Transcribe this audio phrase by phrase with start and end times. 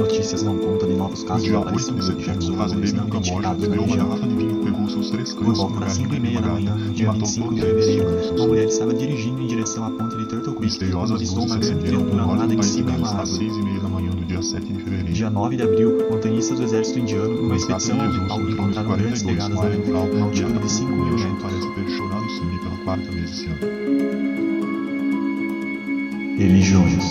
[0.00, 1.92] Notícias dão conta de novos casos dia de 8
[2.80, 5.58] de não Camboja identificados bebeu na uma garrafa de vinho, pegou seus três Por cães
[5.58, 8.34] volta por das galinha 5 e meia da madrugada manhã, dia matou 25 de fevereiro,
[8.34, 11.92] uma mulher estava dirigindo em direção à ponte de Turtle Creek quando avistou uma grande
[11.92, 13.38] no do em país cima de uma às árvore.
[13.50, 15.12] 6 meia da manhã do dia 7 de fevereiro.
[15.12, 19.54] Dia 9 de abril, montanhistas do exército indiano, numa expedição Jesus, encontraram 42 grandes pegadas
[19.54, 21.42] na Frau, uma e altura de 5 mil metros.
[21.42, 23.60] parece ter chorado sangue pela quarta vez esse ano.
[26.38, 27.04] Religiões,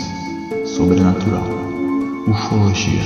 [0.66, 1.69] sobrenatural,
[2.28, 3.02] ufologia,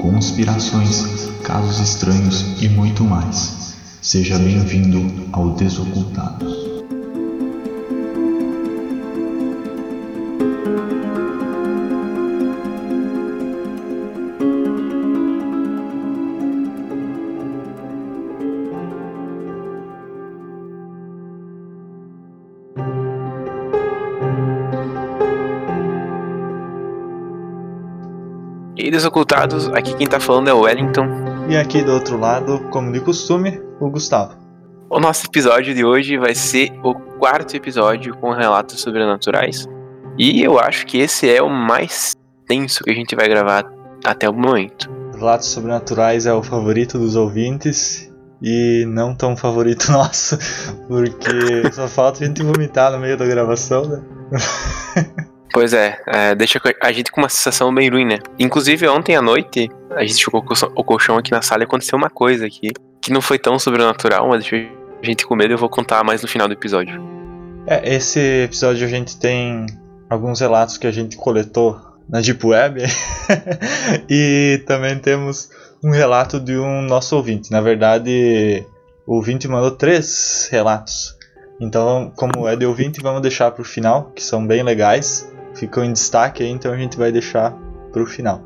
[0.00, 3.76] conspirações, casos estranhos e muito mais.
[4.00, 6.57] Seja bem-vindo ao Desocultados.
[29.74, 31.06] Aqui quem tá falando é o Wellington.
[31.48, 34.34] E aqui do outro lado, como de costume, o Gustavo.
[34.90, 39.66] O nosso episódio de hoje vai ser o quarto episódio com relatos sobrenaturais.
[40.18, 42.16] E eu acho que esse é o mais
[42.48, 43.64] tenso que a gente vai gravar
[44.04, 44.90] até o momento.
[45.14, 50.36] Relatos sobrenaturais é o favorito dos ouvintes e não tão favorito nosso,
[50.88, 54.02] porque só falta a gente vomitar no meio da gravação, né?
[55.52, 58.18] Pois é, é, deixa a gente com uma sensação bem ruim, né?
[58.38, 60.42] Inclusive, ontem à noite, a gente chocou
[60.76, 64.28] o colchão aqui na sala e aconteceu uma coisa aqui que não foi tão sobrenatural,
[64.28, 64.68] mas deixa
[65.02, 67.00] a gente com medo eu vou contar mais no final do episódio.
[67.66, 69.66] É, esse episódio a gente tem
[70.08, 72.82] alguns relatos que a gente coletou na Deep Web
[74.08, 75.50] e também temos
[75.84, 77.50] um relato de um nosso ouvinte.
[77.50, 78.64] Na verdade,
[79.06, 81.16] o ouvinte mandou três relatos.
[81.60, 85.30] Então, como é de ouvinte, vamos deixar para o final, que são bem legais.
[85.58, 87.52] Ficam em destaque então a gente vai deixar
[87.92, 88.44] para o final.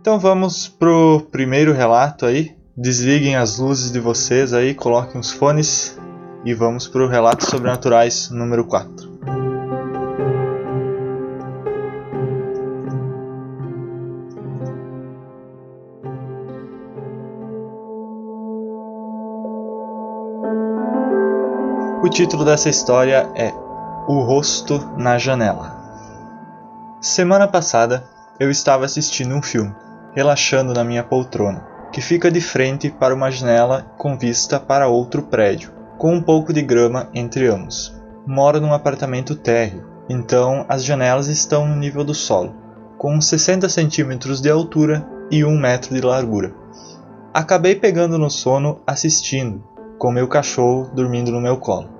[0.00, 2.54] Então vamos pro primeiro relato aí.
[2.76, 5.98] Desliguem as luzes de vocês aí, coloquem os fones
[6.44, 9.14] e vamos pro relatos sobrenaturais número 4.
[22.02, 23.50] O título dessa história é
[24.06, 25.83] O Rosto na Janela.
[27.00, 28.04] Semana passada
[28.40, 29.74] eu estava assistindo um filme,
[30.14, 35.22] relaxando na minha poltrona, que fica de frente para uma janela com vista para outro
[35.22, 37.94] prédio, com um pouco de grama entre ambos.
[38.26, 42.54] Moro num apartamento térreo, então as janelas estão no nível do solo,
[42.96, 46.54] com uns 60 centímetros de altura e 1 metro de largura.
[47.32, 49.62] Acabei pegando no sono assistindo,
[49.98, 51.93] com meu cachorro dormindo no meu colo.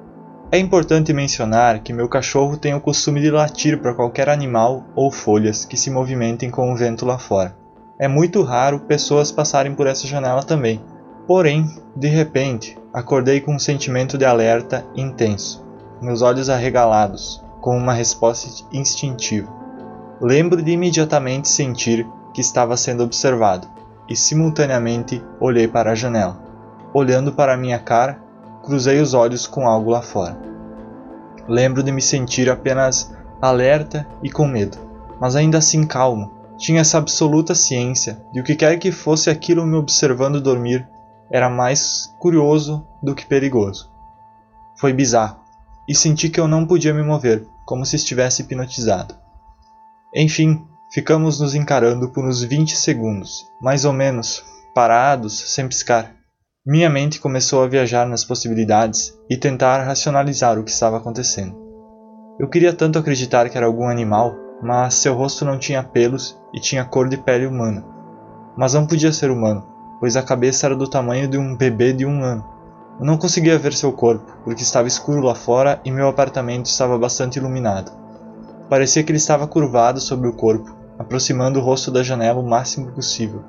[0.54, 5.10] É importante mencionar que meu cachorro tem o costume de latir para qualquer animal ou
[5.10, 7.56] folhas que se movimentem com o vento lá fora.
[7.98, 10.80] É muito raro pessoas passarem por essa janela também.
[11.26, 15.66] Porém, de repente, acordei com um sentimento de alerta intenso,
[16.00, 19.52] meus olhos arregalados, com uma resposta instintiva.
[20.20, 23.66] Lembro de imediatamente sentir que estava sendo observado
[24.08, 26.40] e simultaneamente olhei para a janela.
[26.92, 28.22] Olhando para minha cara,
[28.64, 30.36] cruzei os olhos com algo lá fora.
[31.46, 34.78] Lembro de me sentir apenas alerta e com medo,
[35.20, 36.32] mas ainda assim calmo.
[36.56, 40.88] Tinha essa absoluta ciência de o que quer que fosse aquilo me observando dormir
[41.30, 43.90] era mais curioso do que perigoso.
[44.78, 45.40] Foi bizarro,
[45.88, 49.14] e senti que eu não podia me mover, como se estivesse hipnotizado.
[50.14, 56.14] Enfim, ficamos nos encarando por uns 20 segundos, mais ou menos, parados, sem piscar.
[56.66, 61.54] Minha mente começou a viajar nas possibilidades e tentar racionalizar o que estava acontecendo.
[62.40, 66.60] Eu queria tanto acreditar que era algum animal, mas seu rosto não tinha pelos e
[66.60, 67.84] tinha cor de pele humana.
[68.56, 69.62] Mas não podia ser humano,
[70.00, 72.42] pois a cabeça era do tamanho de um bebê de um ano.
[72.98, 76.96] Eu não conseguia ver seu corpo, porque estava escuro lá fora e meu apartamento estava
[76.96, 77.92] bastante iluminado.
[78.70, 82.90] Parecia que ele estava curvado sobre o corpo, aproximando o rosto da janela o máximo
[82.90, 83.44] possível.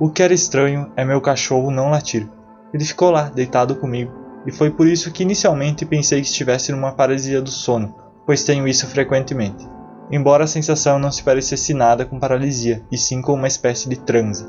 [0.00, 2.28] O que era estranho é meu cachorro não latir.
[2.72, 4.12] Ele ficou lá, deitado comigo,
[4.44, 7.94] e foi por isso que inicialmente pensei que estivesse numa paralisia do sono,
[8.26, 9.64] pois tenho isso frequentemente.
[10.10, 13.96] Embora a sensação não se parecesse nada com paralisia, e sim com uma espécie de
[13.96, 14.44] transe.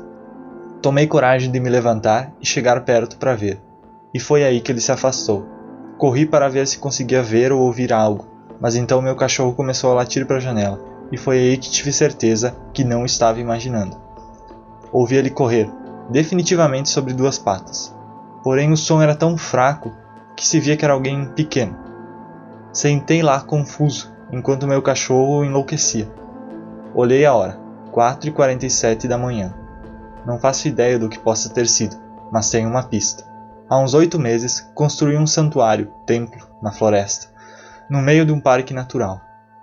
[0.82, 3.60] Tomei coragem de me levantar e chegar perto para ver,
[4.12, 5.46] e foi aí que ele se afastou.
[5.96, 8.26] Corri para ver se conseguia ver ou ouvir algo,
[8.60, 10.80] mas então meu cachorro começou a latir para a janela,
[11.12, 14.05] e foi aí que tive certeza que não estava imaginando.
[14.92, 15.70] Ouvi ele correr,
[16.10, 17.94] definitivamente sobre duas patas.
[18.42, 19.92] Porém, o som era tão fraco
[20.36, 21.76] que se via que era alguém pequeno.
[22.72, 26.08] Sentei lá confuso, enquanto meu cachorro enlouquecia.
[26.94, 27.58] Olhei a hora,
[27.92, 29.54] 4h47 da manhã.
[30.24, 31.96] Não faço ideia do que possa ter sido,
[32.30, 33.24] mas tenho uma pista.
[33.68, 37.28] Há uns oito meses, construí um santuário, templo, na floresta,
[37.90, 39.20] no meio de um parque natural.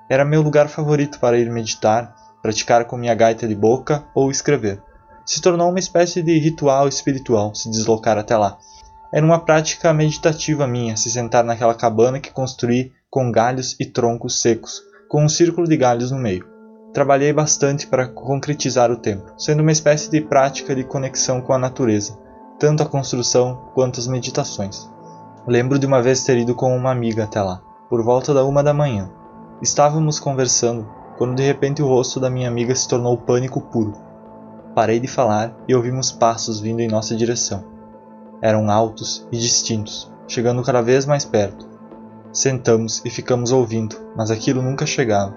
[0.09, 4.81] Era meu lugar favorito para ir meditar, praticar com minha gaita de boca ou escrever.
[5.25, 8.57] Se tornou uma espécie de ritual espiritual se deslocar até lá.
[9.11, 14.41] Era uma prática meditativa minha se sentar naquela cabana que construí com galhos e troncos
[14.41, 16.45] secos, com um círculo de galhos no meio.
[16.93, 21.57] Trabalhei bastante para concretizar o tempo, sendo uma espécie de prática de conexão com a
[21.57, 22.17] natureza,
[22.59, 24.89] tanto a construção quanto as meditações.
[25.47, 28.63] Lembro de uma vez ter ido com uma amiga até lá, por volta da uma
[28.63, 29.09] da manhã.
[29.61, 30.87] Estávamos conversando
[31.17, 33.93] quando de repente o rosto da minha amiga se tornou pânico puro.
[34.75, 37.63] Parei de falar e ouvimos passos vindo em nossa direção.
[38.41, 41.69] Eram altos e distintos, chegando cada vez mais perto.
[42.31, 45.35] Sentamos e ficamos ouvindo, mas aquilo nunca chegava.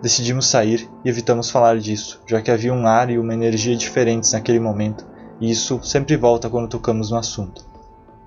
[0.00, 4.32] Decidimos sair e evitamos falar disso, já que havia um ar e uma energia diferentes
[4.32, 5.06] naquele momento,
[5.38, 7.64] e isso sempre volta quando tocamos no assunto.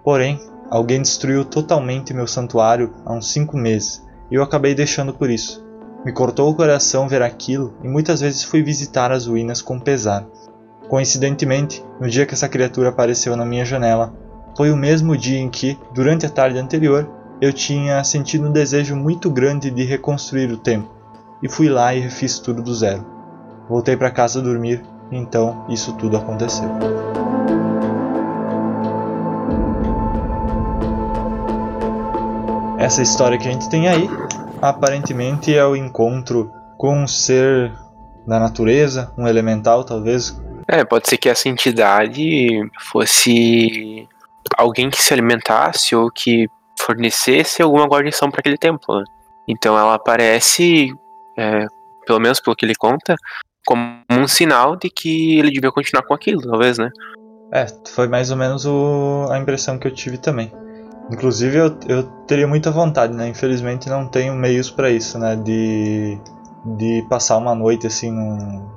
[0.03, 0.39] Porém,
[0.69, 5.67] alguém destruiu totalmente meu santuário há uns cinco meses, e eu acabei deixando por isso.
[6.05, 10.25] Me cortou o coração ver aquilo e muitas vezes fui visitar as ruínas com pesar.
[10.87, 14.13] Coincidentemente, no dia que essa criatura apareceu na minha janela,
[14.55, 17.07] foi o mesmo dia em que, durante a tarde anterior,
[17.41, 20.89] eu tinha sentido um desejo muito grande de reconstruir o templo,
[21.43, 23.05] e fui lá e refiz tudo do zero.
[23.69, 24.81] Voltei para casa dormir,
[25.11, 26.69] e então isso tudo aconteceu.
[32.77, 34.09] Essa história que a gente tem aí,
[34.61, 37.73] aparentemente é o encontro com um ser
[38.25, 40.39] da natureza, um elemental talvez.
[40.67, 42.47] É, pode ser que essa entidade
[42.91, 44.07] fosse
[44.57, 46.47] alguém que se alimentasse ou que
[46.79, 48.99] fornecesse alguma guarnição para aquele templo.
[48.99, 49.03] Né?
[49.47, 50.93] Então ela aparece,
[51.37, 51.65] é,
[52.05, 53.15] pelo menos pelo que ele conta,
[53.65, 56.89] como um sinal de que ele devia continuar com aquilo, talvez, né?
[57.51, 60.51] É, foi mais ou menos o, a impressão que eu tive também.
[61.11, 63.27] Inclusive eu, eu teria muita vontade, né?
[63.27, 65.35] Infelizmente não tenho meios para isso, né?
[65.35, 66.19] De,
[66.77, 68.69] de passar uma noite assim num,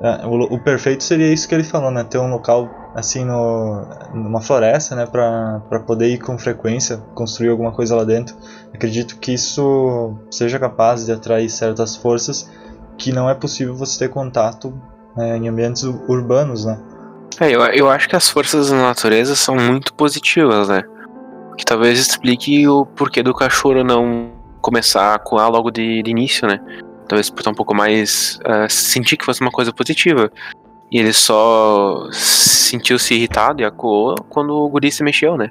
[0.00, 2.04] é, o, o, perfeito seria isso que ele falou, né?
[2.04, 5.06] Ter um local assim no, numa floresta, né?
[5.06, 8.36] Pra, pra poder ir com frequência, construir alguma coisa lá dentro.
[8.72, 12.50] Acredito que isso seja capaz de atrair certas forças
[12.96, 14.74] que não é possível você ter contato
[15.16, 16.78] né, em ambientes urbanos, né?
[17.40, 20.82] É, eu, eu acho que as forças da natureza são muito positivas, né?
[21.58, 24.30] Que talvez explique o porquê do cachorro não
[24.62, 26.60] começar a coar logo de, de início, né?
[27.08, 28.38] talvez por estar um pouco mais.
[28.46, 30.30] Uh, sentir que fosse uma coisa positiva.
[30.92, 35.50] E ele só sentiu-se irritado e acuou quando o guri se mexeu, né?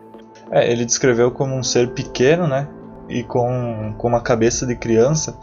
[0.50, 2.68] É, ele descreveu como um ser pequeno, né?
[3.09, 5.38] E com, com uma cabeça de criança.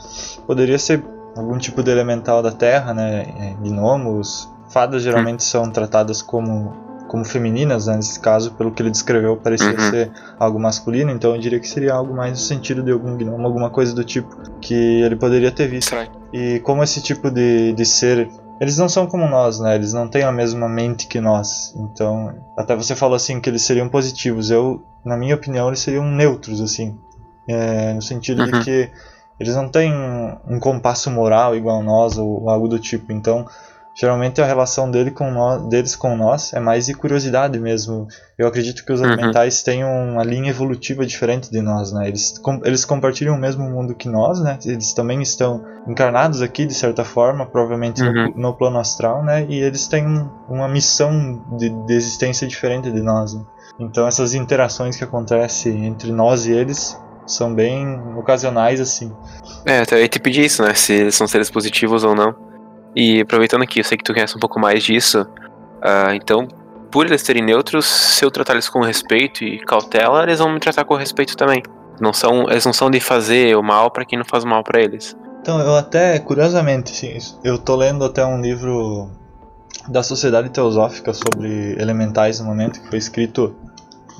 [0.46, 1.04] Poderia ser
[1.36, 3.54] algum tipo de elemental da terra, né?
[3.60, 4.48] Gnomos.
[4.68, 5.48] Fadas geralmente hum.
[5.48, 6.74] são tratadas como
[7.08, 9.90] como femininas, né, nesse caso, pelo que ele descreveu, parecia uhum.
[9.90, 13.46] ser algo masculino, então eu diria que seria algo mais no sentido de algum gnomo,
[13.46, 15.94] alguma coisa do tipo que ele poderia ter visto.
[16.32, 18.28] E como esse tipo de, de ser
[18.60, 19.74] eles não são como nós, né?
[19.74, 21.74] Eles não têm a mesma mente que nós.
[21.76, 24.50] Então, até você falou assim que eles seriam positivos.
[24.50, 26.96] Eu, na minha opinião, eles seriam neutros, assim.
[27.48, 28.50] É, no sentido uhum.
[28.50, 28.90] de que
[29.38, 33.12] eles não têm um, um compasso moral igual a nós ou algo do tipo.
[33.12, 33.44] Então,
[33.96, 38.08] Geralmente a relação dele com nós, deles com nós é mais de curiosidade mesmo.
[38.36, 39.06] Eu acredito que os uhum.
[39.06, 42.08] elementais têm uma linha evolutiva diferente de nós, né?
[42.08, 44.58] Eles, com, eles compartilham o mesmo mundo que nós, né?
[44.64, 48.32] Eles também estão encarnados aqui de certa forma, provavelmente uhum.
[48.34, 49.46] no, no, plano astral, né?
[49.48, 50.04] E eles têm
[50.48, 53.34] uma missão de, de existência diferente de nós.
[53.34, 53.44] Né?
[53.78, 59.12] Então essas interações que acontecem entre nós e eles são bem ocasionais assim.
[59.64, 60.74] É, eu ia te pedir isso, né?
[60.74, 62.53] Se são seres positivos ou não.
[62.94, 66.46] E aproveitando que eu sei que tu conhece um pouco mais disso, uh, então,
[66.90, 70.60] por eles serem neutros, se eu tratar eles com respeito e cautela, eles vão me
[70.60, 71.62] tratar com respeito também.
[72.00, 74.62] Não são, eles não são de fazer o mal para quem não faz o mal
[74.62, 75.16] para eles.
[75.40, 79.10] Então, eu até, curiosamente, sim, eu tô lendo até um livro
[79.88, 83.54] da Sociedade Teosófica sobre elementais no momento, que foi escrito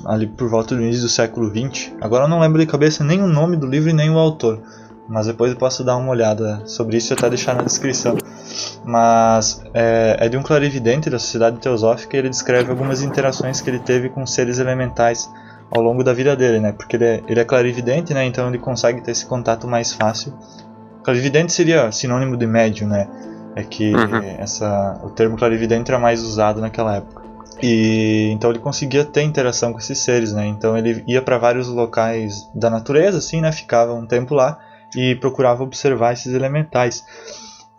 [0.05, 1.93] ali por volta do início do século XX.
[2.01, 4.61] Agora eu não lembro de cabeça nem o nome do livro e nem o autor
[5.07, 8.17] mas depois eu posso dar uma olhada sobre isso e até deixar na descrição.
[8.83, 13.69] Mas é, é de um clarividente da Sociedade Teosófica e ele descreve algumas interações que
[13.69, 15.29] ele teve com seres elementais
[15.69, 16.71] ao longo da vida dele, né?
[16.71, 18.25] Porque ele é, ele é clarividente, né?
[18.25, 20.33] Então ele consegue ter esse contato mais fácil.
[21.03, 23.07] Clarividente seria sinônimo de médium, né?
[23.55, 24.21] É que uhum.
[24.39, 27.23] essa, o termo clarividente era mais usado naquela época.
[27.61, 30.45] E então ele conseguia ter interação com esses seres, né?
[30.45, 33.51] Então ele ia para vários locais da natureza, assim, né?
[33.51, 34.59] Ficava um tempo lá
[34.95, 37.03] e procurava observar esses elementais.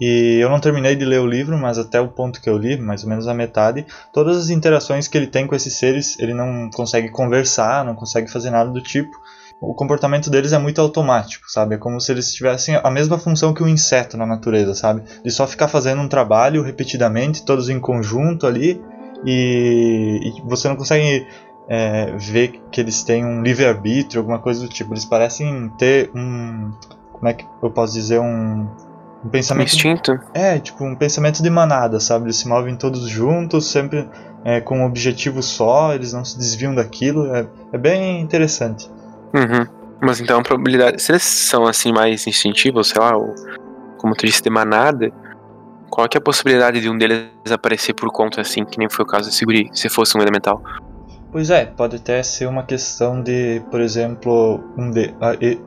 [0.01, 2.79] E eu não terminei de ler o livro, mas até o ponto que eu li,
[2.79, 6.35] mais ou menos a metade, todas as interações que ele tem com esses seres, ele
[6.35, 9.17] não consegue conversar, não consegue fazer nada do tipo.
[9.59, 11.77] O comportamento deles é muito automático, sabe?
[11.77, 15.03] É como se eles tivessem a mesma função que um inseto na natureza, sabe?
[15.25, 18.79] De só ficar fazendo um trabalho repetidamente, todos em conjunto ali,
[19.25, 21.27] e, e você não consegue
[21.69, 24.93] é, ver que eles têm um livre-arbítrio, alguma coisa do tipo.
[24.93, 26.73] Eles parecem ter um.
[27.13, 28.21] Como é que eu posso dizer?
[28.21, 28.69] Um,
[29.25, 29.69] um pensamento.
[29.69, 30.19] Instinto?
[30.35, 32.27] É, tipo um pensamento de manada, sabe?
[32.27, 34.09] Eles se movem todos juntos, sempre
[34.45, 37.35] é, com um objetivo só, eles não se desviam daquilo.
[37.35, 38.89] É, é bem interessante.
[39.35, 39.67] Uhum.
[40.01, 41.03] Mas então a probabilidade.
[41.03, 43.35] Se eles são assim mais instintivos, sei lá, ou,
[43.99, 45.11] como tu disse, de manada,
[45.91, 49.09] qual é a possibilidade de um deles aparecer por conta assim, que nem foi o
[49.09, 50.63] caso de Siguri, se fosse um elemental?
[51.37, 55.15] Pois é, pode até ser uma questão de, por exemplo, um de,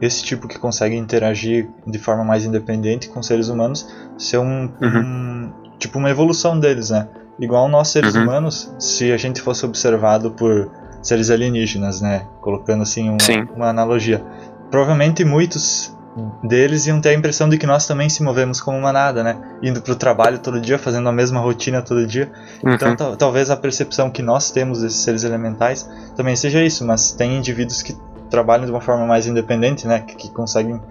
[0.02, 5.00] esse tipo que consegue interagir de forma mais independente com seres humanos ser um, uhum.
[5.00, 7.08] um tipo uma evolução deles, né?
[7.40, 8.24] Igual nós seres uhum.
[8.24, 10.72] humanos, se a gente fosse observado por
[11.04, 12.26] seres alienígenas, né?
[12.42, 13.18] Colocando assim uma,
[13.56, 14.26] uma analogia.
[14.72, 15.96] Provavelmente muitos
[16.44, 19.38] deles iam ter a impressão de que nós também se movemos como manada, né?
[19.62, 22.32] Indo para o trabalho todo dia, fazendo a mesma rotina todo dia.
[22.64, 22.74] Uhum.
[22.74, 27.38] Então talvez a percepção que nós temos desses seres elementais também seja isso, mas tem
[27.38, 27.96] indivíduos que
[28.30, 30.00] trabalham de uma forma mais independente, né?
[30.00, 30.82] Que, que conseguem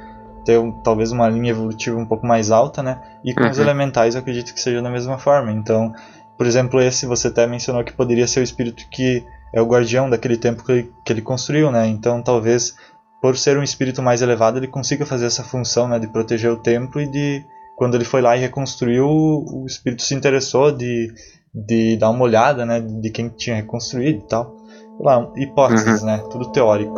[0.45, 3.01] ter um, talvez uma linha evolutiva um pouco mais alta, né?
[3.25, 3.51] E com uhum.
[3.51, 5.53] os elementais eu acredito que seja da mesma forma.
[5.53, 5.93] Então,
[6.37, 10.09] por exemplo, esse você até mencionou que poderia ser o espírito que é o guardião
[10.09, 11.87] daquele tempo que ele, que ele construiu, né?
[11.87, 12.77] Então talvez
[13.21, 16.57] por ser um espírito mais elevado ele consiga fazer essa função, né, de proteger o
[16.57, 17.45] templo e de
[17.77, 21.13] quando ele foi lá e reconstruiu, o espírito se interessou de,
[21.55, 24.57] de dar uma olhada, né, de quem tinha reconstruído e tal.
[24.97, 26.07] Sei lá, hipóteses, uhum.
[26.07, 26.19] né?
[26.29, 26.97] Tudo teórico.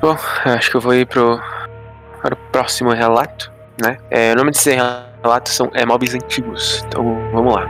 [0.00, 0.16] Bom,
[0.46, 1.38] acho que eu vou ir pro,
[2.20, 3.98] para o próximo relato, né?
[4.10, 7.66] É, o nome desse relato são é, antigos, então vamos lá.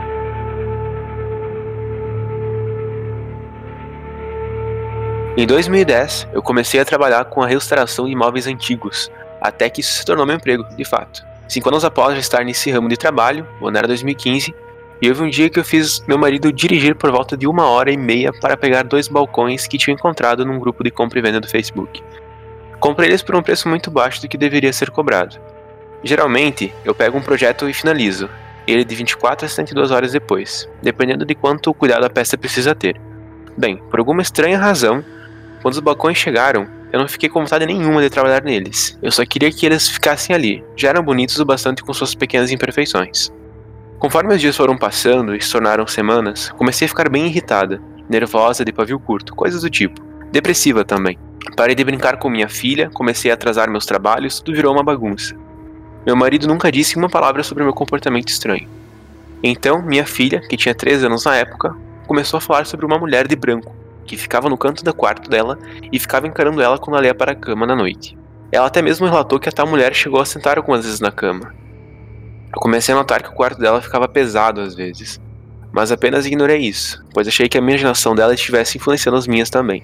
[5.35, 9.93] Em 2010, eu comecei a trabalhar com a restauração de imóveis antigos, até que isso
[9.93, 11.25] se tornou meu emprego, de fato.
[11.47, 14.53] Cinco anos após estar nesse ramo de trabalho, o ano era 2015,
[15.01, 17.91] e houve um dia que eu fiz meu marido dirigir por volta de uma hora
[17.91, 21.41] e meia para pegar dois balcões que tinha encontrado num grupo de compra e venda
[21.41, 22.01] do Facebook.
[22.79, 25.37] Comprei eles por um preço muito baixo do que deveria ser cobrado.
[26.03, 28.29] Geralmente, eu pego um projeto e finalizo,
[28.67, 32.99] ele de 24 a 72 horas depois, dependendo de quanto cuidado a peça precisa ter.
[33.57, 35.03] Bem, por alguma estranha razão,
[35.61, 38.97] quando os balcões chegaram, eu não fiquei com vontade nenhuma de trabalhar neles.
[39.01, 42.51] Eu só queria que eles ficassem ali, já eram bonitos o bastante com suas pequenas
[42.51, 43.31] imperfeições.
[43.99, 48.65] Conforme os dias foram passando e se tornaram semanas, comecei a ficar bem irritada, nervosa
[48.65, 50.01] de pavio curto, coisas do tipo.
[50.31, 51.17] Depressiva também.
[51.55, 55.35] Parei de brincar com minha filha, comecei a atrasar meus trabalhos, tudo virou uma bagunça.
[56.05, 58.67] Meu marido nunca disse uma palavra sobre meu comportamento estranho.
[59.41, 63.27] Então, minha filha, que tinha 13 anos na época, começou a falar sobre uma mulher
[63.27, 63.73] de branco,
[64.05, 65.57] que ficava no canto do quarto dela
[65.91, 68.17] e ficava encarando ela quando ela ia para a cama na noite.
[68.51, 71.53] Ela até mesmo relatou que a tal mulher chegou a sentar algumas vezes na cama.
[72.53, 75.19] Eu comecei a notar que o quarto dela ficava pesado às vezes,
[75.71, 79.81] mas apenas ignorei isso, pois achei que a imaginação dela estivesse influenciando as minhas também.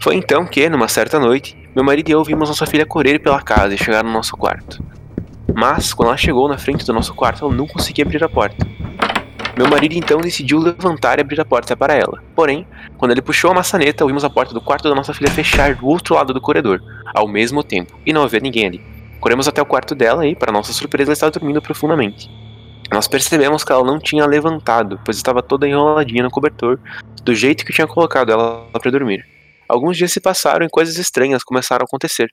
[0.00, 3.42] Foi então que, numa certa noite, meu marido e eu vimos nossa filha correr pela
[3.42, 4.82] casa e chegar no nosso quarto.
[5.54, 8.66] Mas, quando ela chegou na frente do nosso quarto, ela não conseguia abrir a porta.
[9.56, 12.22] Meu marido então decidiu levantar e abrir a porta para ela.
[12.34, 12.64] Porém,
[12.96, 15.86] quando ele puxou a maçaneta, ouvimos a porta do quarto da nossa filha fechar do
[15.86, 16.80] outro lado do corredor,
[17.12, 18.80] ao mesmo tempo, e não havia ninguém ali.
[19.18, 22.30] Corremos até o quarto dela e, para nossa surpresa, ela estava dormindo profundamente.
[22.92, 26.78] Nós percebemos que ela não tinha levantado, pois estava toda enroladinha no cobertor,
[27.24, 29.26] do jeito que tinha colocado ela para dormir.
[29.68, 32.28] Alguns dias se passaram e coisas estranhas começaram a acontecer.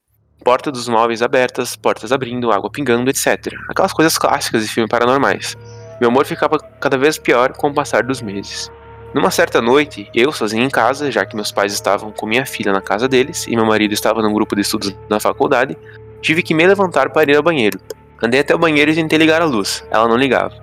[0.46, 3.52] Porta dos móveis abertas, portas abrindo, água pingando, etc.
[3.68, 5.58] Aquelas coisas clássicas de filmes paranormais.
[6.00, 8.72] Meu humor ficava cada vez pior com o passar dos meses.
[9.12, 12.72] Numa certa noite, eu sozinho em casa, já que meus pais estavam com minha filha
[12.72, 15.76] na casa deles e meu marido estava num grupo de estudos na faculdade,
[16.22, 17.80] tive que me levantar para ir ao banheiro.
[18.22, 20.54] Andei até o banheiro e tentei ligar a luz, ela não ligava.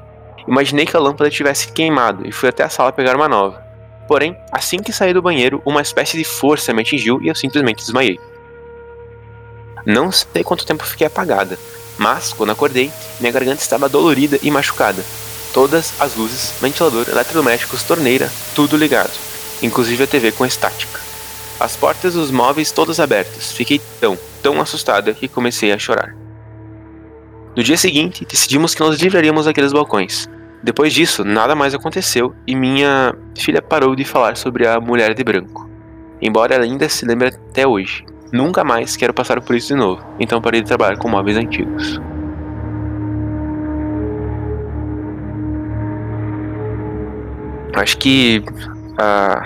[0.47, 3.61] Imaginei que a lâmpada tivesse queimado e fui até a sala pegar uma nova.
[4.07, 7.79] Porém, assim que saí do banheiro, uma espécie de força me atingiu e eu simplesmente
[7.79, 8.21] desmaiei.
[9.85, 11.59] Não sei quanto tempo fiquei apagada,
[11.99, 15.03] mas quando acordei, minha garganta estava dolorida e machucada.
[15.53, 19.13] Todas as luzes, ventilador, eletrodomésticos, torneira, tudo ligado,
[19.63, 21.01] inclusive a TV com estática.
[21.61, 23.53] As portas dos móveis todas abertas.
[23.53, 26.17] Fiquei tão, tão assustada que comecei a chorar.
[27.55, 30.29] No dia seguinte, decidimos que nós livraríamos aqueles balcões.
[30.63, 35.23] Depois disso, nada mais aconteceu e minha filha parou de falar sobre a mulher de
[35.23, 35.69] branco.
[36.21, 38.05] Embora ela ainda se lembre até hoje.
[38.33, 42.01] Nunca mais quero passar por isso de novo, então parei de trabalhar com móveis antigos.
[47.75, 49.45] Acho que uh,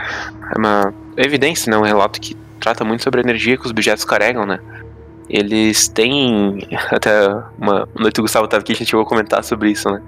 [0.54, 1.76] é uma evidência, né?
[1.76, 4.60] Um relato que trata muito sobre a energia que os objetos carregam, né?
[5.28, 6.58] Eles têm.
[6.90, 7.28] Até
[7.58, 10.00] uma noite o Gustavo estava aqui, a gente chegou a comentar sobre isso, né?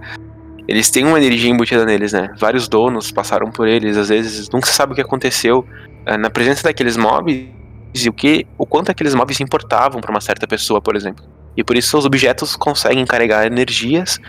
[0.69, 2.33] Eles têm uma energia embutida neles, né?
[2.39, 5.65] Vários donos passaram por eles, às vezes nunca se sabe o que aconteceu
[6.07, 7.58] uh, na presença daqueles móveis
[7.95, 11.25] e o que, o quanto aqueles móveis importavam para uma certa pessoa, por exemplo.
[11.57, 14.21] E por isso os objetos conseguem carregar energias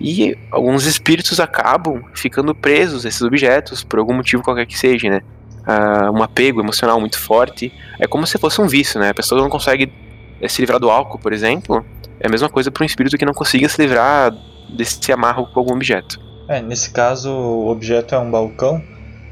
[0.00, 5.08] e alguns espíritos acabam ficando presos a esses objetos por algum motivo qualquer que seja,
[5.08, 5.20] né?
[5.66, 7.72] Uh, um apego emocional muito forte.
[7.98, 9.10] É como se fosse um vício, né?
[9.10, 9.90] A pessoa não consegue
[10.40, 11.84] eh, se livrar do álcool, por exemplo.
[12.20, 14.34] É a mesma coisa para um espírito que não consiga se livrar
[14.68, 16.20] desse amarro com algum objeto.
[16.48, 18.82] É, nesse caso o objeto é um balcão,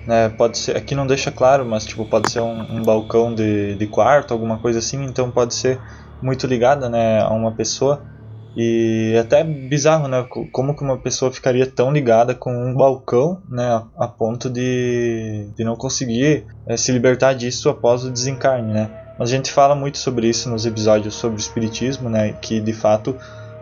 [0.06, 0.28] né?
[0.30, 3.86] Pode ser, aqui não deixa claro, mas tipo pode ser um, um balcão de, de
[3.86, 5.04] quarto, alguma coisa assim.
[5.04, 5.78] Então pode ser
[6.20, 8.02] muito ligada, né, a uma pessoa.
[8.54, 10.26] E é até bizarro, né?
[10.52, 13.82] Como que uma pessoa ficaria tão ligada com um balcão, né?
[13.96, 18.90] A ponto de, de não conseguir é, se libertar disso após o desencarne, né?
[19.18, 22.32] Mas a gente fala muito sobre isso nos episódios sobre o espiritismo, né?
[22.42, 23.16] Que de fato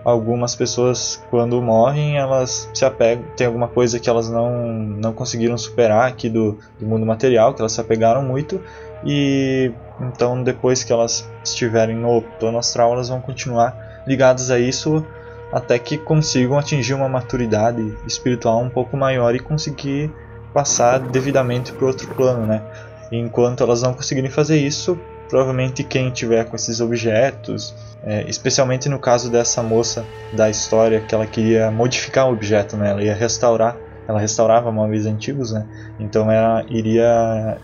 [0.05, 5.59] algumas pessoas quando morrem elas se apegam, tem alguma coisa que elas não, não conseguiram
[5.59, 8.61] superar aqui do, do mundo material, que elas se apegaram muito
[9.05, 15.05] e então depois que elas estiverem no plano astral elas vão continuar ligados a isso
[15.53, 20.11] até que consigam atingir uma maturidade espiritual um pouco maior e conseguir
[20.53, 22.63] passar devidamente para outro plano, né?
[23.11, 24.99] Enquanto elas não conseguirem fazer isso,
[25.31, 27.73] provavelmente quem tiver com esses objetos,
[28.03, 32.91] é, especialmente no caso dessa moça da história que ela queria modificar o objeto, né?
[32.91, 33.77] Ela ia restaurar,
[34.09, 35.65] ela restaurava móveis antigos, né?
[36.01, 37.57] Então ela iria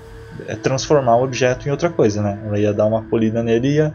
[0.47, 2.39] é, transformar o objeto em outra coisa, né?
[2.47, 3.93] Ela ia dar uma polida nele e ia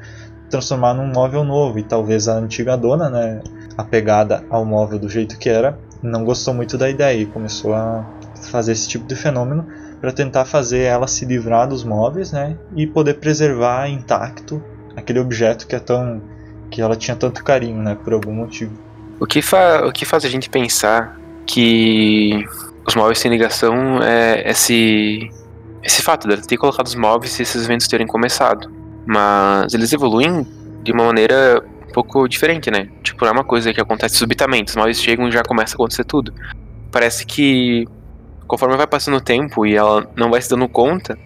[0.49, 3.41] transformar num móvel novo e talvez a antiga dona, né,
[3.77, 8.05] apegada ao móvel do jeito que era, não gostou muito da ideia e começou a
[8.51, 9.65] fazer esse tipo de fenômeno
[10.01, 14.61] para tentar fazer ela se livrar dos móveis, né, e poder preservar intacto
[14.95, 16.21] aquele objeto que é tão
[16.71, 18.71] que ela tinha tanto carinho, né, por algum motivo.
[19.19, 22.43] O que, fa o que faz a gente pensar que
[22.87, 25.29] os móveis sem ligação é esse
[25.83, 28.71] esse fato de ter colocado os móveis e esses eventos terem começado.
[29.05, 30.45] Mas eles evoluem
[30.83, 32.87] de uma maneira um pouco diferente, né?
[33.03, 34.69] Tipo, não é uma coisa que acontece subitamente.
[34.69, 36.33] Os móveis chegam e já começa a acontecer tudo.
[36.91, 37.87] Parece que
[38.51, 41.17] conforme vai passando o tempo e ela não vai se dando conta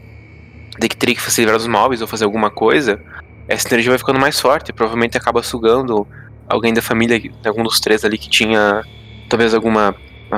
[0.80, 3.02] de que teria que se livrar dos móveis ou fazer alguma coisa,
[3.48, 4.72] essa energia vai ficando mais forte.
[4.72, 6.08] Provavelmente acaba sugando
[6.48, 8.84] alguém da família, algum dos três ali que tinha
[9.28, 9.96] talvez alguma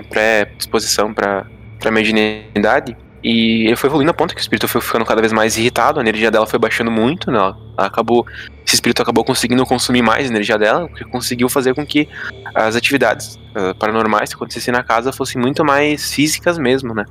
[0.10, 1.46] pré-disposição para
[1.92, 2.96] mediunidade.
[3.24, 6.00] E ele foi evoluindo a ponto que o espírito foi ficando cada vez mais irritado,
[6.00, 7.38] a energia dela foi baixando muito, né?
[7.38, 8.26] Ela acabou,
[8.66, 12.08] esse espírito acabou conseguindo consumir mais energia dela, o que conseguiu fazer com que
[12.54, 17.06] as atividades uh, paranormais que acontecessem na casa fossem muito mais físicas mesmo, né?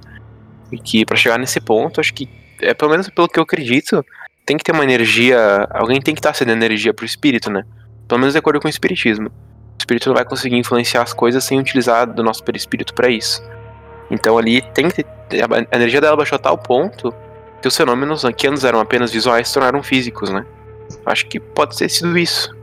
[0.71, 2.29] E que para chegar nesse ponto, acho que
[2.61, 4.05] é pelo menos pelo que eu acredito,
[4.45, 7.65] tem que ter uma energia, alguém tem que estar tá cedendo energia pro espírito, né?
[8.07, 9.27] Pelo menos de acordo com o espiritismo.
[9.27, 13.43] O espírito não vai conseguir influenciar as coisas sem utilizar do nosso perispírito para isso.
[14.11, 15.05] Então ali tem que
[15.73, 17.13] a energia dela baixou a tal ponto
[17.61, 20.45] que os fenômenos que antes eram apenas visuais se tornaram físicos, né?
[21.05, 22.55] Acho que pode ter sido isso.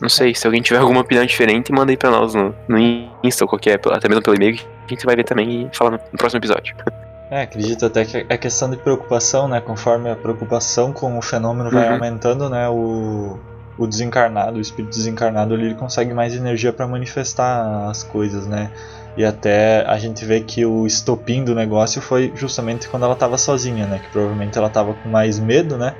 [0.00, 2.78] Não sei, se alguém tiver alguma opinião diferente, manda aí pra nós no, no
[3.24, 5.92] Insta ou qualquer, até mesmo pelo e-mail, que a gente vai ver também e falar
[5.92, 6.76] no, no próximo episódio.
[7.28, 9.60] É, acredito até que é questão de preocupação, né?
[9.60, 11.94] Conforme a preocupação com o fenômeno vai uhum.
[11.94, 12.68] aumentando, né?
[12.68, 13.36] O,
[13.76, 18.70] o desencarnado, o espírito desencarnado, ele consegue mais energia para manifestar as coisas, né?
[19.16, 23.38] E até a gente vê que o estopim do negócio foi justamente quando ela estava
[23.38, 23.98] sozinha, né?
[23.98, 25.94] Que provavelmente ela estava com mais medo, né?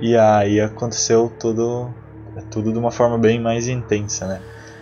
[0.00, 1.92] E aí aconteceu tudo,
[2.50, 4.40] tudo de uma forma bem mais intensa, né?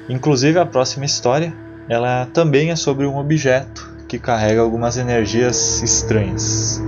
[0.09, 1.55] Inclusive a próxima história,
[1.89, 6.83] ela também é sobre um objeto que carrega algumas energias estranhas.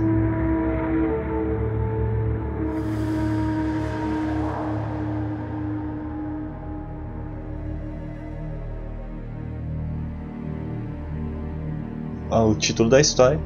[12.41, 13.39] O título da história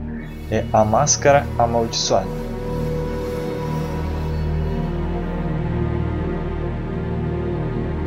[0.49, 2.27] é A Máscara Amaldiçoada.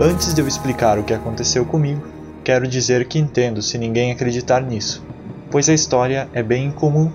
[0.00, 2.02] Antes de eu explicar o que aconteceu comigo,
[2.42, 5.04] quero dizer que entendo se ninguém acreditar nisso,
[5.50, 7.12] pois a história é bem incomum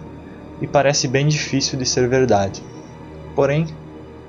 [0.62, 2.62] e parece bem difícil de ser verdade.
[3.36, 3.66] Porém,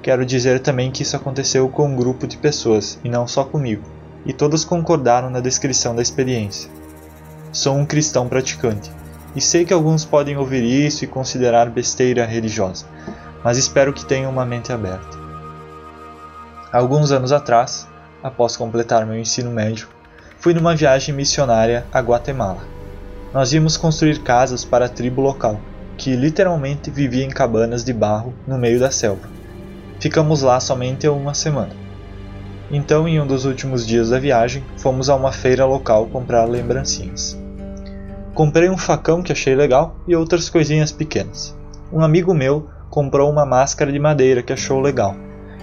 [0.03, 3.83] quero dizer também que isso aconteceu com um grupo de pessoas e não só comigo,
[4.25, 6.70] e todos concordaram na descrição da experiência.
[7.53, 8.90] sou um cristão praticante.
[9.37, 12.87] E sei que alguns podem ouvir isso e considerar besteira religiosa,
[13.44, 15.18] mas espero que tenham uma mente aberta.
[16.72, 17.87] Alguns anos atrás,
[18.22, 19.88] após completar meu ensino médio,
[20.38, 22.62] fui numa viagem missionária a Guatemala.
[23.35, 25.61] Nós íamos construir casas para a tribo local,
[25.99, 29.29] que literalmente vivia em cabanas de barro no meio da selva.
[30.01, 31.77] Ficamos lá somente uma semana.
[32.70, 37.45] Então, em um dos últimos dias da viagem, fomos a uma feira local comprar lembrancinhas.
[38.37, 41.57] Comprei um facão que achei legal e outras coisinhas pequenas.
[41.92, 45.16] Um amigo meu comprou uma máscara de madeira que achou legal.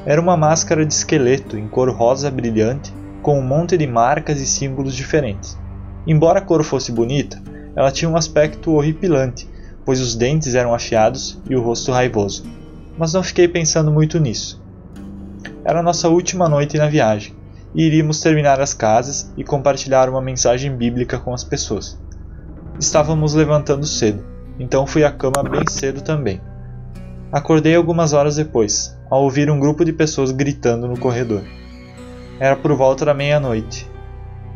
[0.06, 4.46] Era uma máscara de esqueleto em cor rosa brilhante, com um monte de marcas e
[4.46, 5.58] símbolos diferentes.
[6.06, 7.42] Embora a cor fosse bonita,
[7.74, 9.50] ela tinha um aspecto horripilante,
[9.86, 12.44] pois os dentes eram afiados e o rosto raivoso
[12.98, 14.62] mas não fiquei pensando muito nisso.
[15.66, 17.34] Era nossa última noite na viagem,
[17.74, 21.98] e iríamos terminar as casas e compartilhar uma mensagem bíblica com as pessoas.
[22.80, 24.26] Estávamos levantando cedo,
[24.60, 26.42] então fui à cama bem cedo também.
[27.32, 31.44] Acordei algumas horas depois, ao ouvir um grupo de pessoas gritando no corredor.
[32.40, 33.90] Era por volta da meia-noite.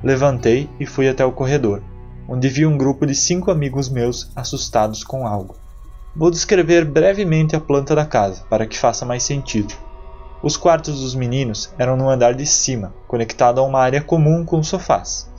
[0.03, 1.83] Levantei e fui até o corredor,
[2.27, 5.55] onde vi um grupo de cinco amigos meus assustados com algo.
[6.15, 9.75] Vou descrever brevemente a planta da casa, para que faça mais sentido.
[10.41, 14.61] Os quartos dos meninos eram no andar de cima, conectado a uma área comum com
[14.63, 15.31] sofás,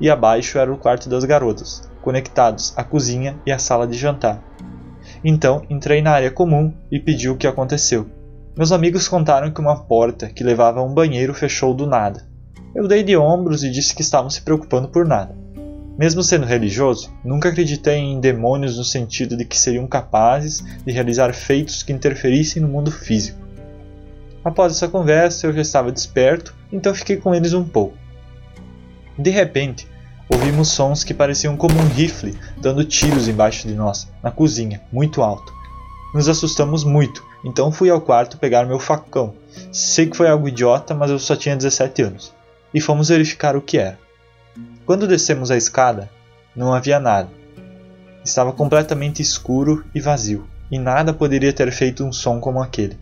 [0.00, 4.44] e abaixo era o quarto das garotas, conectados à cozinha e à sala de jantar.
[5.24, 8.06] Então entrei na área comum e pedi o que aconteceu.
[8.54, 12.28] Meus amigos contaram que uma porta que levava a um banheiro fechou do nada.
[12.74, 15.34] Eu dei de ombros e disse que estavam se preocupando por nada.
[15.98, 21.32] Mesmo sendo religioso, nunca acreditei em demônios no sentido de que seriam capazes de realizar
[21.32, 23.38] feitos que interferissem no mundo físico.
[24.44, 27.96] Após essa conversa, eu já estava desperto, então fiquei com eles um pouco.
[29.18, 29.88] De repente,
[30.28, 35.22] ouvimos sons que pareciam como um rifle dando tiros embaixo de nós, na cozinha, muito
[35.22, 35.52] alto.
[36.14, 39.34] Nos assustamos muito, então fui ao quarto pegar meu facão.
[39.72, 42.32] Sei que foi algo idiota, mas eu só tinha 17 anos.
[42.72, 43.98] E fomos verificar o que era.
[44.86, 46.08] Quando descemos a escada,
[46.54, 47.28] não havia nada.
[48.24, 52.98] Estava completamente escuro e vazio, e nada poderia ter feito um som como aquele.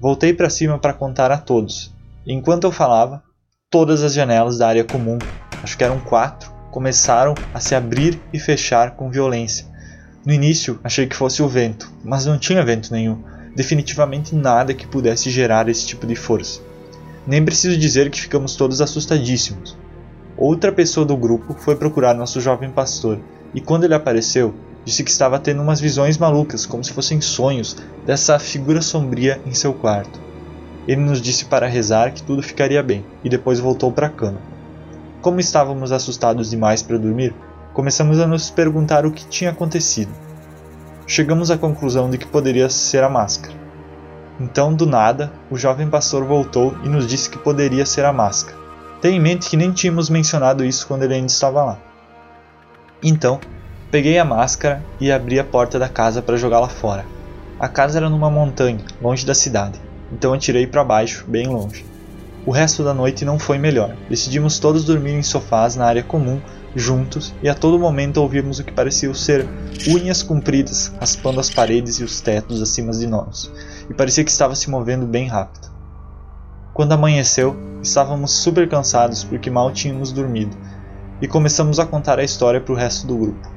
[0.00, 1.92] Voltei para cima para contar a todos.
[2.26, 3.22] Enquanto eu falava,
[3.70, 5.18] todas as janelas da área comum,
[5.64, 9.66] acho que eram quatro, começaram a se abrir e fechar com violência.
[10.24, 13.22] No início, achei que fosse o vento, mas não tinha vento nenhum,
[13.56, 16.60] definitivamente nada que pudesse gerar esse tipo de força.
[17.26, 19.76] Nem preciso dizer que ficamos todos assustadíssimos.
[20.36, 23.18] Outra pessoa do grupo foi procurar nosso jovem pastor,
[23.54, 27.76] e quando ele apareceu, disse que estava tendo umas visões malucas, como se fossem sonhos,
[28.04, 30.20] dessa figura sombria em seu quarto.
[30.86, 34.53] Ele nos disse para rezar que tudo ficaria bem, e depois voltou para a cama.
[35.24, 37.34] Como estávamos assustados demais para dormir,
[37.72, 40.12] começamos a nos perguntar o que tinha acontecido.
[41.06, 43.54] Chegamos à conclusão de que poderia ser a máscara.
[44.38, 48.58] Então, do nada, o jovem pastor voltou e nos disse que poderia ser a máscara.
[49.00, 51.78] Tenha em mente que nem tínhamos mencionado isso quando ele ainda estava lá.
[53.02, 53.40] Então,
[53.90, 57.06] peguei a máscara e abri a porta da casa para jogá-la fora.
[57.58, 59.80] A casa era numa montanha, longe da cidade,
[60.12, 61.93] então atirei para baixo, bem longe.
[62.46, 63.96] O resto da noite não foi melhor.
[64.08, 66.40] Decidimos todos dormir em sofás na área comum,
[66.76, 69.48] juntos, e a todo momento ouvimos o que parecia ser
[69.88, 73.50] unhas compridas raspando as paredes e os tetos acima de nós,
[73.88, 75.72] e parecia que estava se movendo bem rápido.
[76.74, 80.56] Quando amanheceu, estávamos super cansados porque mal tínhamos dormido
[81.22, 83.54] e começamos a contar a história para o resto do grupo.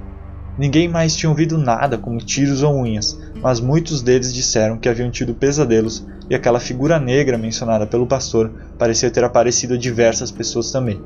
[0.58, 5.12] Ninguém mais tinha ouvido nada como tiros ou unhas, mas muitos deles disseram que haviam
[5.12, 10.72] tido pesadelos e aquela figura negra mencionada pelo pastor parecia ter aparecido a diversas pessoas
[10.72, 11.02] também.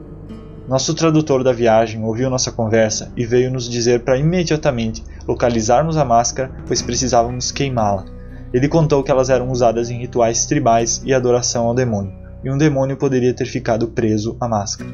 [0.67, 6.05] Nosso tradutor da viagem ouviu nossa conversa e veio nos dizer para imediatamente localizarmos a
[6.05, 8.05] máscara, pois precisávamos queimá-la
[8.53, 12.57] ele contou que elas eram usadas em rituais tribais e adoração ao demônio, e um
[12.57, 14.89] demônio poderia ter ficado preso à máscara.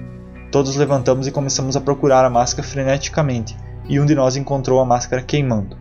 [0.52, 3.58] Todos levantamos e começamos a procurar a máscara freneticamente,
[3.90, 5.76] e um de nós encontrou a máscara queimando.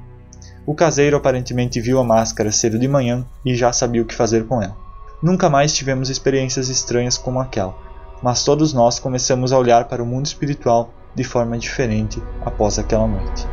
[0.67, 4.47] O caseiro aparentemente viu a máscara cedo de manhã e já sabia o que fazer
[4.47, 4.77] com ela.
[5.23, 7.73] Nunca mais tivemos experiências estranhas como aquela,
[8.21, 13.07] mas todos nós começamos a olhar para o mundo espiritual de forma diferente após aquela
[13.07, 13.47] noite.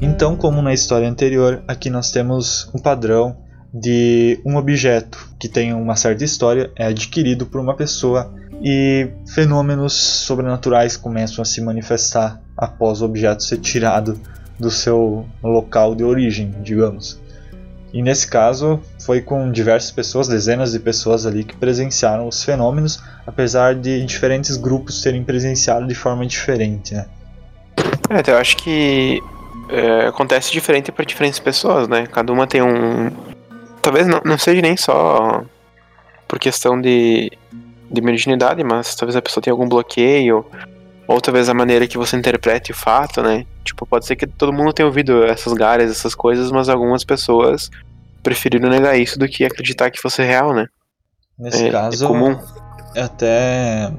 [0.00, 3.36] Então, como na história anterior, aqui nós temos um padrão
[3.74, 9.92] de um objeto que tem uma certa história é adquirido por uma pessoa e fenômenos
[9.92, 14.18] sobrenaturais começam a se manifestar após o objeto ser tirado
[14.58, 17.20] do seu local de origem, digamos.
[17.92, 23.00] E nesse caso foi com diversas pessoas, dezenas de pessoas ali que presenciaram os fenômenos,
[23.24, 27.06] apesar de diferentes grupos terem presenciado de forma diferente, né?
[28.10, 29.22] É, então eu acho que
[29.68, 32.06] é, acontece diferente para diferentes pessoas, né?
[32.06, 33.10] Cada uma tem um.
[33.80, 35.44] Talvez não, não seja nem só
[36.26, 37.30] por questão de,
[37.94, 40.44] de mediunidade, mas talvez a pessoa tenha algum bloqueio,
[41.06, 43.46] ou talvez a maneira que você interprete o fato, né?
[43.64, 47.70] Tipo, pode ser que todo mundo tenha ouvido essas galhas, essas coisas, mas algumas pessoas
[48.22, 50.66] preferiram negar isso do que acreditar que fosse real, né?
[51.38, 52.38] Nesse É- é caso, comum.
[52.96, 53.92] até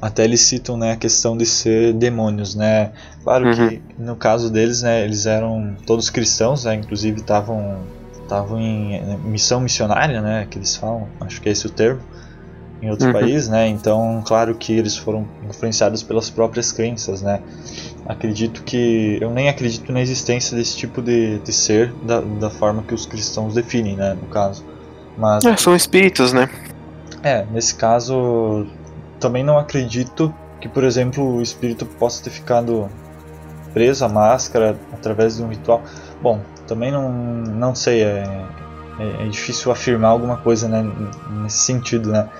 [0.00, 2.92] até eles citam né, a questão de ser demônios, né?
[3.24, 3.68] Claro Uhum.
[3.68, 6.74] que no caso deles, né, eles eram todos cristãos, né?
[6.74, 7.78] Inclusive estavam
[8.22, 10.46] estavam em missão missionária, né?
[10.50, 12.00] Que eles falam, acho que é esse o termo,
[12.82, 13.12] em outros Uhum.
[13.12, 13.68] países, né?
[13.68, 17.42] Então, claro que eles foram influenciados pelas próprias crenças, né?
[18.06, 22.82] Acredito que eu nem acredito na existência desse tipo de, de ser da, da forma
[22.84, 24.14] que os cristãos definem, né?
[24.14, 24.64] No caso,
[25.16, 26.50] mas É, são espíritos, né?
[27.22, 28.66] é, nesse caso,
[29.18, 32.90] também não acredito que, por exemplo, o espírito possa ter ficado
[33.72, 35.84] preso à máscara através de um ritual.
[36.20, 38.50] Bom, também não, não sei, é,
[38.98, 40.82] é, é difícil afirmar alguma coisa né,
[41.28, 42.30] nesse sentido, né?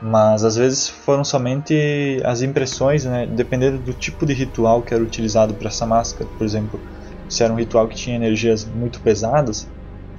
[0.00, 3.26] Mas às vezes foram somente as impressões, né?
[3.26, 6.80] Dependendo do tipo de ritual que era utilizado para essa máscara, por exemplo,
[7.28, 9.68] se era um ritual que tinha energias muito pesadas,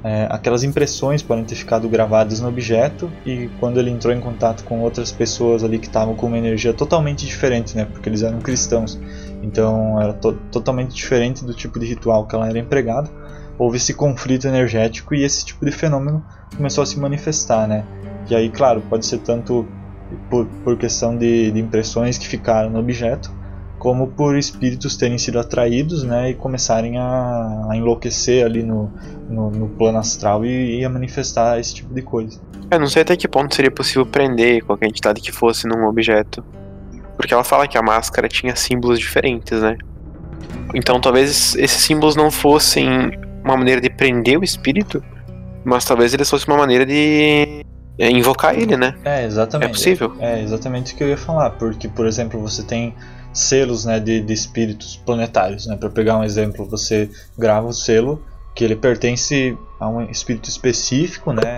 [0.04, 4.64] é, aquelas impressões podem ter ficado gravadas no objeto e quando ele entrou em contato
[4.64, 7.86] com outras pessoas ali que estavam com uma energia totalmente diferente, né?
[7.86, 9.00] Porque eles eram cristãos,
[9.44, 13.10] então era to totalmente diferente do tipo de ritual que ela era empregada.
[13.58, 16.24] Houve esse conflito energético e esse tipo de fenômeno
[16.56, 17.84] começou a se manifestar, né?
[18.30, 19.68] E aí, claro, pode ser tanto
[20.30, 23.32] por, por questão de, de impressões que ficaram no objeto,
[23.78, 28.92] como por espíritos terem sido atraídos né, e começarem a, a enlouquecer ali no,
[29.30, 32.40] no, no plano astral e, e a manifestar esse tipo de coisa.
[32.70, 36.44] Eu não sei até que ponto seria possível prender qualquer entidade que fosse num objeto.
[37.16, 39.78] Porque ela fala que a máscara tinha símbolos diferentes, né?
[40.74, 43.12] Então talvez esses símbolos não fossem
[43.44, 45.04] uma maneira de prender o espírito,
[45.64, 47.66] mas talvez eles fossem uma maneira de
[48.08, 48.96] invocar ele, né?
[49.04, 49.70] É, exatamente.
[49.70, 50.16] É possível.
[50.20, 52.96] É exatamente o que eu ia falar, porque, por exemplo, você tem
[53.34, 55.68] selos né, de, de espíritos planetários.
[55.68, 55.76] Né?
[55.76, 58.24] Para pegar um exemplo, você grava o selo
[58.56, 61.56] que ele pertence a um espírito específico, né?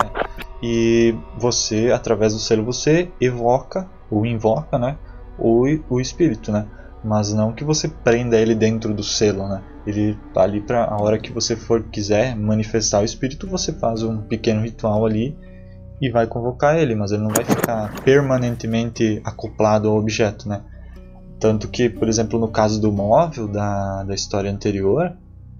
[0.62, 4.96] E você, através do selo, você evoca ou invoca, né?
[5.38, 6.66] O, o espírito, né?
[7.02, 9.60] Mas não que você prenda ele dentro do selo, né?
[9.84, 14.04] Ele tá ali para a hora que você for quiser manifestar o espírito, você faz
[14.04, 15.36] um pequeno ritual ali
[16.02, 20.60] e vai convocar ele, mas ele não vai ficar permanentemente acoplado ao objeto, né?
[21.38, 25.12] Tanto que, por exemplo, no caso do móvel da, da história anterior,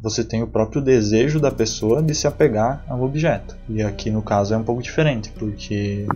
[0.03, 3.57] você tem o próprio desejo da pessoa de se apegar ao objeto.
[3.69, 6.07] E aqui no caso é um pouco diferente, porque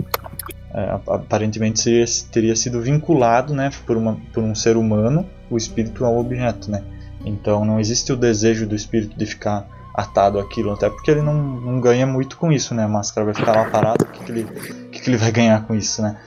[0.75, 5.57] é, ap- aparentemente seria, teria sido vinculado né, por, uma, por um ser humano o
[5.57, 6.69] espírito ao objeto.
[6.69, 6.83] Né?
[7.25, 11.35] Então não existe o desejo do espírito de ficar atado àquilo, até porque ele não,
[11.35, 12.85] não ganha muito com isso, né?
[12.85, 14.45] A máscara vai ficar lá parada, o que, que, ele,
[14.93, 16.19] que, que ele vai ganhar com isso, né?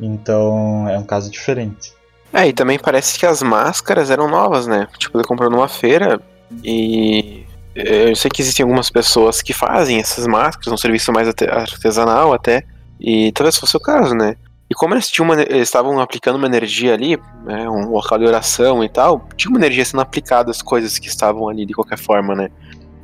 [0.00, 1.92] Então é um caso diferente.
[2.32, 4.86] É, e também parece que as máscaras eram novas, né?
[4.98, 6.20] Tipo, ele comprou numa feira
[6.62, 7.44] e.
[7.74, 12.32] Eu sei que existem algumas pessoas que fazem essas máscaras, um serviço mais arte- artesanal
[12.32, 12.62] até,
[12.98, 14.34] e talvez fosse o caso, né?
[14.68, 18.82] E como eles uma, eles estavam aplicando uma energia ali, né, um local de oração
[18.82, 22.34] e tal, tinha uma energia sendo aplicada às coisas que estavam ali de qualquer forma,
[22.34, 22.48] né?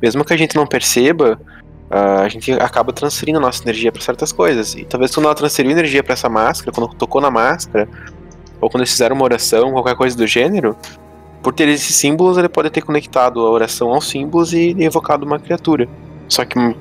[0.03, 1.39] Mesmo que a gente não perceba,
[1.89, 4.75] ah, a gente acaba transferindo nossa energia para certas coisas.
[4.75, 7.87] E talvez quando ela transferiu energia para essa máscara, quando tocou na máscara,
[8.59, 10.75] ou quando eles fizeram uma oração, qualquer coisa do gênero,
[11.41, 15.39] por ter esses símbolos, ele pode ter conectado a oração aos símbolos e evocado uma
[15.39, 15.87] criatura.
[16.27, 16.75] Só que hum,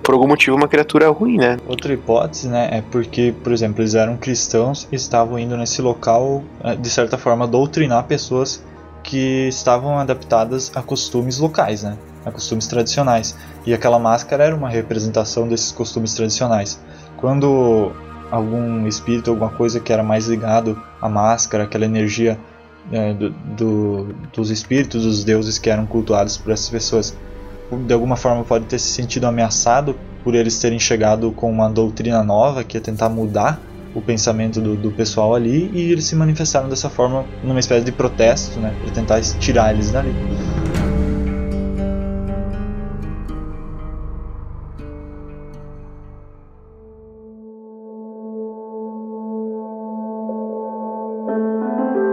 [0.00, 1.56] por algum motivo uma criatura ruim, né?
[1.66, 6.44] Outra hipótese, né, é porque, por exemplo, eles eram cristãos e estavam indo nesse local,
[6.62, 8.62] eh, de certa forma, doutrinar pessoas
[9.02, 13.34] que estavam adaptadas a costumes locais, né, a costumes tradicionais.
[13.66, 16.80] E aquela máscara era uma representação desses costumes tradicionais.
[17.16, 17.92] Quando
[18.30, 22.38] algum espírito, alguma coisa que era mais ligado à máscara, aquela energia
[22.92, 27.16] eh, do, do- dos espíritos, dos deuses que eram cultuados por essas pessoas,
[27.86, 32.22] de alguma forma pode ter se sentido ameaçado por eles terem chegado com uma doutrina
[32.22, 33.60] nova que ia tentar mudar
[33.94, 37.92] o pensamento do, do pessoal ali e eles se manifestaram dessa forma numa espécie de
[37.92, 40.14] protesto, né, para tentar tirar eles dali.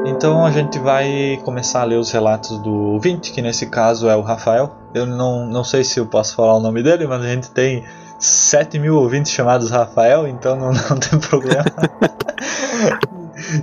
[0.08, 4.16] Então a gente vai começar a ler os relatos do ouvinte, que nesse caso é
[4.16, 4.74] o Rafael.
[4.94, 7.84] eu não, não sei se eu posso falar o nome dele, mas a gente tem
[8.20, 11.66] 7 mil ouvintes chamados Rafael, então não, não tem problema.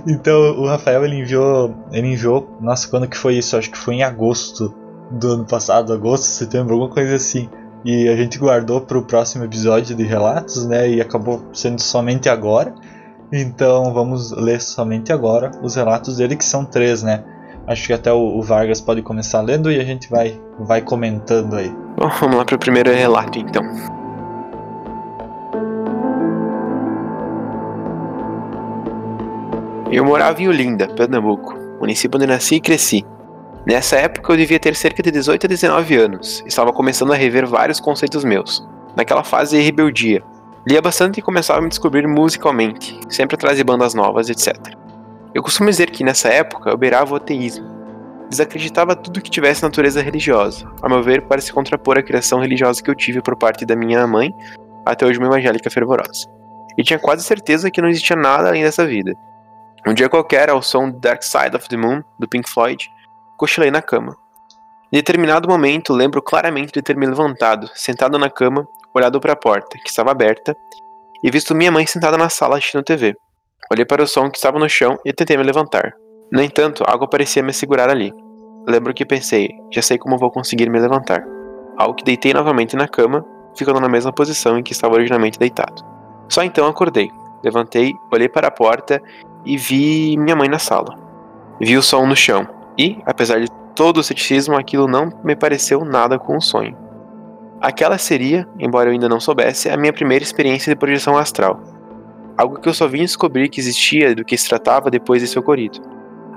[0.07, 3.57] então o Rafael ele enviou, ele enviou, nossa, quando que foi isso?
[3.57, 4.73] Acho que foi em agosto
[5.11, 7.49] do ano passado, agosto, setembro, alguma coisa assim.
[7.85, 10.89] E a gente guardou para o próximo episódio de relatos, né?
[10.89, 12.73] E acabou sendo somente agora.
[13.31, 17.23] Então vamos ler somente agora os relatos dele, que são três, né?
[17.67, 21.69] Acho que até o, Vargas pode começar lendo e a gente vai, vai comentando aí.
[21.97, 23.63] Bom, vamos lá para o primeiro relato então.
[29.93, 33.05] Eu morava em Olinda, Pernambuco, município onde nasci e cresci.
[33.63, 37.45] Nessa época eu devia ter cerca de 18 a 19 anos, estava começando a rever
[37.45, 38.67] vários conceitos meus.
[38.97, 40.23] Naquela fase de rebeldia.
[40.67, 44.57] Lia bastante e começava a me descobrir musicalmente, sempre atrás de bandas novas, etc.
[45.31, 47.67] Eu costumo dizer que nessa época eu beirava o ateísmo.
[48.31, 52.81] Desacreditava tudo que tivesse natureza religiosa, a meu ver, para se contrapor à criação religiosa
[52.81, 54.33] que eu tive por parte da minha mãe,
[54.83, 56.27] até hoje uma evangélica fervorosa.
[56.75, 59.15] E tinha quase certeza que não existia nada além dessa vida.
[59.85, 62.89] Um dia qualquer, ao som Dark Side of the Moon, do Pink Floyd,
[63.37, 64.15] cochilei na cama.
[64.91, 69.35] Em determinado momento, lembro claramente de ter me levantado, sentado na cama, olhado para a
[69.35, 70.55] porta, que estava aberta,
[71.23, 73.15] e visto minha mãe sentada na sala assistindo TV.
[73.71, 75.93] Olhei para o som que estava no chão e tentei me levantar.
[76.31, 78.13] No entanto, algo parecia me segurar ali.
[78.67, 81.23] Lembro que pensei, já sei como vou conseguir me levantar.
[81.77, 83.25] Algo que deitei novamente na cama,
[83.57, 85.83] ficando na mesma posição em que estava originalmente deitado.
[86.29, 87.11] Só então acordei.
[87.43, 89.01] Levantei, olhei para a porta
[89.45, 90.95] e vi minha mãe na sala.
[91.59, 95.83] Vi o som no chão, e, apesar de todo o ceticismo, aquilo não me pareceu
[95.83, 96.77] nada com um sonho.
[97.61, 101.61] Aquela seria, embora eu ainda não soubesse, a minha primeira experiência de projeção astral.
[102.37, 105.37] Algo que eu só vim descobrir que existia e do que se tratava depois desse
[105.37, 105.79] ocorrido.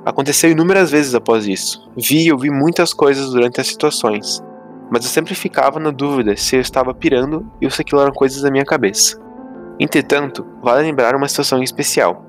[0.05, 1.91] Aconteceu inúmeras vezes após isso.
[1.97, 4.41] Vi e ouvi muitas coisas durante as situações,
[4.91, 8.43] mas eu sempre ficava na dúvida se eu estava pirando ou se aquilo eram coisas
[8.43, 9.26] da minha cabeça.
[9.79, 12.25] Entretanto, vale lembrar uma situação especial.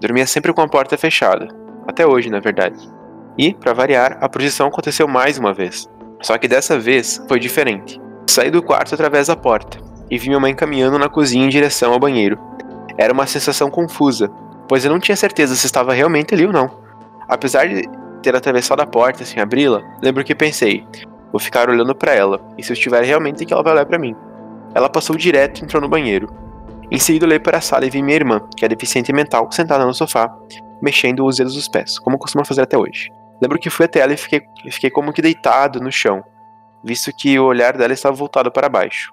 [0.00, 1.48] dormia sempre com a porta fechada,
[1.86, 2.78] até hoje, na verdade.
[3.38, 5.88] E, para variar, a projeção aconteceu mais uma vez.
[6.20, 8.00] Só que dessa vez foi diferente.
[8.26, 9.78] Saí do quarto através da porta
[10.10, 12.38] e vi minha mãe caminhando na cozinha em direção ao banheiro.
[12.98, 14.28] Era uma sensação confusa,
[14.68, 16.70] pois eu não tinha certeza se estava realmente ali ou não.
[17.28, 17.88] Apesar de
[18.22, 20.84] ter atravessado a porta sem abri-la, lembro que pensei:
[21.32, 23.98] vou ficar olhando para ela, e se eu estiver realmente que ela vai olhar para
[23.98, 24.14] mim.
[24.74, 26.28] Ela passou direto e entrou no banheiro.
[26.90, 29.86] Em seguida, olhei para a sala e vi minha irmã, que é deficiente mental, sentada
[29.86, 30.28] no sofá,
[30.82, 33.10] mexendo os dedos dos pés, como costuma fazer até hoje.
[33.40, 36.24] Lembro que fui até ela e fiquei, fiquei como que deitado no chão,
[36.82, 39.12] visto que o olhar dela estava voltado para baixo.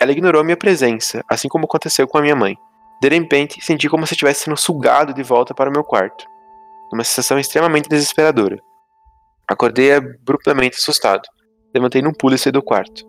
[0.00, 2.56] Ela ignorou minha presença, assim como aconteceu com a minha mãe.
[3.00, 6.26] De repente, senti como se estivesse sendo sugado de volta para o meu quarto,
[6.92, 8.58] numa sensação extremamente desesperadora.
[9.48, 11.22] Acordei abruptamente assustado.
[11.72, 13.04] Levantei num pulo e saí do quarto.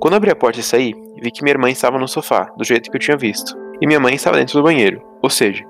[0.00, 2.88] Quando abri a porta e saí, vi que minha irmã estava no sofá, do jeito
[2.88, 5.64] que eu tinha visto, e minha mãe estava dentro do banheiro, ou seja,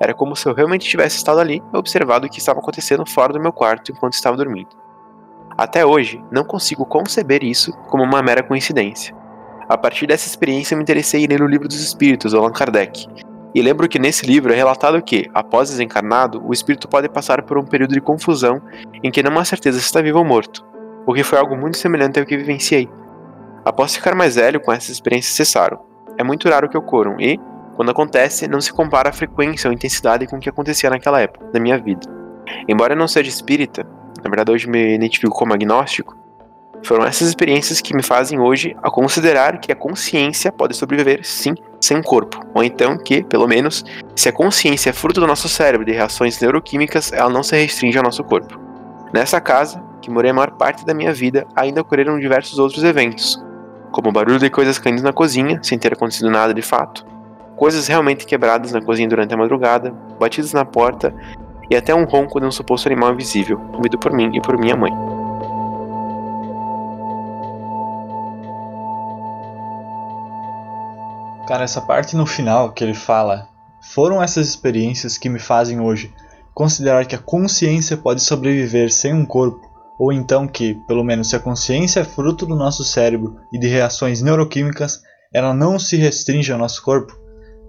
[0.00, 3.34] era como se eu realmente tivesse estado ali e observado o que estava acontecendo fora
[3.34, 4.70] do meu quarto enquanto estava dormindo.
[5.58, 9.14] Até hoje, não consigo conceber isso como uma mera coincidência.
[9.68, 13.06] A partir dessa experiência, me interessei em ler o Livro dos Espíritos, Allan Kardec.
[13.54, 17.58] E lembro que nesse livro é relatado que, após desencarnado, o espírito pode passar por
[17.58, 18.62] um período de confusão
[19.02, 20.64] em que não há certeza se está vivo ou morto,
[21.06, 22.88] o que foi algo muito semelhante ao que vivenciei.
[23.64, 25.80] Após ficar mais velho, com essas experiências cessaram.
[26.18, 27.40] É muito raro que ocorram e,
[27.76, 31.46] quando acontece, não se compara a frequência ou intensidade com o que acontecia naquela época
[31.52, 32.06] da minha vida.
[32.68, 33.86] Embora eu não seja espírita,
[34.22, 36.16] na verdade hoje me identifico como agnóstico,
[36.84, 41.54] foram essas experiências que me fazem hoje a considerar que a consciência pode sobreviver sim
[41.80, 45.86] sem corpo, ou então que, pelo menos, se a consciência é fruto do nosso cérebro
[45.86, 48.60] de reações neuroquímicas, ela não se restringe ao nosso corpo.
[49.12, 53.42] Nessa casa, que morei a maior parte da minha vida, ainda ocorreram diversos outros eventos,
[53.94, 57.06] como barulho de coisas caindo na cozinha, sem ter acontecido nada de fato,
[57.56, 61.14] coisas realmente quebradas na cozinha durante a madrugada, batidas na porta
[61.70, 64.76] e até um ronco de um suposto animal invisível, ouvido por mim e por minha
[64.76, 64.90] mãe.
[71.46, 73.46] Cara, essa parte no final que ele fala:
[73.80, 76.12] Foram essas experiências que me fazem hoje
[76.52, 79.63] considerar que a consciência pode sobreviver sem um corpo,
[79.98, 83.68] ou então que, pelo menos se a consciência é fruto do nosso cérebro e de
[83.68, 87.16] reações neuroquímicas, ela não se restringe ao nosso corpo.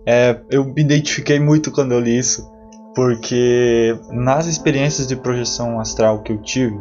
[0.06, 2.48] É, eu me identifiquei muito quando eu li isso,
[2.96, 6.80] porque nas experiências de projeção astral que eu tive,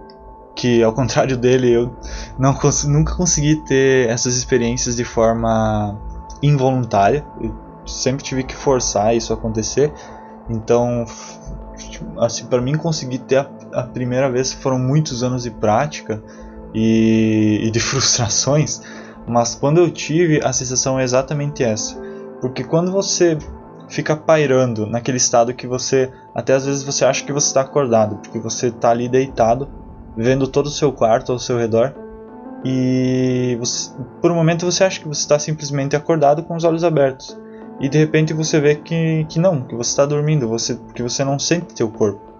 [0.55, 1.97] que ao contrário dele eu
[2.39, 5.99] não cons nunca consegui ter essas experiências de forma
[6.43, 7.55] involuntária, eu
[7.87, 9.93] sempre tive que forçar isso acontecer.
[10.49, 11.05] Então,
[12.19, 16.23] assim, para mim conseguir ter a, a primeira vez foram muitos anos de prática
[16.73, 18.81] e, e de frustrações,
[19.27, 21.99] mas quando eu tive, a sensação é exatamente essa.
[22.41, 23.39] Porque quando você
[23.89, 28.17] fica pairando naquele estado que você até às vezes você acha que você está acordado,
[28.17, 29.69] porque você está ali deitado,
[30.17, 31.95] vendo todo o seu quarto ao seu redor
[32.65, 36.83] e você, por um momento você acha que você está simplesmente acordado com os olhos
[36.83, 37.39] abertos
[37.81, 41.25] e de repente você vê que, que não, que você está dormindo, você, que você
[41.25, 42.34] não sente seu corpo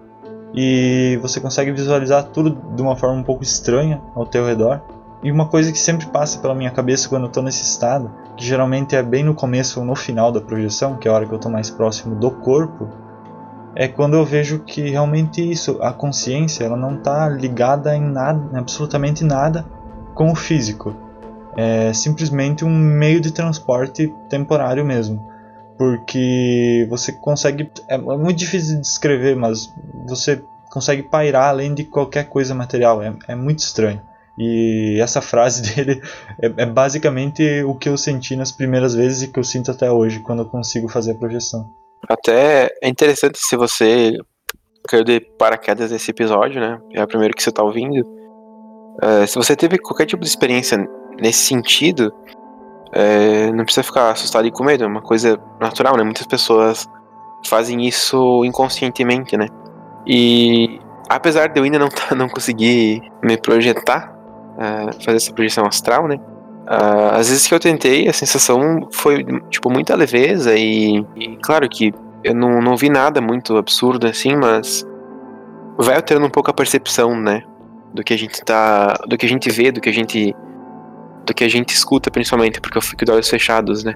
[0.55, 4.81] e você consegue visualizar tudo de uma forma um pouco estranha ao teu redor.
[5.21, 8.45] E uma coisa que sempre passa pela minha cabeça quando eu estou nesse estado, que
[8.45, 11.33] geralmente é bem no começo ou no final da projeção, que é a hora que
[11.33, 12.87] eu estou mais próximo do corpo,
[13.75, 18.41] é quando eu vejo que realmente isso, a consciência, ela não está ligada em nada,
[18.53, 19.65] em absolutamente nada
[20.13, 20.95] com o físico.
[21.57, 25.34] É simplesmente um meio de transporte temporário mesmo
[25.77, 27.69] porque você consegue.
[27.89, 29.73] É, é muito difícil de descrever, mas
[30.07, 33.01] você consegue pairar além de qualquer coisa material.
[33.01, 34.01] É, é muito estranho.
[34.37, 36.01] E essa frase dele
[36.41, 39.89] é, é, basicamente o que eu senti nas primeiras vezes e que eu sinto até
[39.89, 41.69] hoje quando eu consigo fazer a projeção.
[42.07, 44.13] Até é interessante se você
[44.87, 46.79] caiu de paraquedas nesse episódio, né?
[46.93, 48.05] É o primeiro que você está ouvindo.
[49.01, 50.77] É, se você teve qualquer tipo de experiência
[51.19, 52.13] nesse sentido,
[52.95, 56.03] é, não precisa ficar assustado e com medo, é uma coisa natural, né?
[56.03, 56.89] Muitas pessoas
[57.45, 59.47] fazem isso inconscientemente, né?
[60.07, 60.79] E
[61.09, 64.15] apesar de eu ainda não, tá, não conseguir me projetar,
[64.53, 66.15] uh, fazer essa projeção astral, né?
[66.15, 71.67] Uh, às vezes que eu tentei, a sensação foi, tipo, muita leveza e, e claro
[71.69, 71.93] que
[72.23, 74.83] eu não, não vi nada muito absurdo assim, mas
[75.77, 77.43] vai alterando um pouco a percepção, né?
[77.93, 78.93] Do que a gente tá.
[79.07, 80.33] Do que a gente vê, do que a gente
[81.25, 83.95] do que a gente escuta, principalmente, porque eu fico de olhos fechados, né?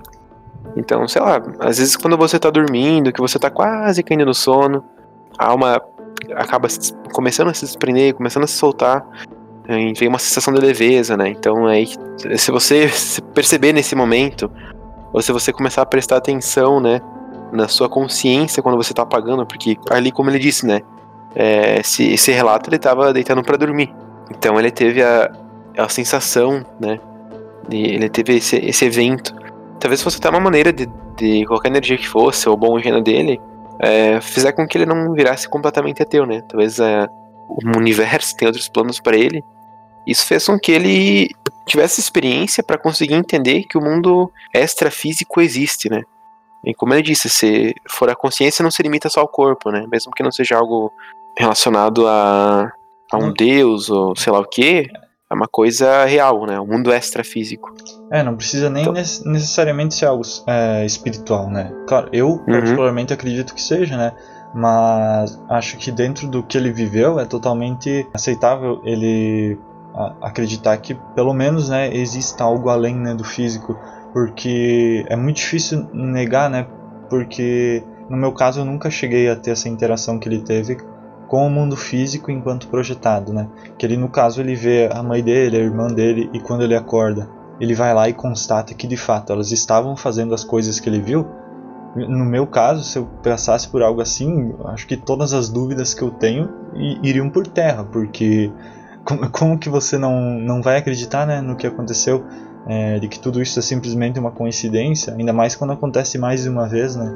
[0.76, 4.34] Então, sei lá, às vezes quando você tá dormindo, que você tá quase caindo no
[4.34, 4.84] sono,
[5.38, 5.82] a alma
[6.36, 6.68] acaba
[7.14, 9.06] começando a se desprender, começando a se soltar,
[9.68, 11.30] e vem uma sensação de leveza, né?
[11.30, 11.88] Então, aí,
[12.38, 12.90] se você
[13.34, 14.52] perceber nesse momento,
[15.14, 17.00] ou se você começar a prestar atenção, né,
[17.52, 20.82] na sua consciência quando você tá apagando, porque ali, como ele disse, né,
[21.36, 23.94] é, esse, esse relato ele tava deitando para dormir.
[24.32, 25.32] Então, ele teve a,
[25.78, 27.00] a sensação, né,
[27.78, 29.34] ele teve esse, esse evento.
[29.80, 33.40] Talvez fosse até uma maneira de, de qualquer energia que fosse, ou bom gênio dele,
[33.80, 36.42] é, fizer com que ele não virasse completamente ateu, né?
[36.48, 37.08] Talvez é,
[37.48, 39.44] o universo tem outros planos para ele.
[40.06, 41.30] Isso fez com que ele
[41.66, 46.02] tivesse experiência para conseguir entender que o mundo extrafísico existe, né?
[46.66, 49.86] E como ele disse, se for a consciência, não se limita só ao corpo, né?
[49.90, 50.92] Mesmo que não seja algo
[51.38, 52.72] relacionado a,
[53.12, 54.88] a um deus ou sei lá o que,
[55.32, 56.60] é uma coisa real, né?
[56.60, 57.72] O mundo extrafísico.
[58.12, 58.94] É, não precisa nem então...
[58.94, 61.72] necessariamente ser algo é, espiritual, né?
[61.88, 62.46] Claro, eu uhum.
[62.46, 64.12] particularmente acredito que seja, né?
[64.54, 69.60] Mas acho que dentro do que ele viveu é totalmente aceitável ele
[70.22, 73.78] acreditar que pelo menos, né, exista algo além né, do físico,
[74.14, 76.66] porque é muito difícil negar, né?
[77.10, 80.78] Porque no meu caso eu nunca cheguei a ter essa interação que ele teve
[81.30, 83.48] com o mundo físico enquanto projetado, né?
[83.78, 86.76] Que ele no caso ele vê a mãe dele, a irmã dele e quando ele
[86.76, 87.30] acorda,
[87.62, 91.00] ele vai lá e constata que de fato elas estavam fazendo as coisas que ele
[91.00, 91.26] viu.
[91.96, 96.02] No meu caso, se eu passasse por algo assim, acho que todas as dúvidas que
[96.02, 96.50] eu tenho
[97.04, 98.52] iriam por terra, porque
[99.04, 102.24] como, como que você não, não vai acreditar né, no que aconteceu,
[102.68, 106.50] é, de que tudo isso é simplesmente uma coincidência, ainda mais quando acontece mais de
[106.50, 107.16] uma vez, né?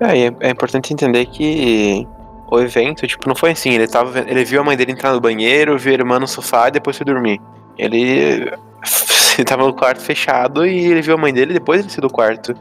[0.00, 2.06] É, é importante entender que
[2.50, 3.70] o evento, tipo, não foi assim.
[3.70, 6.68] Ele, tava, ele viu a mãe dele entrar no banheiro, viu a irmã no sofá
[6.68, 7.40] e depois foi dormir.
[7.76, 8.50] Ele,
[9.36, 12.10] ele tava no quarto fechado e ele viu a mãe dele depois ele saiu do
[12.10, 12.54] quarto.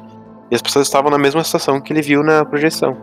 [0.51, 2.95] E as pessoas estavam na mesma situação que ele viu na projeção.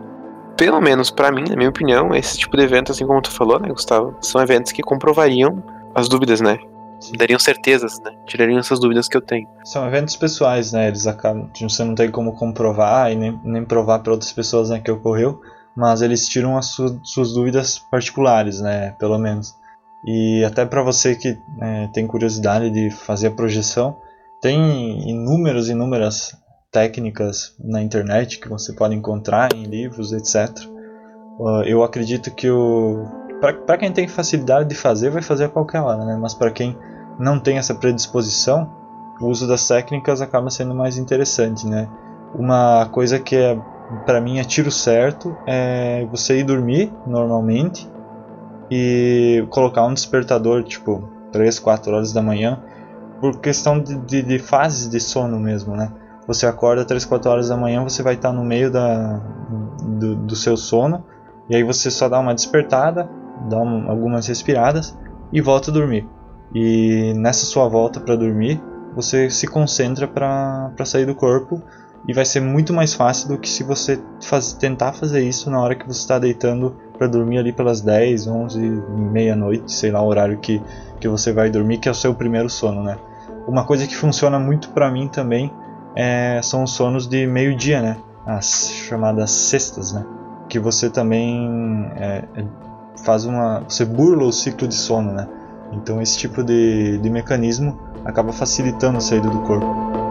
[0.57, 3.59] Pelo menos para mim, na minha opinião, esse tipo de evento, assim como tu falou,
[3.59, 5.63] né, Gustavo, são eventos que comprovariam
[5.95, 6.57] as dúvidas, né?
[7.17, 8.11] Dariam certezas, né?
[8.25, 9.45] Tirariam essas dúvidas que eu tenho.
[9.65, 10.87] São eventos pessoais, né?
[10.87, 11.49] Eles acabam.
[11.59, 15.41] Você não tem como comprovar e nem, nem provar para outras pessoas né, que ocorreu
[15.75, 19.55] mas eles tiram as su suas dúvidas particulares, né, pelo menos.
[20.05, 23.97] E até para você que é, tem curiosidade de fazer a projeção,
[24.41, 26.35] tem inúmeras, inúmeras
[26.71, 30.49] técnicas na internet que você pode encontrar em livros, etc.
[31.39, 33.05] Uh, eu acredito que o
[33.65, 36.17] para quem tem facilidade de fazer, vai fazer a qualquer hora, né?
[36.19, 36.77] Mas para quem
[37.19, 38.71] não tem essa predisposição,
[39.19, 41.89] o uso das técnicas acaba sendo mais interessante, né?
[42.33, 43.59] Uma coisa que é
[44.05, 47.89] para mim é tiro certo é você ir dormir normalmente
[48.71, 52.61] e colocar um despertador tipo 3, 4 horas da manhã
[53.19, 55.91] por questão de, de, de fases de sono mesmo, né?
[56.27, 59.21] Você acorda 3, 4 horas da manhã, você vai estar no meio da,
[59.81, 61.03] do, do seu sono
[61.49, 63.09] e aí você só dá uma despertada,
[63.49, 64.97] dá um, algumas respiradas
[65.31, 66.07] e volta a dormir.
[66.53, 68.61] E nessa sua volta para dormir,
[68.95, 71.61] você se concentra para sair do corpo
[72.07, 75.59] e vai ser muito mais fácil do que se você faz, tentar fazer isso na
[75.61, 78.59] hora que você está deitando para dormir ali pelas 10, 11,
[79.11, 80.61] meia-noite, sei lá o horário que,
[80.99, 82.97] que você vai dormir, que é o seu primeiro sono, né?
[83.47, 85.51] Uma coisa que funciona muito para mim também
[85.95, 87.97] é, são os sonos de meio-dia, né?
[88.25, 90.05] As chamadas cestas, né?
[90.49, 92.45] Que você também é, é,
[93.03, 93.61] faz uma.
[93.61, 95.27] Você burla o ciclo de sono, né?
[95.71, 100.02] Então esse tipo de, de mecanismo acaba facilitando a saída do corpo.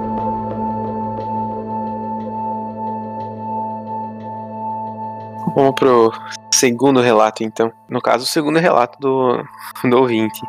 [5.54, 6.12] Vamos pro
[6.52, 7.70] segundo relato, então.
[7.88, 9.44] No caso, o segundo relato do,
[9.84, 10.40] do ouvinte.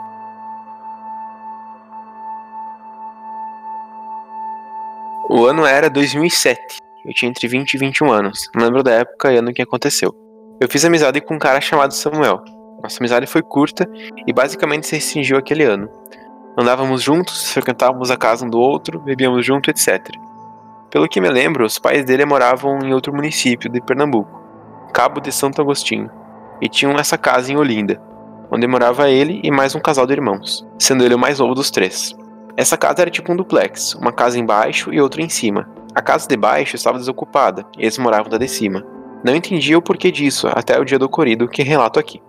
[5.29, 6.77] O ano era 2007.
[7.05, 8.49] Eu tinha entre 20 e 21 anos.
[8.55, 10.13] Não lembro da época e ano que aconteceu.
[10.59, 12.41] Eu fiz amizade com um cara chamado Samuel.
[12.81, 13.89] Nossa amizade foi curta
[14.25, 15.89] e basicamente se restringiu aquele ano.
[16.57, 20.07] Andávamos juntos, frequentávamos a casa um do outro, bebíamos junto, etc.
[20.91, 24.42] Pelo que me lembro, os pais dele moravam em outro município de Pernambuco.
[24.93, 26.07] Cabo de Santo Agostinho,
[26.61, 27.99] e tinham essa casa em Olinda,
[28.51, 31.71] onde morava ele e mais um casal de irmãos, sendo ele o mais novo dos
[31.71, 32.15] três.
[32.55, 35.67] Essa casa era tipo um duplex, uma casa embaixo e outra em cima.
[35.95, 38.85] A casa de baixo estava desocupada, e eles moravam da de cima.
[39.25, 42.21] Não entendia o porquê disso até o dia do ocorrido que relato aqui.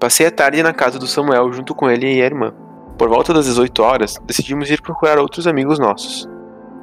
[0.00, 2.52] Passei a tarde na casa do Samuel junto com ele e a irmã.
[2.98, 6.28] Por volta das 18 horas, decidimos ir procurar outros amigos nossos.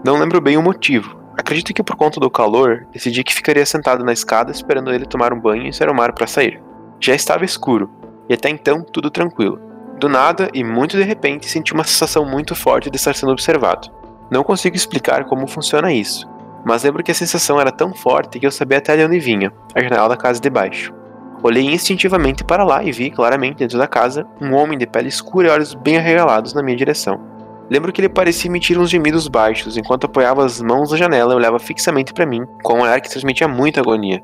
[0.06, 4.04] Não lembro bem o motivo, Acredito que por conta do calor, decidi que ficaria sentado
[4.04, 6.62] na escada esperando ele tomar um banho e se arrumar para sair.
[7.00, 7.90] Já estava escuro,
[8.28, 9.58] e até então tudo tranquilo.
[9.98, 13.90] Do nada e muito de repente senti uma sensação muito forte de estar sendo observado.
[14.30, 16.30] Não consigo explicar como funciona isso,
[16.66, 19.54] mas lembro que a sensação era tão forte que eu sabia até de onde vinha
[19.74, 20.94] a janela da casa de baixo.
[21.42, 25.48] Olhei instintivamente para lá e vi claramente dentro da casa um homem de pele escura
[25.48, 27.39] e olhos bem arregalados na minha direção.
[27.70, 31.36] Lembro que ele parecia emitir uns gemidos baixos enquanto apoiava as mãos na janela e
[31.36, 34.24] olhava fixamente para mim, com um olhar que transmitia muita agonia.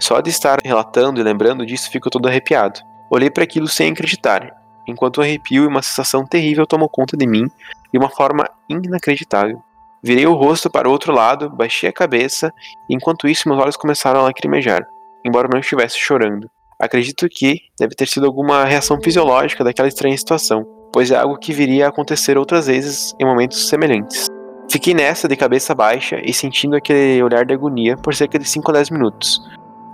[0.00, 2.80] Só de estar relatando e lembrando disso fico todo arrepiado.
[3.08, 4.56] Olhei para aquilo sem acreditar,
[4.88, 7.44] enquanto um arrepio e uma sensação terrível tomou conta de mim
[7.92, 9.62] de uma forma inacreditável.
[10.02, 12.52] Virei o rosto para o outro lado, baixei a cabeça,
[12.88, 14.84] e enquanto isso meus olhos começaram a lacrimejar,
[15.24, 16.50] embora não estivesse chorando.
[16.80, 21.52] Acredito que deve ter sido alguma reação fisiológica daquela estranha situação pois é algo que
[21.52, 24.26] viria a acontecer outras vezes em momentos semelhantes.
[24.70, 28.70] Fiquei nessa de cabeça baixa e sentindo aquele olhar de agonia por cerca de 5
[28.70, 29.40] a 10 minutos,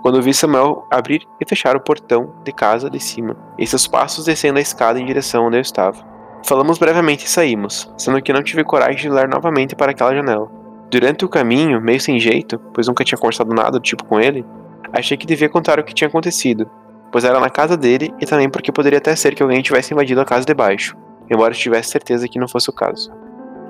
[0.03, 4.25] quando vi Samuel abrir e fechar o portão de casa de cima, e seus passos
[4.25, 6.05] descendo a escada em direção onde eu estava.
[6.45, 10.49] Falamos brevemente e saímos, sendo que não tive coragem de olhar novamente para aquela janela.
[10.89, 14.45] Durante o caminho, meio sem jeito, pois nunca tinha conversado nada do tipo com ele,
[14.93, 16.69] achei que devia contar o que tinha acontecido,
[17.17, 20.21] pois era na casa dele e também porque poderia até ser que alguém tivesse invadido
[20.21, 20.95] a casa de baixo,
[21.27, 23.11] embora tivesse certeza que não fosse o caso.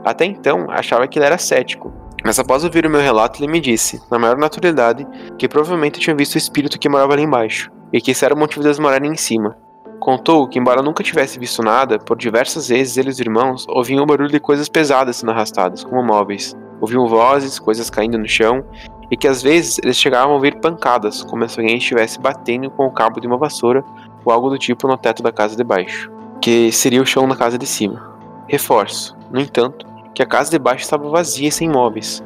[0.04, 1.94] Até então, achava que ele era cético,
[2.26, 6.14] mas após ouvir o meu relato, ele me disse, na maior naturalidade, que provavelmente tinha
[6.14, 9.14] visto o espírito que morava ali embaixo, e que esse era o motivo deles morarem
[9.14, 9.56] em cima.
[9.98, 14.04] Contou que, embora nunca tivesse visto nada, por diversas vezes ele e os irmãos ouviam
[14.04, 16.54] o barulho de coisas pesadas sendo arrastadas, como móveis.
[16.82, 18.66] Ouviam vozes, coisas caindo no chão,
[19.10, 22.86] e que às vezes eles chegavam a ouvir pancadas, como se alguém estivesse batendo com
[22.86, 23.84] o cabo de uma vassoura
[24.26, 27.36] ou algo do tipo no teto da casa de baixo, que seria o chão da
[27.36, 28.16] casa de cima.
[28.48, 32.24] Reforço, no entanto, que a casa de baixo estava vazia e sem móveis.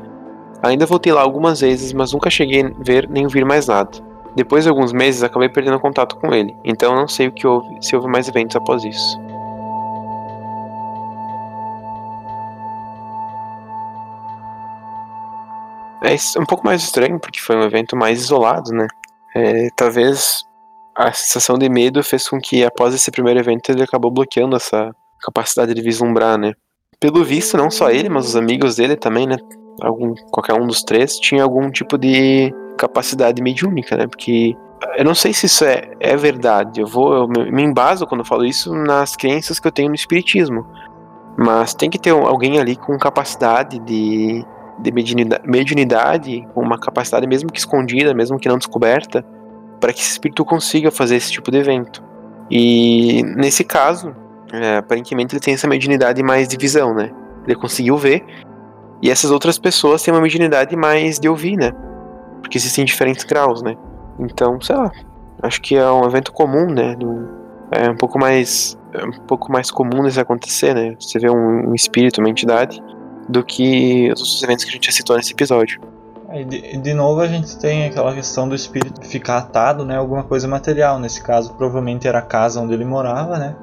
[0.64, 3.92] Ainda voltei lá algumas vezes, mas nunca cheguei a ver nem ouvir mais nada.
[4.36, 7.78] Depois de alguns meses, acabei perdendo contato com ele, então não sei o que houve,
[7.82, 9.20] se houve mais eventos após isso.
[16.02, 18.88] É um pouco mais estranho, porque foi um evento mais isolado, né?
[19.36, 20.44] É, talvez
[20.96, 24.92] a sensação de medo fez com que, após esse primeiro evento, ele acabou bloqueando essa
[25.22, 26.54] capacidade de vislumbrar, né?
[27.00, 29.38] Pelo visto, não só ele, mas os amigos dele também, né?
[29.82, 34.08] Algum, qualquer um dos três tinha algum tipo de capacidade mediúnica, né?
[34.08, 34.56] Porque
[34.98, 36.82] eu não sei se isso é, é verdade.
[36.82, 40.66] Eu vou eu me embaso quando falo isso nas crenças que eu tenho no espiritismo.
[41.38, 44.46] Mas tem que ter alguém ali com capacidade de
[44.82, 44.92] de
[45.46, 49.24] mediunidade, uma capacidade mesmo que escondida, mesmo que não descoberta,
[49.80, 52.04] para que esse espírito consiga fazer esse tipo de evento.
[52.50, 54.16] E nesse caso,
[54.52, 57.12] é, aparentemente ele tem essa mediunidade mais de visão, né?
[57.46, 58.24] Ele conseguiu ver,
[59.02, 61.72] e essas outras pessoas têm uma mediunidade mais de ouvir, né?
[62.42, 63.76] Porque existem diferentes graus, né?
[64.20, 64.92] Então, sei lá,
[65.42, 66.96] acho que é um evento comum, né?
[67.72, 70.96] É um pouco mais, é um pouco mais comum isso acontecer, né?
[71.00, 72.84] Você vê um, um espírito, uma entidade,
[73.28, 75.82] do que os outros eventos que a gente já citou nesse episódio.
[76.48, 80.48] De, de, novo a gente tem aquela questão do espírito ficar atado, né, alguma coisa
[80.48, 80.98] material.
[80.98, 83.56] Nesse caso, provavelmente era a casa onde ele morava, né?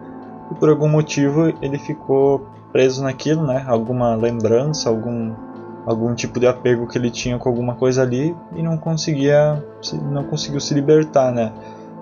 [0.51, 3.65] e por algum motivo ele ficou preso naquilo, né?
[3.67, 5.35] Alguma lembrança, algum
[5.87, 9.63] algum tipo de apego que ele tinha com alguma coisa ali e não conseguia
[10.03, 11.53] não conseguiu se libertar, né?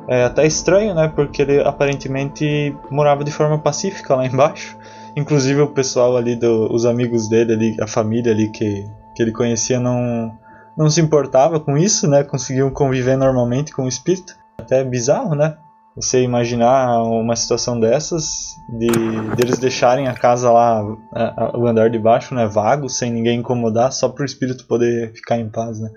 [0.08, 1.08] É até estranho, né?
[1.14, 4.76] Porque ele aparentemente morava de forma pacífica lá embaixo.
[5.16, 9.32] Inclusive o pessoal ali, do, os amigos dele ali, a família ali que, que ele
[9.32, 10.36] conhecia não,
[10.76, 12.22] não se importava com isso, né?
[12.22, 14.34] Conseguiam conviver normalmente com o espírito.
[14.58, 15.56] Até bizarro, né?
[15.96, 18.88] Você imaginar uma situação dessas, de
[19.34, 20.82] deles deixarem a casa lá,
[21.14, 24.66] a, a, o andar de baixo, né, vago, sem ninguém incomodar, só para o espírito
[24.66, 25.88] poder ficar em paz, né?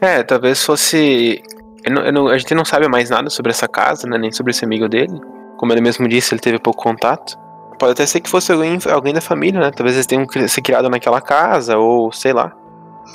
[0.00, 1.40] É, talvez fosse
[1.84, 4.32] eu não, eu não, a gente não sabe mais nada sobre essa casa, né, nem
[4.32, 5.20] sobre esse amigo dele.
[5.58, 7.38] Como ele mesmo disse, ele teve pouco contato.
[7.84, 9.70] Pode até ser que fosse alguém, alguém da família, né?
[9.70, 12.50] Talvez eles tenham se criado naquela casa, ou sei lá.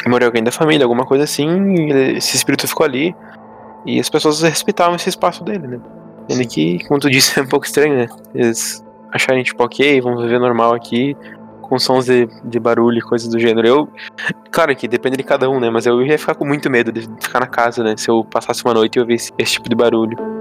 [0.05, 3.15] Morreu alguém da família, alguma coisa assim, esse espírito ficou ali.
[3.83, 5.79] E as pessoas respeitavam esse espaço dele, né?
[6.29, 8.07] Ele que, como tu disse, é um pouco estranho, né?
[8.31, 11.17] Eles acharem, tipo, ok, vamos viver normal aqui
[11.63, 13.67] com sons de, de barulho e coisas do gênero.
[13.67, 13.89] Eu,
[14.51, 15.71] claro que depende de cada um, né?
[15.71, 17.95] Mas eu ia ficar com muito medo de ficar na casa, né?
[17.97, 20.38] Se eu passasse uma noite e ouvisse esse tipo de barulho.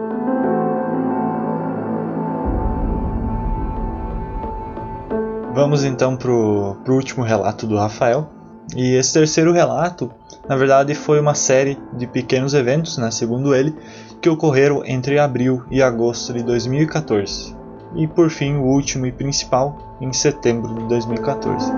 [5.58, 8.28] Vamos então pro, pro último relato do Rafael.
[8.76, 10.08] E esse terceiro relato,
[10.48, 13.74] na verdade, foi uma série de pequenos eventos, né, segundo ele,
[14.22, 17.56] que ocorreram entre abril e agosto de 2014
[17.96, 21.72] e por fim o último e principal em setembro de 2014.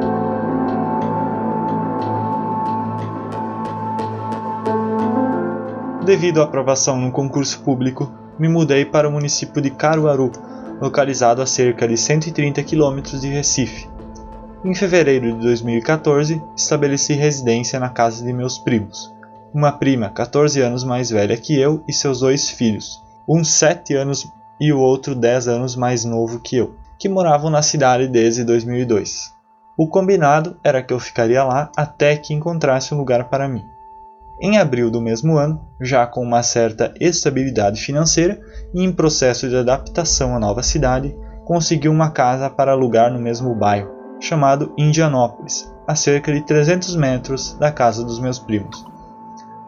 [6.05, 10.31] Devido à aprovação no concurso público, me mudei para o município de Caruaru,
[10.81, 13.89] localizado a cerca de 130 km de Recife.
[14.65, 19.15] Em fevereiro de 2014, estabeleci residência na casa de meus primos,
[19.53, 24.31] uma prima 14 anos mais velha que eu e seus dois filhos, um 7 anos
[24.61, 29.33] e o outro 10 anos mais novo que eu, que moravam na cidade desde 2002.
[29.77, 33.65] O combinado era que eu ficaria lá até que encontrasse um lugar para mim.
[34.43, 38.41] Em abril do mesmo ano, já com uma certa estabilidade financeira
[38.73, 41.15] e em processo de adaptação à nova cidade,
[41.45, 47.53] consegui uma casa para alugar no mesmo bairro, chamado Indianópolis, a cerca de 300 metros
[47.59, 48.83] da casa dos meus primos.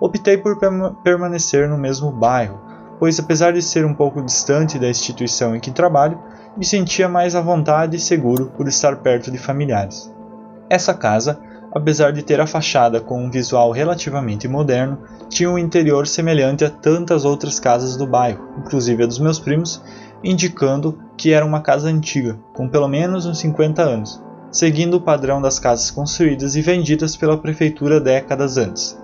[0.01, 0.59] Optei por
[1.05, 2.59] permanecer no mesmo bairro,
[2.99, 6.19] pois apesar de ser um pouco distante da instituição em que trabalho,
[6.57, 10.11] me sentia mais à vontade e seguro por estar perto de familiares.
[10.71, 11.39] Essa casa,
[11.75, 14.99] apesar de ter a fachada com um visual relativamente moderno,
[15.29, 19.83] tinha um interior semelhante a tantas outras casas do bairro, inclusive a dos meus primos,
[20.23, 25.41] indicando que era uma casa antiga, com pelo menos uns 50 anos, seguindo o padrão
[25.41, 29.01] das casas construídas e vendidas pela prefeitura décadas antes.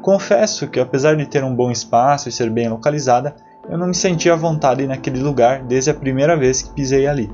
[0.00, 3.34] Confesso que, apesar de ter um bom espaço e ser bem localizada,
[3.68, 7.30] eu não me sentia à vontade naquele lugar desde a primeira vez que pisei ali.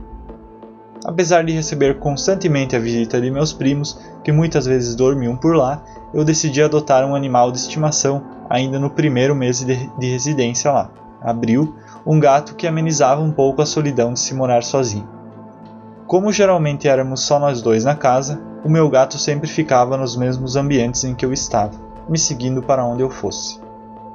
[1.05, 5.83] Apesar de receber constantemente a visita de meus primos, que muitas vezes dormiam por lá,
[6.13, 10.91] eu decidi adotar um animal de estimação ainda no primeiro mês de, de residência lá.
[11.23, 11.75] Abril,
[12.07, 15.09] um gato que amenizava um pouco a solidão de se morar sozinho.
[16.07, 20.57] Como geralmente éramos só nós dois na casa, o meu gato sempre ficava nos mesmos
[20.57, 23.61] ambientes em que eu estava me seguindo para onde eu fosse.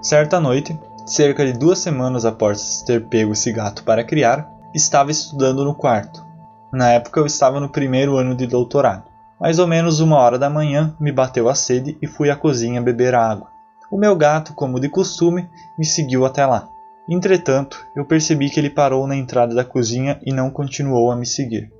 [0.01, 5.63] Certa noite, cerca de duas semanas após ter pego esse gato para criar, estava estudando
[5.63, 6.24] no quarto.
[6.71, 9.03] Na época eu estava no primeiro ano de doutorado.
[9.39, 12.81] Mais ou menos uma hora da manhã me bateu a sede e fui à cozinha
[12.81, 13.47] beber água.
[13.91, 16.67] O meu gato, como de costume, me seguiu até lá.
[17.07, 21.25] Entretanto, eu percebi que ele parou na entrada da cozinha e não continuou a me
[21.25, 21.71] seguir.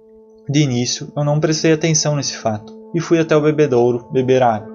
[0.48, 4.72] De início, eu não prestei atenção nesse fato e fui até o bebedouro beber água.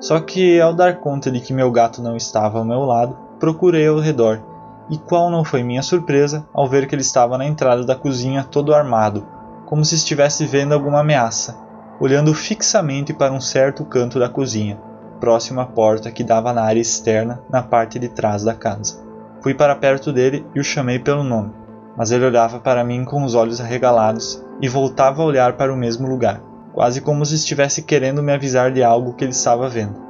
[0.00, 3.86] Só que ao dar conta de que meu gato não estava ao meu lado, procurei
[3.86, 4.42] ao redor,
[4.90, 8.42] e qual não foi minha surpresa ao ver que ele estava na entrada da cozinha
[8.42, 9.24] todo armado,
[9.72, 11.56] como se estivesse vendo alguma ameaça,
[11.98, 14.78] olhando fixamente para um certo canto da cozinha,
[15.18, 19.02] próximo à porta que dava na área externa, na parte de trás da casa.
[19.40, 21.54] Fui para perto dele e o chamei pelo nome,
[21.96, 25.76] mas ele olhava para mim com os olhos arregalados e voltava a olhar para o
[25.76, 26.42] mesmo lugar
[26.74, 30.00] quase como se estivesse querendo me avisar de algo que ele estava vendo.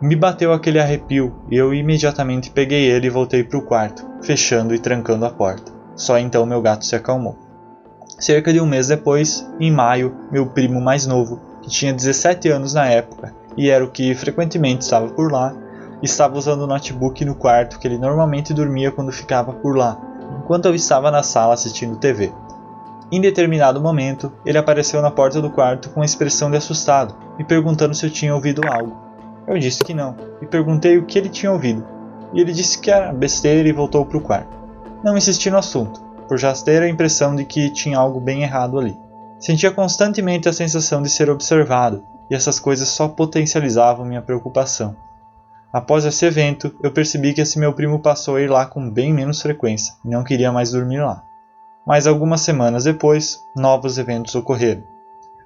[0.00, 4.74] Me bateu aquele arrepio e eu imediatamente peguei ele e voltei para o quarto, fechando
[4.74, 5.72] e trancando a porta.
[5.94, 7.51] Só então meu gato se acalmou.
[8.22, 12.72] Cerca de um mês depois, em maio, meu primo mais novo, que tinha 17 anos
[12.72, 15.52] na época e era o que frequentemente estava por lá,
[16.00, 20.00] estava usando o notebook no quarto que ele normalmente dormia quando ficava por lá,
[20.38, 22.32] enquanto eu estava na sala assistindo TV.
[23.10, 27.42] Em determinado momento, ele apareceu na porta do quarto com uma expressão de assustado, me
[27.42, 28.96] perguntando se eu tinha ouvido algo.
[29.48, 31.84] Eu disse que não, e perguntei o que ele tinha ouvido,
[32.32, 34.56] e ele disse que era besteira e voltou para o quarto.
[35.02, 38.78] Não insisti no assunto, por já ter a impressão de que tinha algo bem errado
[38.78, 38.96] ali.
[39.38, 44.96] Sentia constantemente a sensação de ser observado, e essas coisas só potencializavam minha preocupação.
[45.70, 49.12] Após esse evento, eu percebi que esse meu primo passou a ir lá com bem
[49.12, 51.22] menos frequência e não queria mais dormir lá.
[51.86, 54.84] Mas algumas semanas depois, novos eventos ocorreram.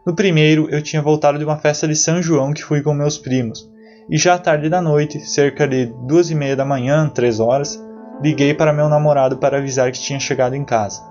[0.07, 3.19] No primeiro, eu tinha voltado de uma festa de São João que fui com meus
[3.19, 3.69] primos,
[4.09, 7.77] e já à tarde da noite, cerca de duas e meia da manhã, três horas,
[8.23, 11.03] liguei para meu namorado para avisar que tinha chegado em casa.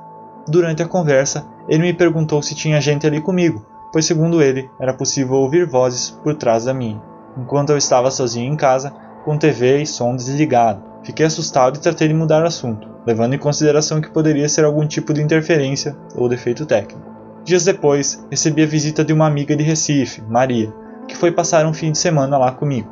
[0.47, 4.93] Durante a conversa, ele me perguntou se tinha gente ali comigo, pois segundo ele, era
[4.93, 7.01] possível ouvir vozes por trás da minha.
[7.37, 8.93] Enquanto eu estava sozinho em casa,
[9.23, 13.39] com TV e som desligado, fiquei assustado e tratei de mudar o assunto, levando em
[13.39, 17.15] consideração que poderia ser algum tipo de interferência ou defeito técnico.
[17.43, 20.73] Dias depois, recebi a visita de uma amiga de Recife, Maria,
[21.07, 22.89] que foi passar um fim de semana lá comigo.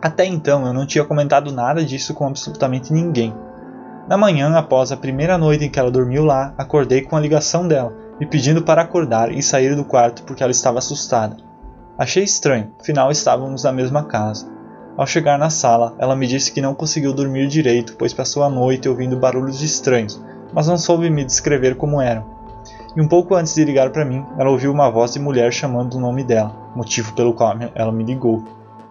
[0.00, 3.34] Até então eu não tinha comentado nada disso com absolutamente ninguém.
[4.08, 7.66] Na manhã, após a primeira noite em que ela dormiu lá, acordei com a ligação
[7.66, 11.36] dela, me pedindo para acordar e sair do quarto porque ela estava assustada.
[11.98, 14.46] Achei estranho, afinal estávamos na mesma casa.
[14.96, 18.50] Ao chegar na sala, ela me disse que não conseguiu dormir direito, pois passou a
[18.50, 22.36] noite ouvindo barulhos estranhos, mas não soube me descrever como eram
[22.96, 25.94] e um pouco antes de ligar para mim, ela ouviu uma voz de mulher chamando
[25.94, 28.42] o nome dela, motivo pelo qual ela me ligou.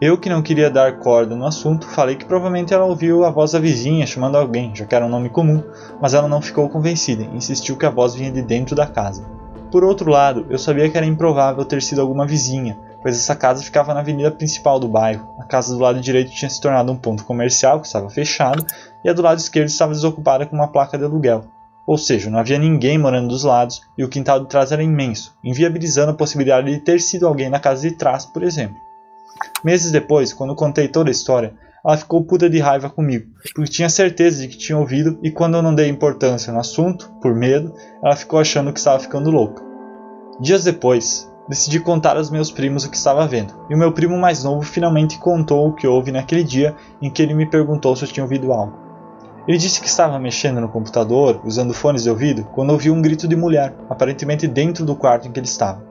[0.01, 3.53] Eu, que não queria dar corda no assunto, falei que provavelmente ela ouviu a voz
[3.53, 5.63] da vizinha chamando alguém, já que era um nome comum,
[6.01, 9.25] mas ela não ficou convencida e insistiu que a voz vinha de dentro da casa.
[9.71, 13.63] Por outro lado, eu sabia que era improvável ter sido alguma vizinha, pois essa casa
[13.63, 15.33] ficava na avenida principal do bairro.
[15.39, 18.65] A casa do lado direito tinha se tornado um ponto comercial que estava fechado,
[19.03, 21.45] e a do lado esquerdo estava desocupada com uma placa de aluguel.
[21.87, 25.35] Ou seja, não havia ninguém morando dos lados e o quintal de trás era imenso,
[25.43, 28.84] inviabilizando a possibilidade de ter sido alguém na casa de trás, por exemplo.
[29.63, 31.53] Meses depois, quando contei toda a história,
[31.85, 35.55] ela ficou puta de raiva comigo, porque tinha certeza de que tinha ouvido e quando
[35.55, 37.73] eu não dei importância no assunto, por medo,
[38.03, 39.63] ela ficou achando que estava ficando louca.
[40.41, 44.17] Dias depois, decidi contar aos meus primos o que estava vendo, e o meu primo
[44.17, 48.03] mais novo finalmente contou o que houve naquele dia em que ele me perguntou se
[48.03, 48.85] eu tinha ouvido algo.
[49.47, 53.27] Ele disse que estava mexendo no computador, usando fones de ouvido, quando ouviu um grito
[53.27, 55.84] de mulher, aparentemente dentro do quarto em que ele estava.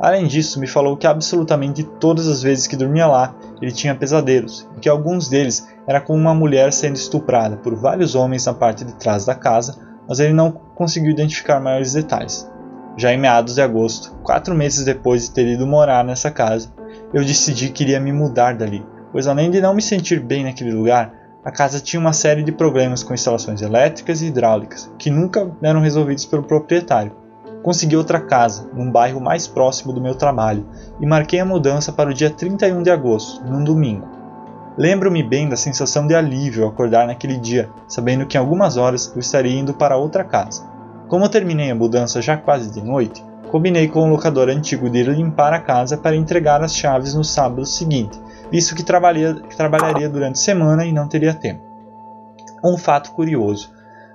[0.00, 4.66] Além disso, me falou que absolutamente todas as vezes que dormia lá, ele tinha pesadelos,
[4.74, 8.82] e que alguns deles era com uma mulher sendo estuprada por vários homens na parte
[8.82, 9.78] de trás da casa,
[10.08, 12.50] mas ele não conseguiu identificar maiores detalhes.
[12.96, 16.72] Já em meados de agosto, quatro meses depois de ter ido morar nessa casa,
[17.12, 20.72] eu decidi que iria me mudar dali, pois além de não me sentir bem naquele
[20.72, 21.12] lugar,
[21.44, 25.80] a casa tinha uma série de problemas com instalações elétricas e hidráulicas, que nunca eram
[25.80, 27.12] resolvidos pelo proprietário.
[27.62, 30.66] Consegui outra casa, num bairro mais próximo do meu trabalho,
[30.98, 34.08] e marquei a mudança para o dia 31 de agosto, num domingo.
[34.78, 39.12] Lembro-me bem da sensação de alívio ao acordar naquele dia, sabendo que em algumas horas
[39.14, 40.64] eu estaria indo para outra casa.
[41.06, 45.08] Como terminei a mudança já quase de noite, combinei com o locador antigo de ir
[45.08, 48.18] limpar a casa para entregar as chaves no sábado seguinte,
[48.50, 51.62] visto que, trabalharia durante a semana e não teria tempo.
[52.64, 53.70] Um fato curioso: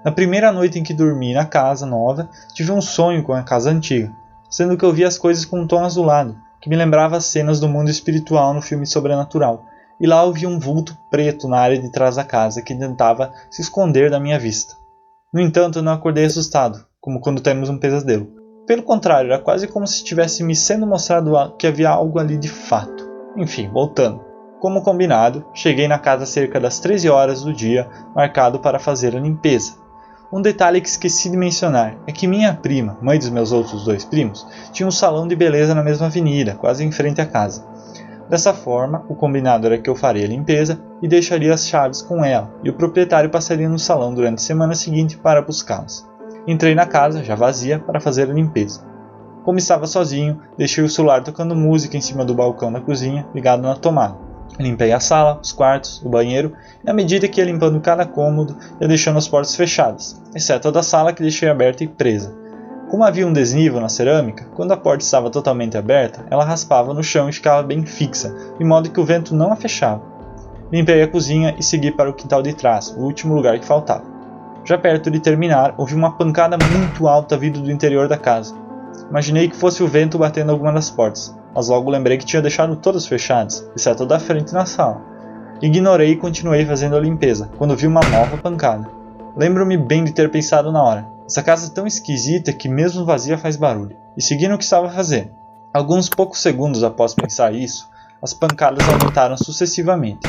[0.05, 3.71] na primeira noite em que dormi na casa nova, tive um sonho com a casa
[3.71, 4.13] antiga,
[4.47, 7.59] sendo que eu vi as coisas com um tom azulado, que me lembrava as cenas
[7.59, 9.65] do mundo espiritual no filme Sobrenatural,
[9.99, 13.33] e lá eu vi um vulto preto na área de trás da casa que tentava
[13.49, 14.75] se esconder da minha vista.
[15.33, 18.27] No entanto, eu não acordei assustado, como quando temos um pesadelo.
[18.67, 22.49] Pelo contrário, era quase como se tivesse me sendo mostrado que havia algo ali de
[22.49, 23.09] fato.
[23.35, 24.23] Enfim, voltando.
[24.59, 29.19] Como combinado, cheguei na casa cerca das 13 horas do dia, marcado para fazer a
[29.19, 29.84] limpeza.
[30.32, 34.03] Um detalhe que esqueci de mencionar é que minha prima, mãe dos meus outros dois
[34.03, 37.65] primos, tinha um salão de beleza na mesma avenida, quase em frente à casa.
[38.28, 42.26] Dessa forma, o combinado era que eu faria a limpeza e deixaria as chaves com
[42.26, 46.07] ela, e o proprietário passaria no salão durante a semana seguinte para buscá-las.
[46.47, 48.84] Entrei na casa, já vazia, para fazer a limpeza.
[49.43, 53.61] Como estava sozinho, deixei o celular tocando música em cima do balcão da cozinha, ligado
[53.61, 54.24] na tomada.
[54.57, 56.53] Limpei a sala, os quartos, o banheiro,
[56.83, 60.71] e à medida que ia limpando cada cômodo, ia deixando as portas fechadas, exceto a
[60.71, 62.33] da sala que deixei aberta e presa.
[62.89, 67.03] Como havia um desnível na cerâmica, quando a porta estava totalmente aberta, ela raspava no
[67.03, 70.01] chão e ficava bem fixa, de modo que o vento não a fechava.
[70.71, 74.05] Limpei a cozinha e segui para o quintal de trás, o último lugar que faltava.
[74.63, 78.55] Já perto de terminar, ouvi uma pancada muito alta vindo do interior da casa.
[79.09, 82.75] Imaginei que fosse o vento batendo alguma das portas, mas logo lembrei que tinha deixado
[82.75, 85.01] todas fechadas, exceto a da frente na sala.
[85.61, 88.89] Ignorei e continuei fazendo a limpeza, quando vi uma nova pancada.
[89.37, 91.07] Lembro-me bem de ter pensado na hora.
[91.25, 94.89] Essa casa é tão esquisita que mesmo vazia faz barulho, e segui no que estava
[94.89, 95.31] fazendo.
[95.73, 97.89] Alguns poucos segundos após pensar isso,
[98.21, 100.27] as pancadas aumentaram sucessivamente.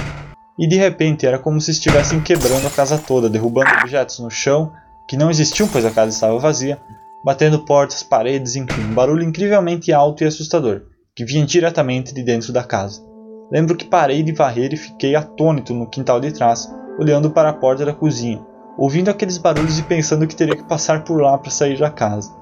[0.59, 4.73] E de repente era como se estivessem quebrando a casa toda, derrubando objetos no chão
[5.07, 6.81] que não existiam pois a casa estava vazia,
[7.25, 10.83] batendo portas, paredes, enfim, um barulho incrivelmente alto e assustador,
[11.17, 13.03] que vinha diretamente de dentro da casa.
[13.51, 17.55] Lembro que parei de varrer e fiquei atônito no quintal de trás, olhando para a
[17.55, 18.45] porta da cozinha,
[18.77, 22.37] ouvindo aqueles barulhos e pensando que teria que passar por lá para sair da casa.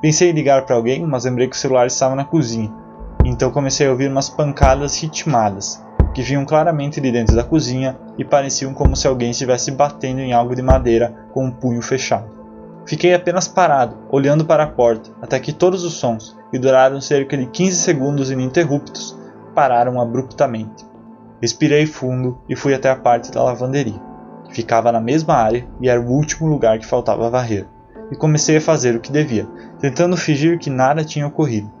[0.00, 2.72] Pensei em ligar para alguém, mas lembrei que o celular estava na cozinha,
[3.26, 8.24] então comecei a ouvir umas pancadas ritmadas, que vinham claramente de dentro da cozinha e
[8.24, 12.43] pareciam como se alguém estivesse batendo em algo de madeira com um punho fechado.
[12.86, 17.36] Fiquei apenas parado, olhando para a porta, até que todos os sons, que duraram cerca
[17.36, 19.18] de 15 segundos ininterruptos,
[19.54, 20.84] pararam abruptamente.
[21.40, 24.00] Respirei fundo e fui até a parte da lavanderia,
[24.46, 27.66] que ficava na mesma área e era o último lugar que faltava varrer,
[28.10, 29.46] e comecei a fazer o que devia,
[29.80, 31.72] tentando fingir que nada tinha ocorrido.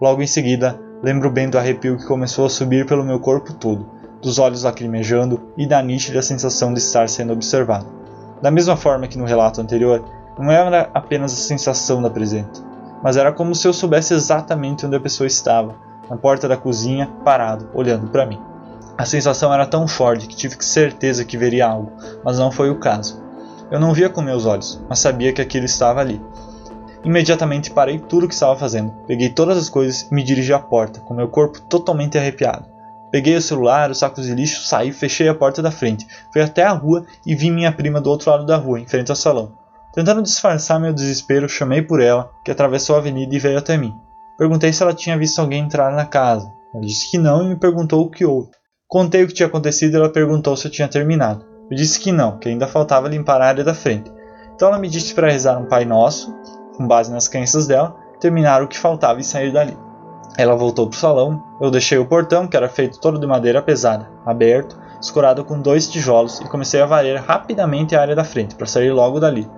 [0.00, 3.88] Logo em seguida, lembro bem do arrepio que começou a subir pelo meu corpo todo,
[4.20, 7.95] dos olhos lacrimejando e da nítida sensação de estar sendo observado.
[8.42, 10.04] Da mesma forma que no relato anterior,
[10.38, 12.62] não era apenas a sensação da presença,
[13.02, 15.74] mas era como se eu soubesse exatamente onde a pessoa estava,
[16.08, 18.40] na porta da cozinha, parado, olhando para mim.
[18.98, 21.92] A sensação era tão forte que tive certeza que veria algo,
[22.24, 23.22] mas não foi o caso.
[23.70, 26.20] Eu não via com meus olhos, mas sabia que aquilo estava ali.
[27.04, 30.58] Imediatamente parei tudo o que estava fazendo, peguei todas as coisas e me dirigi à
[30.58, 32.75] porta, com meu corpo totalmente arrepiado.
[33.10, 36.64] Peguei o celular, os sacos de lixo, saí, fechei a porta da frente, fui até
[36.64, 39.52] a rua e vi minha prima do outro lado da rua, em frente ao salão.
[39.94, 43.94] Tentando disfarçar meu desespero, chamei por ela, que atravessou a avenida e veio até mim.
[44.36, 46.52] Perguntei se ela tinha visto alguém entrar na casa.
[46.74, 48.50] Ela disse que não e me perguntou o que houve.
[48.86, 51.46] Contei o que tinha acontecido e ela perguntou se eu tinha terminado.
[51.70, 54.12] Eu disse que não, que ainda faltava limpar a área da frente.
[54.54, 56.34] Então ela me disse para rezar um Pai Nosso,
[56.76, 59.76] com base nas crenças dela, terminar o que faltava e sair dali.
[60.38, 63.62] Ela voltou para o salão, eu deixei o portão, que era feito todo de madeira
[63.62, 68.54] pesada, aberto, escorado com dois tijolos, e comecei a varrer rapidamente a área da frente,
[68.54, 69.48] para sair logo dali.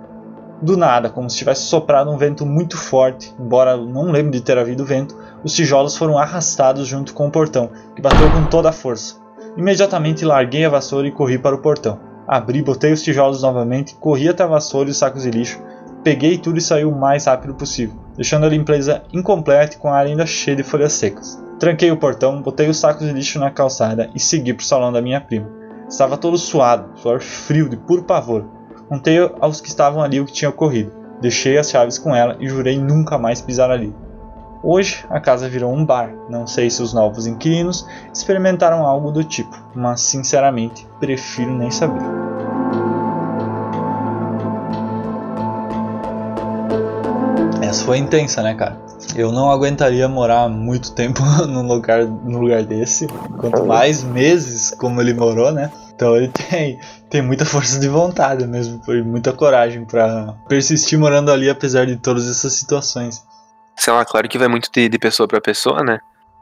[0.61, 4.57] Do nada, como se tivesse soprado um vento muito forte, embora não lembre de ter
[4.57, 8.73] havido vento, os tijolos foram arrastados junto com o portão, que bateu com toda a
[8.73, 9.15] força.
[9.57, 11.99] Imediatamente larguei a vassoura e corri para o portão.
[12.27, 15.59] Abri, botei os tijolos novamente, corri até a vassoura e os sacos de lixo,
[16.03, 19.95] peguei tudo e saí o mais rápido possível, deixando a limpeza incompleta e com a
[19.95, 21.41] área ainda cheia de folhas secas.
[21.57, 24.91] Tranquei o portão, botei os sacos de lixo na calçada e segui para o salão
[24.91, 25.47] da minha prima.
[25.87, 28.43] Estava todo suado, suor frio de puro pavor.
[28.89, 30.91] Contei aos que estavam ali o que tinha ocorrido.
[31.21, 33.95] Deixei as chaves com ela e jurei nunca mais pisar ali.
[34.61, 36.13] Hoje a casa virou um bar.
[36.29, 42.03] Não sei se os novos inquilinos experimentaram algo do tipo, mas sinceramente prefiro nem saber.
[47.69, 48.81] Essa foi intensa, né, cara?
[49.15, 53.05] Eu não aguentaria morar muito tempo num lugar, num lugar desse.
[53.37, 55.71] Quanto mais meses como ele morou, né?
[55.93, 56.79] Então ele tem,
[57.11, 61.95] tem muita força de vontade mesmo, e muita coragem para persistir morando ali apesar de
[61.95, 63.23] todas essas situações.
[63.77, 65.99] Sei lá, claro que vai muito de, de pessoa para pessoa, né?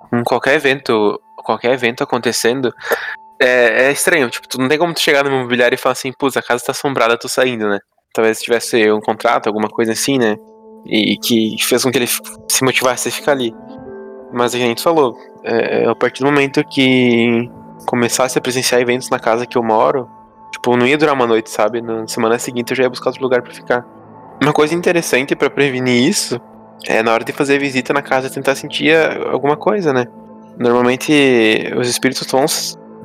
[0.10, 2.74] Com qualquer evento, qualquer evento acontecendo,
[3.38, 4.30] é, é, estranho.
[4.30, 6.64] Tipo, tu não tem como tu chegar no imobiliário e falar assim, putz, a casa
[6.64, 7.80] tá assombrada, tô saindo, né?
[8.14, 10.38] Talvez tivesse um contrato, alguma coisa assim, né?
[10.88, 13.54] E que fez com que ele se motivasse a ficar ali.
[14.34, 17.50] Mas a gente falou, é, é a partir do momento que
[17.86, 20.10] começasse a presenciar eventos na casa que eu moro,
[20.52, 21.82] tipo, não ia durar uma noite, sabe?
[21.82, 23.86] Na semana seguinte eu já ia buscar outro lugar para ficar.
[24.42, 26.40] Uma coisa interessante para prevenir isso
[26.86, 28.96] é na hora de fazer visita na casa tentar sentir
[29.32, 30.06] alguma coisa, né?
[30.58, 31.12] Normalmente
[31.78, 32.46] os espíritos vão,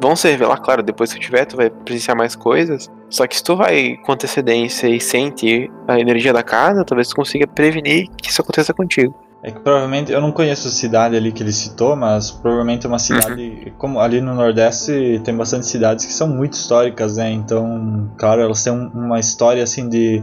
[0.03, 2.91] vão se revelar, claro, depois que tiver, tu vai presenciar mais coisas.
[3.09, 7.17] Só que se tu vai com antecedência e sente a energia da casa, talvez tu
[7.17, 9.15] consiga prevenir que isso aconteça contigo.
[9.45, 12.89] É que provavelmente, eu não conheço a cidade ali que ele citou, mas provavelmente é
[12.89, 13.73] uma cidade, uhum.
[13.77, 17.31] como ali no Nordeste tem bastante cidades que são muito históricas, né?
[17.31, 20.23] Então, claro, elas têm uma história assim de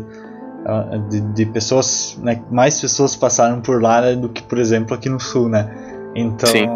[0.66, 2.42] ah, de, de pessoas, né?
[2.52, 5.70] mais pessoas passaram por lá né, do que, por exemplo, aqui no Sul, né?
[6.16, 6.68] Então, Sim.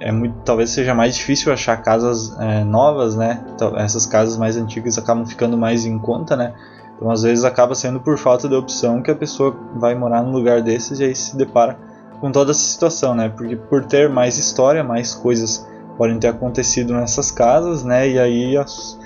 [0.00, 3.44] É muito, talvez seja mais difícil achar casas é, novas, né?
[3.76, 6.54] Essas casas mais antigas acabam ficando mais em conta, né?
[6.96, 10.32] Então, às vezes, acaba sendo por falta de opção que a pessoa vai morar num
[10.32, 11.78] lugar desses e aí se depara
[12.20, 13.28] com toda essa situação, né?
[13.28, 18.08] Porque por ter mais história, mais coisas podem ter acontecido nessas casas, né?
[18.08, 18.98] E aí, as,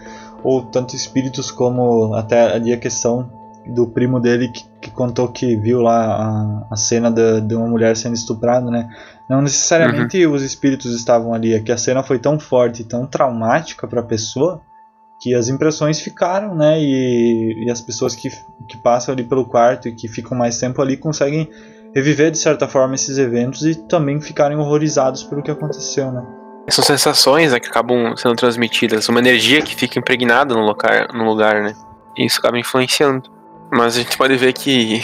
[0.42, 3.30] ou tanto espíritos como até ali a questão
[3.66, 7.96] do primo dele que, que contou que viu lá a, a cena de, uma mulher
[7.96, 8.88] sendo estuprada, né?
[9.28, 10.34] Não necessariamente uhum.
[10.34, 14.04] os espíritos estavam ali, é que a cena foi tão forte, tão traumática para a
[14.04, 14.60] pessoa
[15.20, 16.78] que as impressões ficaram, né?
[16.78, 18.28] E, e as pessoas que,
[18.68, 21.48] que passam ali pelo quarto e que ficam mais tempo ali conseguem
[21.94, 26.22] reviver de certa forma esses eventos e também ficarem horrorizados pelo que aconteceu, né?
[26.68, 31.24] São sensações né, que acabam sendo transmitidas, uma energia que fica impregnada no lugar, no
[31.24, 31.74] lugar, né?
[32.16, 33.30] E isso acaba influenciando.
[33.72, 35.02] Mas a gente pode ver que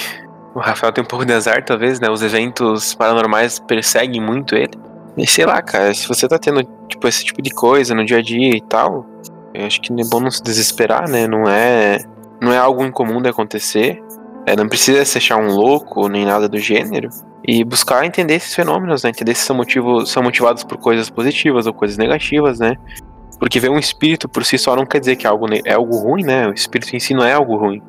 [0.55, 2.11] o Rafael tem um pouco de azar, talvez, né?
[2.11, 4.73] Os eventos paranormais perseguem muito ele.
[5.17, 8.19] E sei lá, cara, se você tá tendo, tipo, esse tipo de coisa no dia
[8.19, 9.07] a dia e tal,
[9.55, 11.27] eu acho que é bom não se desesperar, né?
[11.27, 11.99] Não é,
[12.41, 14.03] não é algo incomum de acontecer.
[14.47, 17.09] É, não precisa se achar um louco nem nada do gênero.
[17.47, 19.11] E buscar entender esses fenômenos, né?
[19.11, 22.77] Entender se são, motivo, são motivados por coisas positivas ou coisas negativas, né?
[23.39, 25.97] Porque ver um espírito por si só não quer dizer que é algo, é algo
[25.97, 26.49] ruim, né?
[26.49, 27.83] O espírito em si não é algo ruim.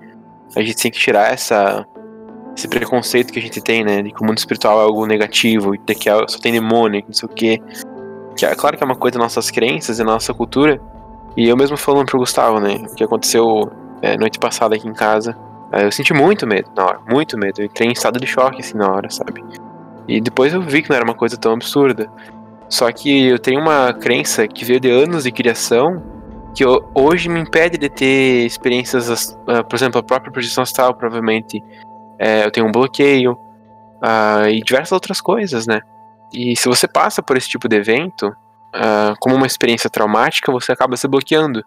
[0.56, 1.86] A gente tem que tirar essa,
[2.62, 4.02] esse preconceito que a gente tem, né?
[4.02, 7.28] De que o mundo espiritual é algo negativo, de que só tem demônio, não sei
[7.28, 7.62] o quê.
[8.38, 10.80] Que é claro que é uma coisa das nossas crenças e nossa cultura.
[11.36, 12.76] E eu mesmo falando pro Gustavo, né?
[12.90, 15.36] O que aconteceu é, noite passada aqui em casa.
[15.72, 17.62] É, eu senti muito medo na hora, muito medo.
[17.62, 19.44] Eu entrei em estado de choque assim na hora, sabe?
[20.08, 22.10] E depois eu vi que não era uma coisa tão absurda.
[22.70, 26.02] Só que eu tenho uma crença que veio de anos de criação
[26.54, 31.64] que hoje me impede de ter experiências, uh, por exemplo, a própria projeção astral, provavelmente.
[32.22, 35.82] É, eu tenho um bloqueio uh, e diversas outras coisas, né?
[36.32, 40.72] E se você passa por esse tipo de evento, uh, como uma experiência traumática, você
[40.72, 41.64] acaba se bloqueando.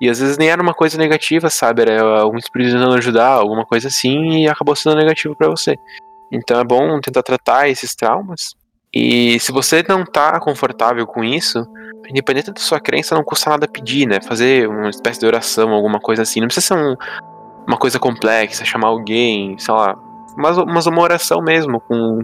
[0.00, 1.82] E às vezes nem era uma coisa negativa, sabe?
[1.82, 5.76] Era algum espírito tentando ajudar, alguma coisa assim, e acabou sendo negativo para você.
[6.32, 8.54] Então é bom tentar tratar esses traumas
[8.92, 11.64] e se você não tá confortável com isso,
[12.08, 14.20] independente da sua crença, não custa nada pedir, né?
[14.20, 16.40] Fazer uma espécie de oração, alguma coisa assim.
[16.40, 16.96] Não precisa ser um,
[17.70, 19.96] uma coisa complexa, chamar alguém, sei lá.
[20.36, 22.22] Mas, mas uma oração mesmo, com,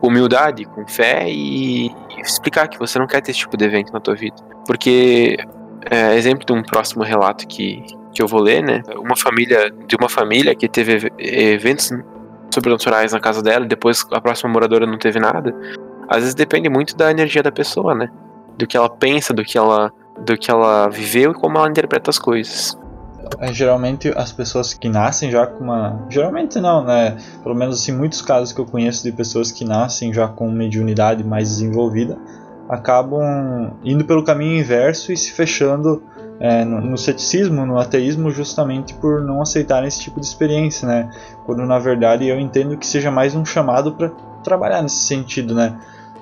[0.00, 4.00] humildade, com fé e, explicar que você não quer ter esse tipo de evento na
[4.00, 4.36] tua vida.
[4.66, 5.36] Porque,
[5.90, 8.82] é, exemplo de um próximo relato que, que eu vou ler, né?
[8.96, 11.90] Uma família, de uma família que teve eventos
[12.52, 15.54] sobrenaturais na casa dela depois a próxima moradora não teve nada
[16.08, 18.08] às vezes depende muito da energia da pessoa, né?
[18.56, 22.10] Do que ela pensa, do que ela, do que ela viveu e como ela interpreta
[22.10, 22.76] as coisas.
[23.38, 26.06] É, geralmente as pessoas que nascem já com uma.
[26.08, 27.16] Geralmente não, né?
[27.42, 31.24] Pelo menos assim, muitos casos que eu conheço de pessoas que nascem já com mediunidade
[31.24, 32.18] mais desenvolvida
[32.68, 36.02] acabam indo pelo caminho inverso e se fechando
[36.38, 41.10] é, no, no, ceticismo, no ateísmo, justamente por não aceitarem esse tipo de experiência, né?
[41.46, 44.10] Quando na verdade eu entendo que seja mais um chamado para
[44.44, 45.76] trabalhar nesse sentido, né?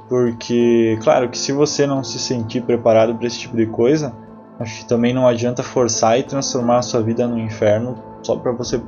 [0.09, 4.15] Porque, claro, que se você não se sentir preparado para esse tipo de coisa,
[4.59, 8.53] acho que também não adianta forçar e transformar a sua vida no inferno só para
[8.53, 8.81] você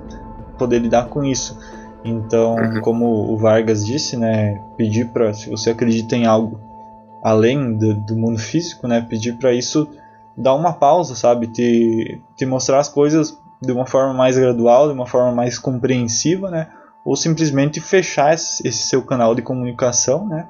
[0.59, 1.59] poder lidar com isso.
[2.05, 2.81] Então, uhum.
[2.81, 6.61] como o Vargas disse, né, pedir para, se você acredita em algo
[7.23, 9.89] além do, do mundo físico, né, pedir para isso
[10.37, 14.95] dar uma pausa, sabe, te, te mostrar as coisas de uma forma mais gradual, de
[14.95, 16.69] uma forma mais compreensiva, né,
[17.05, 20.49] ou simplesmente fechar esse, esse seu canal de comunicação, né,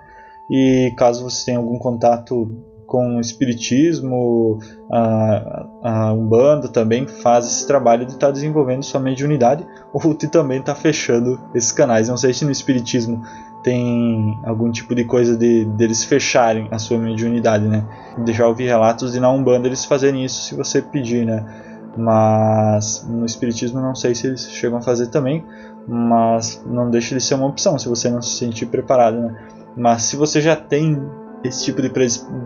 [0.50, 2.54] e caso você tenha algum contato
[2.88, 4.58] com o espiritismo,
[4.90, 10.26] a, a Umbanda também faz esse trabalho de estar tá desenvolvendo sua mediunidade ou de
[10.26, 12.08] também estar tá fechando esses canais.
[12.08, 13.22] Não sei se no espiritismo
[13.62, 17.84] tem algum tipo de coisa de deles fecharem a sua mediunidade, né?
[18.28, 21.44] Já ouvi relatos de na Umbanda eles fazerem isso se você pedir, né?
[21.94, 25.44] Mas no espiritismo não sei se eles chegam a fazer também,
[25.86, 29.36] mas não deixa de ser uma opção se você não se sentir preparado, né?
[29.76, 30.98] Mas se você já tem
[31.44, 31.90] esse tipo de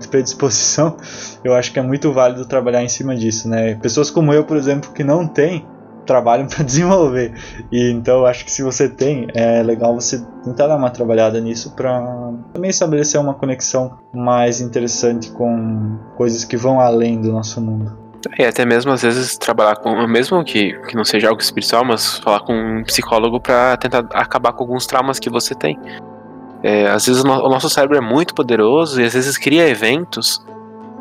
[0.08, 0.96] predisposição,
[1.42, 3.74] eu acho que é muito válido trabalhar em cima disso, né?
[3.76, 5.66] Pessoas como eu, por exemplo, que não tem,
[6.06, 7.32] trabalham para desenvolver.
[7.70, 11.40] E então eu acho que se você tem, é legal você tentar dar uma trabalhada
[11.40, 17.60] nisso para também estabelecer uma conexão mais interessante com coisas que vão além do nosso
[17.60, 18.02] mundo.
[18.38, 22.18] E até mesmo às vezes trabalhar com, mesmo que, que não seja algo espiritual, mas
[22.18, 25.76] falar com um psicólogo para tentar acabar com alguns traumas que você tem.
[26.62, 29.68] É, às vezes o, no, o, nosso cérebro é muito poderoso e às vezes cria
[29.68, 30.44] eventos.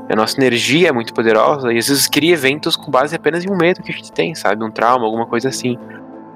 [0.09, 3.49] A nossa energia é muito poderosa e às vezes cria eventos com base apenas em
[3.49, 4.63] um medo que a gente tem, sabe?
[4.63, 5.77] Um trauma, alguma coisa assim.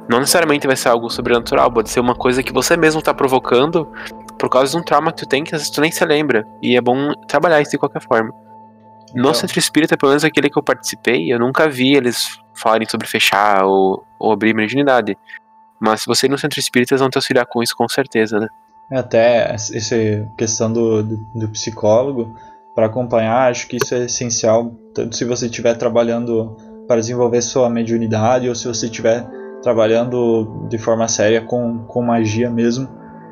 [0.07, 3.91] Não necessariamente vai ser algo sobrenatural, pode ser uma coisa que você mesmo está provocando
[4.37, 6.45] por causa de um trauma que tu tem que às vezes tu nem se lembra.
[6.61, 8.31] E é bom trabalhar isso de qualquer forma.
[9.13, 9.33] No então.
[9.33, 13.65] Centro Espírita, pelo menos aquele que eu participei, eu nunca vi eles falarem sobre fechar
[13.65, 15.17] ou, ou abrir mediunidade.
[15.79, 18.39] Mas se você ir no Centro Espírita, eles vão te auxiliar com isso com certeza,
[18.39, 18.47] né?
[18.91, 19.95] Até essa
[20.37, 22.35] questão do, do, do psicólogo,
[22.75, 26.57] para acompanhar, acho que isso é essencial, tanto se você estiver trabalhando
[26.87, 29.25] para desenvolver sua mediunidade ou se você estiver
[29.63, 32.87] trabalhando de forma séria com, com magia mesmo.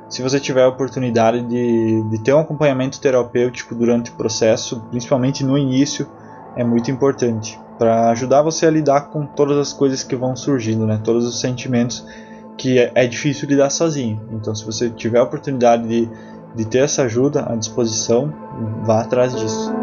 [0.09, 5.43] Se você tiver a oportunidade de, de ter um acompanhamento terapêutico durante o processo, principalmente
[5.43, 6.07] no início,
[6.55, 10.85] é muito importante para ajudar você a lidar com todas as coisas que vão surgindo,
[10.85, 10.99] né?
[11.03, 12.05] todos os sentimentos
[12.57, 14.21] que é, é difícil lidar sozinho.
[14.31, 16.09] Então, se você tiver a oportunidade de,
[16.55, 18.33] de ter essa ajuda à disposição,
[18.83, 19.73] vá atrás disso.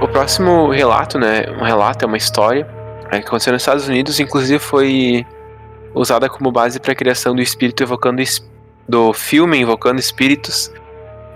[0.00, 1.44] O próximo relato, né?
[1.60, 2.66] Um relato é uma história
[3.10, 5.26] é, que aconteceu nos Estados Unidos, inclusive foi
[5.94, 8.22] usada como base para a criação do espírito evocando
[8.88, 10.72] do filme Invocando Espíritos,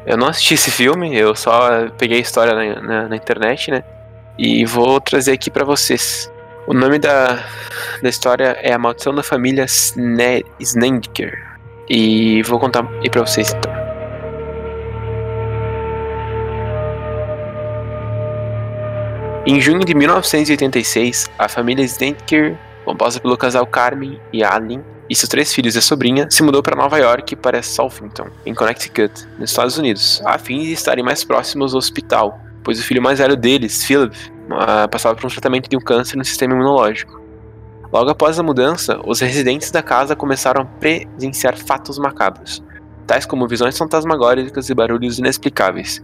[0.05, 3.85] eu não assisti esse filme, eu só peguei a história na, na, na internet, né?
[4.39, 6.31] E vou trazer aqui para vocês.
[6.67, 7.45] O nome da,
[8.03, 10.45] da história é A Maldição da Família Sne
[11.89, 13.83] E vou contar aí pra vocês então.
[19.45, 25.29] Em junho de 1986, a família Snedker, composta pelo casal Carmen e Alan, e seus
[25.29, 29.77] três filhos e sobrinha, se mudou para Nova York para Southington, em Connecticut, nos Estados
[29.77, 33.85] Unidos, a fim de estarem mais próximos do hospital, pois o filho mais velho deles,
[33.85, 37.21] Philip, uh, passava por um tratamento de um câncer no sistema imunológico.
[37.93, 42.65] Logo após a mudança, os residentes da casa começaram a presenciar fatos macabros,
[43.07, 46.03] tais como visões fantasmagóricas e barulhos inexplicáveis.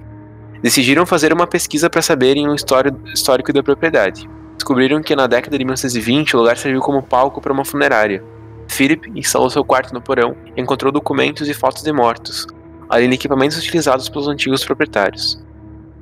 [0.62, 4.28] Decidiram fazer uma pesquisa para saberem o histórico da propriedade.
[4.54, 8.22] Descobriram que na década de 1920 o lugar serviu como palco para uma funerária.
[8.68, 12.46] Philip instalou seu quarto no porão e encontrou documentos e fotos de mortos,
[12.88, 15.42] além de equipamentos utilizados pelos antigos proprietários.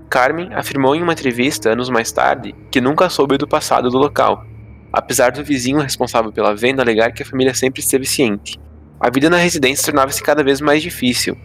[0.08, 4.44] Carmen afirmou em uma entrevista anos mais tarde que nunca soube do passado do local,
[4.92, 8.58] apesar do vizinho responsável pela venda alegar que a família sempre esteve ciente.
[9.00, 11.36] A vida na residência tornava-se cada vez mais difícil.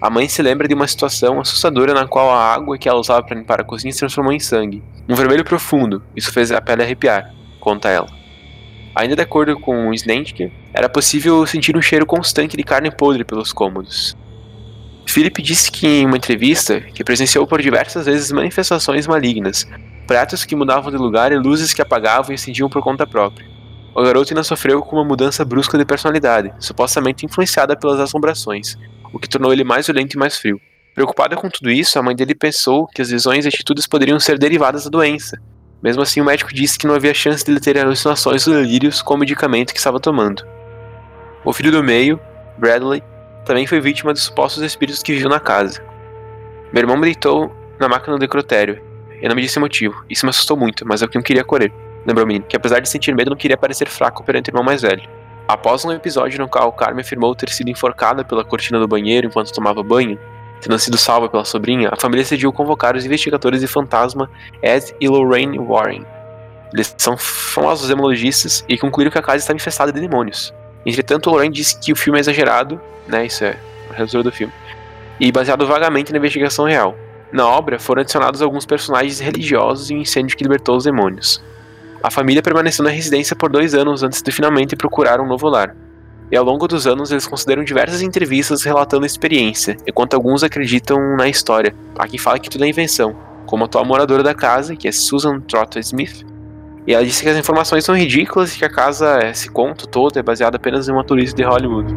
[0.00, 3.22] A mãe se lembra de uma situação assustadora na qual a água que ela usava
[3.22, 6.02] para limpar a cozinha se transformou em sangue, um vermelho profundo.
[6.14, 8.19] Isso fez a pele arrepiar, conta ela.
[8.94, 13.24] Ainda de acordo com o Snenke, era possível sentir um cheiro constante de carne podre
[13.24, 14.16] pelos cômodos.
[15.06, 19.66] Philip disse que em uma entrevista que presenciou por diversas vezes manifestações malignas,
[20.06, 23.48] pratos que mudavam de lugar e luzes que apagavam e acendiam por conta própria.
[23.94, 28.76] O garoto ainda sofreu com uma mudança brusca de personalidade, supostamente influenciada pelas assombrações,
[29.12, 30.60] o que tornou ele mais violento e mais frio.
[30.94, 34.38] Preocupada com tudo isso, a mãe dele pensou que as visões e atitudes poderiam ser
[34.38, 35.40] derivadas da doença.
[35.82, 39.00] Mesmo assim, o médico disse que não havia chance de ele ter alucinações ou delírios
[39.00, 40.46] com o medicamento que estava tomando.
[41.44, 42.20] O filho do meio,
[42.58, 43.02] Bradley,
[43.46, 45.82] também foi vítima dos supostos espíritos que viviam na casa.
[46.72, 48.82] Meu irmão me deitou na máquina do necrotério.
[49.22, 50.04] Eu não me disse o motivo.
[50.08, 51.72] Isso me assustou muito, mas é eu queria correr.
[52.06, 54.62] Lembrou o menino, que apesar de sentir medo, não queria parecer fraco perante o irmão
[54.62, 55.02] mais velho.
[55.48, 59.52] Após um episódio no qual Carmen afirmou ter sido enforcada pela cortina do banheiro enquanto
[59.52, 60.18] tomava banho,
[60.60, 64.30] tendo sido salva pela sobrinha, a família decidiu convocar os investigadores de fantasma
[64.62, 66.04] Ed e Lorraine Warren.
[66.72, 70.54] Eles são famosos demonologistas e concluíram que a casa estava infestada de demônios.
[70.86, 73.26] Entretanto, Lorraine disse que o filme é exagerado, né?
[73.26, 73.56] Isso é
[73.90, 74.52] a redatora do filme.
[75.18, 76.96] E baseado vagamente na investigação real.
[77.32, 81.42] Na obra foram adicionados alguns personagens religiosos e um incêndio que libertou os demônios.
[82.02, 85.76] A família permaneceu na residência por dois anos antes de finalmente procurar um novo lar.
[86.30, 91.16] E ao longo dos anos eles consideram diversas entrevistas relatando a experiência, enquanto alguns acreditam
[91.16, 91.74] na história.
[91.98, 93.16] Há quem fala que tudo é invenção,
[93.46, 96.24] como a atual moradora da casa, que é Susan Trotter Smith,
[96.86, 100.18] e ela disse que as informações são ridículas e que a casa, esse conto todo,
[100.18, 101.94] é baseado apenas em uma turista de Hollywood.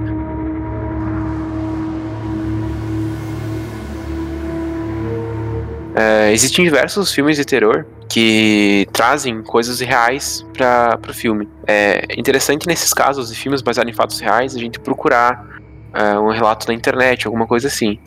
[5.96, 11.50] É, existem diversos filmes de terror que trazem coisas reais para o filme.
[11.66, 15.44] É interessante nesses casos de filmes baseados em fatos reais a gente procurar
[15.92, 17.98] é, um relato na internet, alguma coisa assim.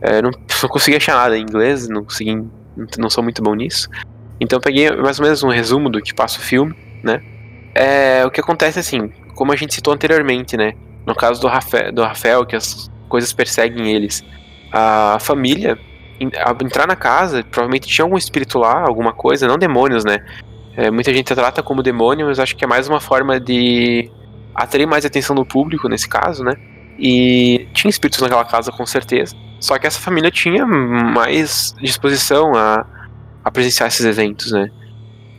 [0.00, 0.30] É, não,
[0.62, 2.46] não consegui achar nada em inglês, não consegui,
[2.96, 3.88] não sou muito bom nisso.
[4.38, 6.72] Então peguei mais ou menos um resumo do que passa o filme,
[7.02, 7.20] né?
[7.74, 10.74] É, o que acontece assim, como a gente citou anteriormente, né?
[11.04, 14.22] No caso do Rafael, do Rafael que as coisas perseguem eles,
[14.70, 15.76] a família
[16.20, 20.24] entrar na casa, provavelmente tinha algum espírito lá, alguma coisa, não demônios, né?
[20.76, 24.10] É, muita gente trata como demônio, mas acho que é mais uma forma de
[24.54, 26.54] atrair mais atenção do público nesse caso, né?
[26.98, 29.34] E tinha espíritos naquela casa com certeza.
[29.58, 32.86] Só que essa família tinha mais disposição a
[33.44, 34.70] a presenciar esses eventos, né?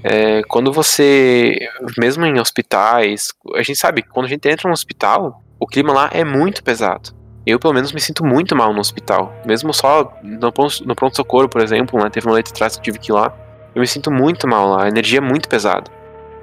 [0.04, 1.56] É, quando você,
[1.98, 6.10] mesmo em hospitais, a gente sabe quando a gente entra no hospital, o clima lá
[6.12, 7.12] é muito pesado.
[7.46, 9.34] Eu, pelo menos, me sinto muito mal no hospital.
[9.46, 10.52] Mesmo só no,
[10.96, 13.34] pronto-socorro, por exemplo, né, teve uma leite atrás que tive que ir lá.
[13.74, 15.90] Eu me sinto muito mal lá, a energia é muito pesada.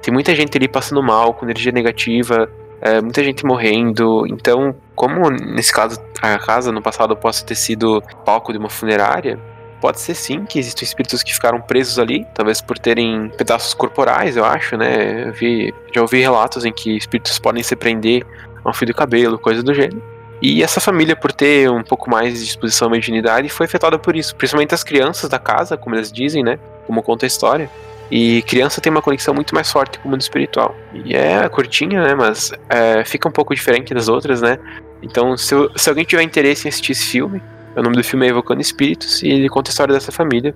[0.01, 2.49] Tem muita gente ali passando mal, com energia negativa,
[2.81, 4.25] é, muita gente morrendo.
[4.27, 9.39] Então, como nesse caso, a casa no passado possa ter sido palco de uma funerária,
[9.81, 14.35] Pode ser sim que existam espíritos que ficaram presos ali, talvez por terem pedaços corporais,
[14.35, 15.29] eu acho, né?
[15.29, 18.25] Eu vi, já ouvi relatos em que espíritos podem se prender
[18.63, 20.03] a um fio de cabelo, coisa do gênero.
[20.41, 24.15] E essa família, por ter um pouco mais de disposição à mediunidade, foi afetada por
[24.15, 24.35] isso.
[24.35, 26.57] Principalmente as crianças da casa, como eles dizem, né?
[26.87, 27.69] Como conta a história.
[28.11, 30.75] E criança tem uma conexão muito mais forte com o mundo espiritual.
[31.05, 32.15] E é curtinha, né?
[32.15, 34.57] Mas é, fica um pouco diferente das outras, né?
[35.01, 37.41] Então, se, se alguém tiver interesse em assistir esse filme,
[37.75, 40.55] o nome do filme é Evocando Espíritos e ele conta a história dessa família.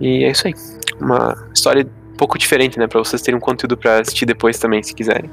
[0.00, 0.54] E é isso aí.
[1.00, 2.86] Uma história um pouco diferente, né?
[2.86, 5.30] Pra vocês terem um conteúdo pra assistir depois também, se quiserem.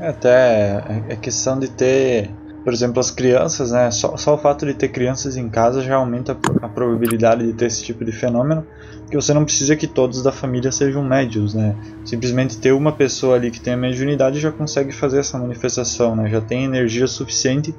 [0.00, 2.30] É, até é questão de ter,
[2.64, 3.90] por exemplo, as crianças, né?
[3.90, 7.66] Só, só o fato de ter crianças em casa já aumenta a probabilidade de ter
[7.66, 8.66] esse tipo de fenômeno,
[9.02, 11.76] porque você não precisa que todos da família sejam médios, né?
[12.06, 16.30] Simplesmente ter uma pessoa ali que tem a mediunidade já consegue fazer essa manifestação, né?
[16.30, 17.74] Já tem energia suficiente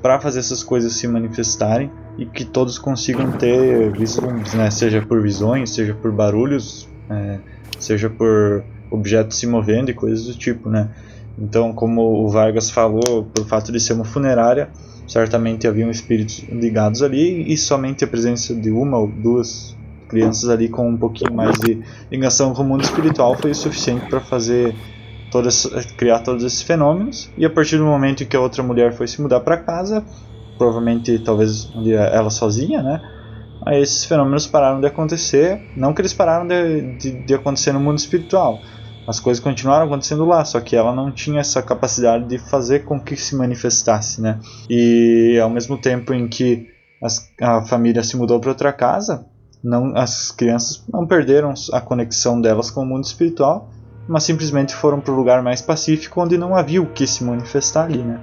[0.00, 4.70] para fazer essas coisas se manifestarem e que todos consigam ter visões, né?
[4.70, 7.40] Seja por visões, seja por barulhos, é,
[7.80, 8.62] seja por
[8.92, 10.88] objetos se movendo e coisas do tipo, né?
[11.38, 14.70] Então, como o Vargas falou, pelo fato de ser uma funerária,
[15.06, 19.76] certamente haviam espíritos ligados ali e somente a presença de uma ou duas
[20.08, 24.06] crianças ali com um pouquinho mais de ligação com o mundo espiritual foi o suficiente
[24.06, 24.74] para fazer
[25.30, 25.66] todas,
[25.96, 27.30] criar todos esses fenômenos.
[27.38, 30.04] E a partir do momento que a outra mulher foi se mudar para casa,
[30.58, 31.72] provavelmente talvez
[32.12, 33.00] ela sozinha, né?
[33.64, 35.60] Aí esses fenômenos pararam de acontecer.
[35.76, 38.60] Não que eles pararam de, de, de acontecer no mundo espiritual,
[39.06, 43.00] as coisas continuaram acontecendo lá, só que ela não tinha essa capacidade de fazer com
[43.00, 44.38] que se manifestasse, né?
[44.68, 46.68] E ao mesmo tempo em que
[47.02, 49.26] as, a família se mudou para outra casa,
[49.62, 53.70] não, as crianças não perderam a conexão delas com o mundo espiritual,
[54.08, 57.84] mas simplesmente foram para o lugar mais pacífico onde não havia o que se manifestar
[57.84, 58.20] ali, né?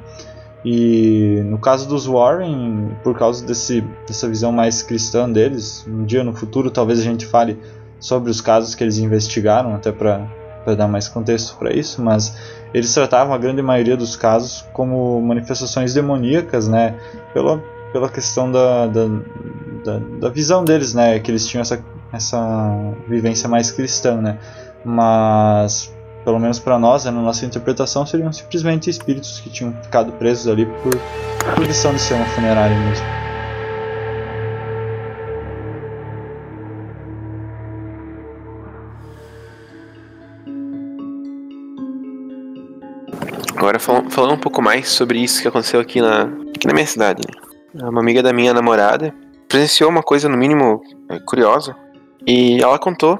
[0.65, 6.23] E no caso dos Warren, por causa desse, dessa visão mais cristã deles, um dia
[6.23, 7.57] no futuro talvez a gente fale
[7.99, 10.27] sobre os casos que eles investigaram, até para
[10.67, 12.35] para dar mais contexto para isso, mas
[12.73, 16.99] eles tratavam a grande maioria dos casos como manifestações demoníacas, né,
[17.33, 17.63] pela,
[17.93, 19.05] pela questão da, da,
[19.85, 21.81] da, da visão deles, né, que eles tinham essa,
[22.11, 22.67] essa
[23.07, 24.39] vivência mais cristã, né,
[24.83, 25.89] mas
[26.25, 30.49] pelo menos para nós, né, na nossa interpretação, seriam simplesmente espíritos que tinham ficado presos
[30.49, 30.99] ali por,
[31.55, 33.26] por lição de ser uma funerária mesmo.
[43.67, 46.21] Agora falando um pouco mais sobre isso que aconteceu aqui na,
[46.55, 47.21] aqui na minha cidade.
[47.73, 47.89] Né?
[47.89, 49.13] Uma amiga da minha namorada
[49.45, 51.75] presenciou uma coisa no mínimo é, curiosa
[52.25, 53.19] e ela contou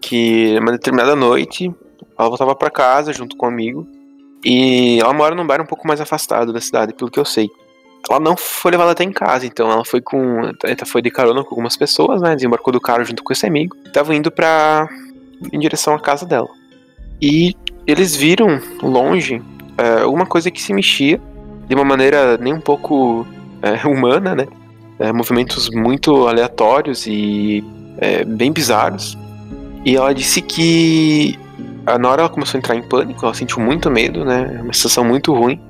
[0.00, 1.74] que uma determinada noite
[2.16, 3.84] ela voltava para casa junto com um amigo
[4.44, 7.50] e ela mora num bairro um pouco mais afastado da cidade, pelo que eu sei.
[8.08, 11.42] Ela não foi levada até em casa, então ela foi com, ela foi de carona
[11.42, 12.36] com algumas pessoas, né?
[12.36, 13.76] Desembarcou do carro junto com esse amigo.
[13.92, 14.88] Tava indo para
[15.52, 16.48] em direção à casa dela.
[17.20, 19.42] E eles viram longe
[19.78, 21.20] é, alguma coisa que se mexia
[21.68, 23.26] de uma maneira nem um pouco
[23.62, 24.46] é, humana, né?
[24.98, 27.62] É, movimentos muito aleatórios e
[27.98, 29.16] é, bem bizarros.
[29.84, 31.38] E ela disse que
[32.00, 34.60] na hora ela começou a entrar em pânico, ela sentiu muito medo, né?
[34.62, 35.60] Uma sensação muito ruim.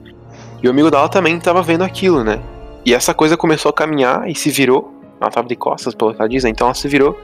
[0.63, 2.41] E o amigo dela também estava vendo aquilo, né?
[2.85, 4.95] E essa coisa começou a caminhar e se virou.
[5.21, 6.51] Ela estava de costas, pelo que ela diz, né?
[6.51, 7.19] então ela se virou.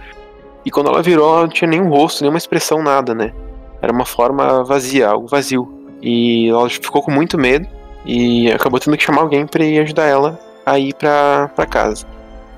[0.64, 3.32] E quando ela virou, ela não tinha nenhum rosto, nenhuma expressão, nada, né?
[3.80, 5.81] Era uma forma vazia, algo vazio.
[6.02, 7.66] E ela ficou com muito medo
[8.04, 12.06] e acabou tendo que chamar alguém para ir ajudar ela a ir para casa.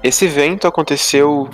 [0.02, 1.48] Esse evento aconteceu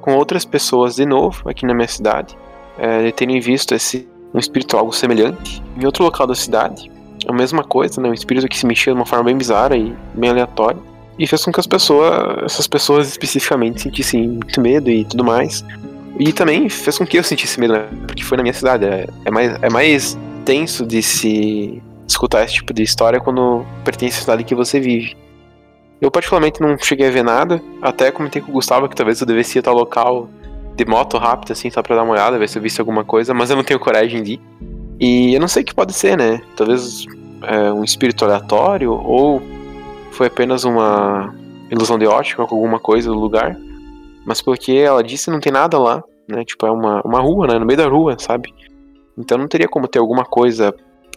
[0.00, 2.36] com outras pessoas de novo aqui na minha cidade,
[2.78, 6.90] é, de terem visto esse um espírito algo semelhante em outro local da cidade.
[7.26, 8.08] A mesma coisa, né?
[8.08, 10.78] Um espírito que se mexia de uma forma bem bizarra e bem aleatória.
[11.18, 15.64] E fez com que as pessoas, essas pessoas especificamente, sentissem muito medo e tudo mais.
[16.18, 17.88] E também fez com que eu sentisse medo, né?
[18.06, 18.84] Porque foi na minha cidade.
[18.84, 24.16] É, é, mais, é mais tenso de se escutar esse tipo de história quando pertence
[24.16, 25.14] à cidade que você vive.
[26.00, 29.26] Eu particularmente não cheguei a ver nada, até comentei com o Gustavo que talvez eu
[29.26, 30.28] devesse ir ao local
[30.74, 33.34] de moto rápido, assim, só pra dar uma olhada, ver se eu visse alguma coisa,
[33.34, 34.40] mas eu não tenho coragem de ir.
[34.98, 36.40] E eu não sei o que pode ser, né?
[36.56, 37.04] Talvez
[37.42, 39.42] é, um espírito aleatório, ou
[40.12, 41.34] foi apenas uma
[41.70, 43.58] ilusão de ótica com alguma coisa do lugar
[44.26, 46.44] mas porque ela disse não tem nada lá, né?
[46.44, 47.58] Tipo, é uma, uma rua, né?
[47.60, 48.52] No meio da rua, sabe?
[49.16, 50.74] Então não teria como ter alguma coisa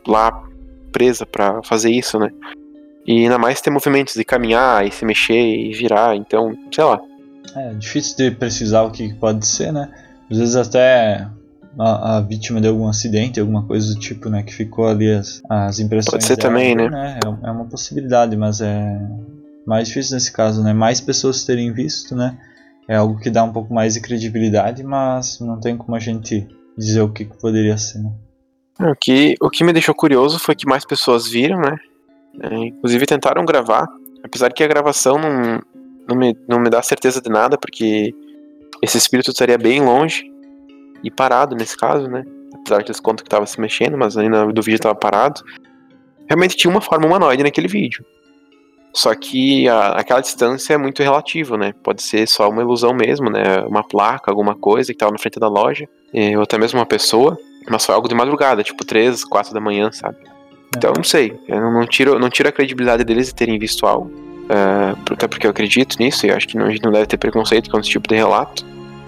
[0.07, 0.43] lá
[0.91, 2.29] presa para fazer isso, né?
[3.05, 6.99] E ainda mais ter movimentos de caminhar e se mexer e virar, então, sei lá.
[7.55, 9.89] É difícil de precisar o que pode ser, né?
[10.29, 11.27] Às vezes até
[11.77, 14.43] a, a, vítima de algum acidente, alguma coisa do tipo, né?
[14.43, 16.11] Que ficou ali as, as impressões.
[16.11, 16.89] Pode ser dela, também, né?
[16.89, 17.19] né?
[17.23, 18.99] É, é uma possibilidade, mas é
[19.65, 20.73] mais difícil nesse caso, né?
[20.73, 22.37] Mais pessoas terem visto, né?
[22.89, 26.47] é algo que dá um pouco mais de credibilidade, mas não tem como a gente
[26.79, 27.99] dizer o que, que poderia ser.
[27.99, 28.11] Né?
[28.79, 31.77] O que, o que me deixou curioso foi que mais pessoas viram, né?
[32.41, 33.87] É, inclusive tentaram gravar,
[34.23, 35.61] apesar que a gravação não,
[36.07, 38.13] não, me, não me dá certeza de nada, porque
[38.81, 40.23] esse espírito estaria bem longe
[41.03, 42.23] e parado nesse caso, né?
[42.53, 45.41] Apesar de eles contam que estava se mexendo, mas ainda do vídeo estava parado.
[46.27, 48.05] Realmente tinha uma forma humanoide naquele vídeo.
[48.93, 51.73] Só que a, aquela distância é muito relativa, né?
[51.83, 53.59] Pode ser só uma ilusão mesmo, né?
[53.67, 55.87] Uma placa, alguma coisa que tava na frente da loja,
[56.35, 57.37] ou até mesmo uma pessoa,
[57.69, 60.17] mas foi algo de madrugada, tipo 3, 4 da manhã, sabe?
[60.75, 64.07] Então, não sei, eu não, tiro, não tiro a credibilidade deles de terem visto algo,
[64.45, 67.17] uh, até porque eu acredito nisso e acho que não, a gente não deve ter
[67.17, 68.65] preconceito com esse tipo de relato,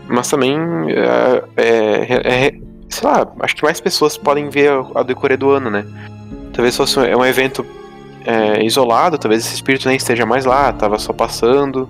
[0.07, 2.53] mas também uh, é, é,
[2.89, 5.85] sei lá, acho que mais pessoas podem ver a decorrer do ano, né?
[6.51, 7.63] Talvez fosse um, é um evento
[8.25, 11.89] é, isolado, talvez esse espírito nem esteja mais lá, tava só passando,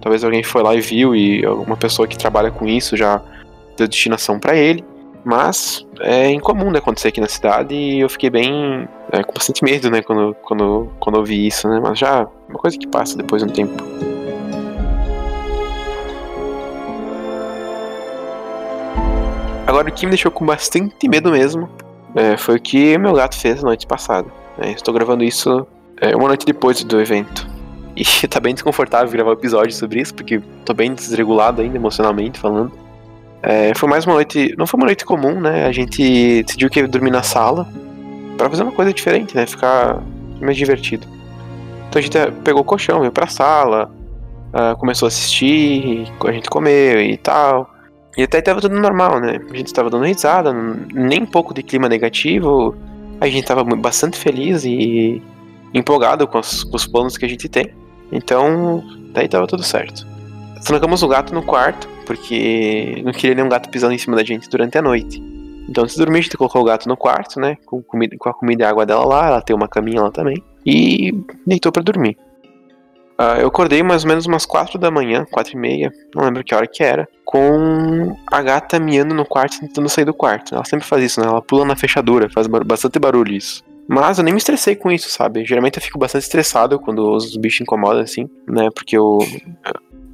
[0.00, 3.20] talvez alguém foi lá e viu e alguma pessoa que trabalha com isso já
[3.76, 4.84] deu destinação para ele.
[5.24, 9.62] Mas é incomum de acontecer aqui na cidade e eu fiquei bem é, com bastante
[9.64, 11.80] medo, né, quando, quando, quando eu vi isso, né?
[11.80, 13.84] Mas já uma coisa que passa depois de um tempo.
[19.64, 21.68] Agora o que me deixou com bastante medo mesmo
[22.16, 24.41] é, foi o que meu gato fez na noite passada.
[24.58, 25.66] É, estou gravando isso
[26.00, 27.46] é, uma noite depois do evento.
[27.96, 32.38] E tá bem desconfortável gravar um episódio sobre isso, porque tô bem desregulado ainda emocionalmente
[32.38, 32.72] falando.
[33.42, 34.54] É, foi mais uma noite.
[34.56, 35.66] Não foi uma noite comum, né?
[35.66, 37.66] A gente decidiu que ia dormir na sala
[38.38, 39.46] para fazer uma coisa diferente, né?
[39.46, 40.00] Ficar
[40.40, 41.06] mais divertido.
[41.88, 43.90] Então a gente pegou o colchão, veio pra sala,
[44.54, 47.68] uh, começou a assistir, a gente comeu e tal.
[48.16, 49.40] E até tava tudo normal, né?
[49.50, 52.74] A gente tava dando risada, nem um pouco de clima negativo.
[53.22, 55.22] A gente tava bastante feliz e
[55.72, 57.72] empolgado com os, com os planos que a gente tem.
[58.10, 58.82] Então,
[59.14, 60.04] daí tava tudo certo.
[60.64, 64.50] Trancamos o gato no quarto porque não queria nenhum gato pisando em cima da gente
[64.50, 65.22] durante a noite.
[65.68, 67.56] Então, antes de dormir, a gente colocou o gato no quarto, né?
[67.64, 70.10] Com, comida, com a comida e a água dela lá, ela tem uma caminha lá
[70.10, 70.42] também.
[70.66, 71.12] E
[71.46, 72.18] deitou para dormir.
[73.22, 76.42] Uh, eu acordei mais ou menos umas 4 da manhã, 4 e meia, não lembro
[76.42, 80.56] que hora que era, com a gata miando no quarto, tentando sair do quarto.
[80.56, 81.28] Ela sempre faz isso, né?
[81.28, 83.62] Ela pula na fechadura, faz bastante barulho isso.
[83.88, 85.44] Mas eu nem me estressei com isso, sabe?
[85.44, 88.68] Geralmente eu fico bastante estressado quando os bichos incomodam, assim, né?
[88.74, 89.18] Porque eu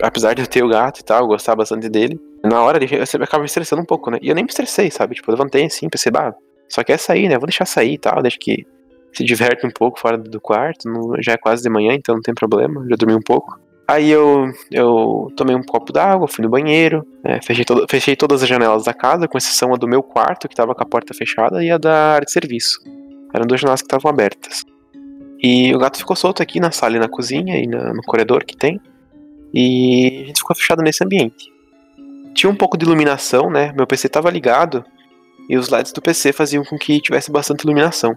[0.03, 3.25] apesar de eu ter o gato e tal, gostar bastante dele, na hora eu sempre
[3.25, 4.19] acaba me estressando um pouco, né?
[4.21, 5.15] E eu nem me estressei, sabe?
[5.15, 6.35] Tipo, eu levantei assim, pensei, bah,
[6.69, 7.39] só quer sair, né?
[7.39, 8.67] Vou deixar sair e tal, deixa que
[9.13, 10.89] se diverte um pouco fora do quarto,
[11.21, 13.59] já é quase de manhã, então não tem problema, já dormi um pouco.
[13.87, 18.43] Aí eu, eu tomei um copo d'água, fui no banheiro, né, fechei, todo, fechei todas
[18.43, 21.15] as janelas da casa, com exceção a do meu quarto, que tava com a porta
[21.15, 22.81] fechada, e a da área de serviço.
[23.33, 24.63] Eram duas janelas que estavam abertas.
[25.43, 28.45] E o gato ficou solto aqui na sala e na cozinha e na, no corredor
[28.45, 28.79] que tem.
[29.55, 31.51] E a gente ficou fechado nesse ambiente.
[32.35, 33.73] Tinha um pouco de iluminação, né?
[33.75, 34.85] Meu PC estava ligado
[35.49, 38.15] e os LEDs do PC faziam com que tivesse bastante iluminação.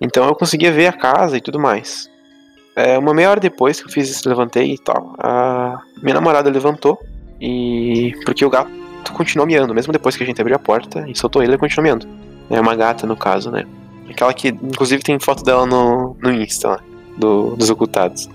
[0.00, 2.10] Então eu conseguia ver a casa e tudo mais.
[2.76, 6.48] É, uma meia hora depois que eu fiz isso, levantei e tal, a minha namorada
[6.48, 6.98] levantou
[7.40, 8.70] e porque o gato
[9.12, 11.84] continuou miando, mesmo depois que a gente abriu a porta e soltou ele, ele continuou
[11.84, 12.06] miando.
[12.48, 13.66] É uma gata no caso, né?
[14.08, 16.78] Aquela que inclusive tem foto dela no, no Insta, né?
[17.16, 18.28] do, dos ocultados.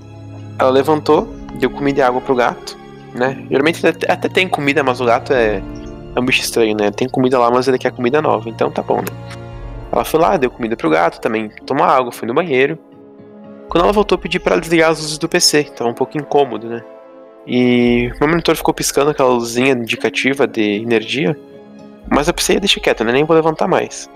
[0.60, 2.78] Ela levantou deu comida e água pro gato,
[3.14, 3.46] né?
[3.50, 5.62] Geralmente até, tem comida, mas o gato é,
[6.16, 6.92] é um bicho estranho, né?
[6.92, 9.43] Tem comida lá, mas ele quer comida nova, então tá bom, né?
[9.94, 12.80] Ela foi lá, deu comida pro gato também, tomou água, foi no banheiro.
[13.70, 16.84] Quando ela voltou, pedi para desligar as luzes do PC, tava um pouco incômodo, né?
[17.46, 21.38] E meu monitor ficou piscando aquela luzinha indicativa de energia,
[22.10, 23.12] mas eu pensei, deixa quieto, né?
[23.12, 24.10] Nem vou levantar mais.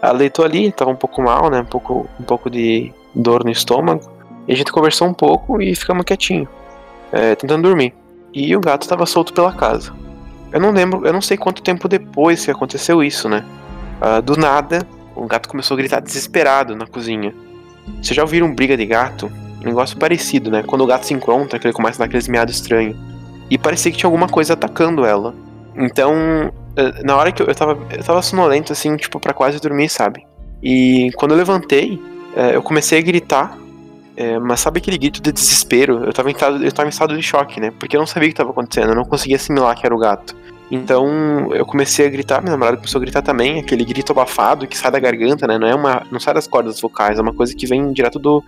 [0.00, 1.60] Ela deitou ali, tava um pouco mal, né?
[1.60, 4.10] Um pouco, um pouco de dor no estômago.
[4.46, 6.48] E a gente conversou um pouco e ficamos quietinho,
[7.12, 7.92] é, tentando dormir.
[8.32, 9.92] E o gato estava solto pela casa.
[10.50, 13.44] Eu não lembro, eu não sei quanto tempo depois que aconteceu isso, né?
[14.00, 17.34] Uh, do nada, o gato começou a gritar desesperado na cozinha.
[18.00, 19.30] Vocês já ouviram briga de gato?
[19.60, 20.62] Um negócio parecido, né?
[20.62, 22.96] Quando o gato se encontra, ele começa a dar aqueles miados estranhos.
[23.50, 25.34] E parecia que tinha alguma coisa atacando ela.
[25.74, 29.58] Então, eh, na hora que eu, eu tava, eu tava sonolento, assim, tipo, para quase
[29.58, 30.24] dormir, sabe?
[30.62, 32.00] E quando eu levantei,
[32.36, 33.58] eh, eu comecei a gritar
[34.20, 36.04] é, mas sabe aquele grito de desespero?
[36.04, 37.70] Eu tava, em eu tava em estado de choque, né?
[37.78, 39.98] Porque eu não sabia o que tava acontecendo, eu não conseguia assimilar que era o
[39.98, 40.34] gato.
[40.70, 44.76] Então eu comecei a gritar, minha namorada começou a gritar também, aquele grito abafado que
[44.76, 45.58] sai da garganta, né?
[45.58, 48.44] Não é uma, não sai das cordas vocais, é uma coisa que vem direto do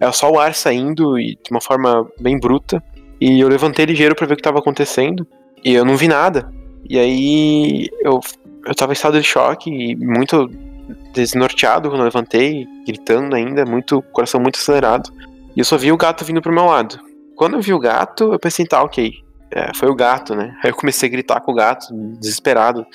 [0.00, 2.82] é só o ar saindo e de uma forma bem bruta.
[3.20, 5.26] E eu levantei ligeiro para ver o que tava acontecendo
[5.62, 6.50] e eu não vi nada.
[6.88, 8.20] E aí eu
[8.66, 10.50] eu tava em estado de choque e muito
[11.12, 15.10] desnorteado quando eu levantei, gritando ainda, muito coração muito acelerado.
[15.56, 16.98] E eu só vi o gato vindo pro meu lado.
[17.36, 19.14] Quando eu vi o gato, eu pensei, tá, ok.
[19.52, 20.56] É, foi o gato, né?
[20.62, 21.86] Aí eu comecei a gritar com o gato,
[22.18, 22.86] desesperado,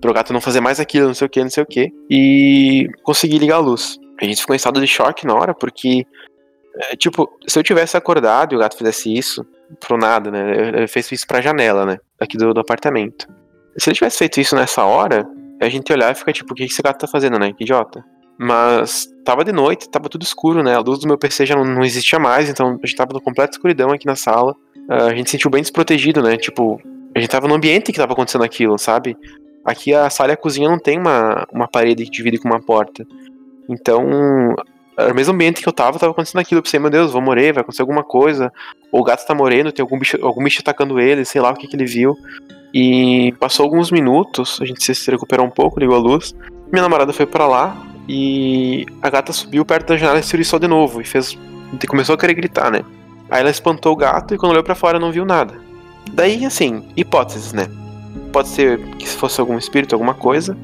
[0.00, 1.92] pro gato não fazer mais aquilo, não sei o que, não sei o que.
[2.10, 3.98] E consegui ligar a luz.
[4.20, 6.06] A gente ficou em estado de choque na hora, porque,
[6.76, 9.44] é, tipo, se eu tivesse acordado e o gato fizesse isso,
[9.80, 10.68] pro nada, né?
[10.76, 11.98] Ele fez isso pra janela, né?
[12.20, 13.26] Aqui do, do apartamento.
[13.78, 15.26] Se ele tivesse feito isso nessa hora,
[15.60, 17.52] a gente olhar e fica tipo, o que esse gato tá fazendo, né?
[17.52, 18.04] Que idiota.
[18.38, 20.74] Mas tava de noite, tava tudo escuro, né?
[20.74, 23.20] A luz do meu PC já não, não existia mais, então a gente tava no
[23.20, 24.54] completa escuridão aqui na sala.
[24.88, 26.36] Uh, a gente se sentiu bem desprotegido, né?
[26.36, 26.80] Tipo,
[27.14, 29.16] a gente tava no ambiente que tava acontecendo aquilo, sabe?
[29.64, 32.60] Aqui a sala e a cozinha não tem uma, uma parede que divide com uma
[32.60, 33.06] porta.
[33.68, 34.54] Então,
[34.96, 36.58] era o mesmo ambiente que eu tava, tava acontecendo aquilo.
[36.58, 38.52] Eu pensei, meu Deus, vou morrer, vai acontecer alguma coisa.
[38.92, 41.54] Ou o gato tá morrendo, tem algum bicho, algum bicho atacando ele, sei lá o
[41.54, 42.16] que, que ele viu.
[42.72, 46.34] E passou alguns minutos, a gente se recuperou um pouco, ligou a luz.
[46.72, 47.76] Minha namorada foi para lá
[48.08, 51.00] e a gata subiu perto da janela e se oriçou de novo.
[51.00, 51.38] E fez.
[51.88, 52.84] começou a querer gritar, né?
[53.34, 55.54] Aí ela espantou o gato e quando olhou para fora não viu nada.
[56.12, 57.66] Daí, assim, hipóteses, né?
[58.32, 60.56] Pode ser que se fosse algum espírito, alguma coisa.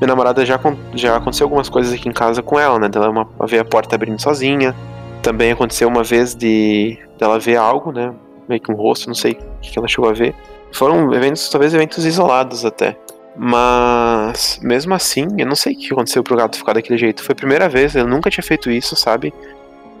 [0.00, 0.58] Minha namorada já,
[0.94, 2.88] já aconteceu algumas coisas aqui em casa com ela, né?
[2.88, 4.74] Dela uma, ver a porta abrindo sozinha.
[5.22, 8.14] Também aconteceu uma vez de dela ver algo, né?
[8.48, 10.34] Meio que um rosto, não sei o que ela chegou a ver.
[10.72, 12.96] Foram eventos, talvez eventos isolados até.
[13.36, 17.22] Mas, mesmo assim, eu não sei o que aconteceu pro gato ficar daquele jeito.
[17.22, 19.30] Foi a primeira vez, eu nunca tinha feito isso, sabe?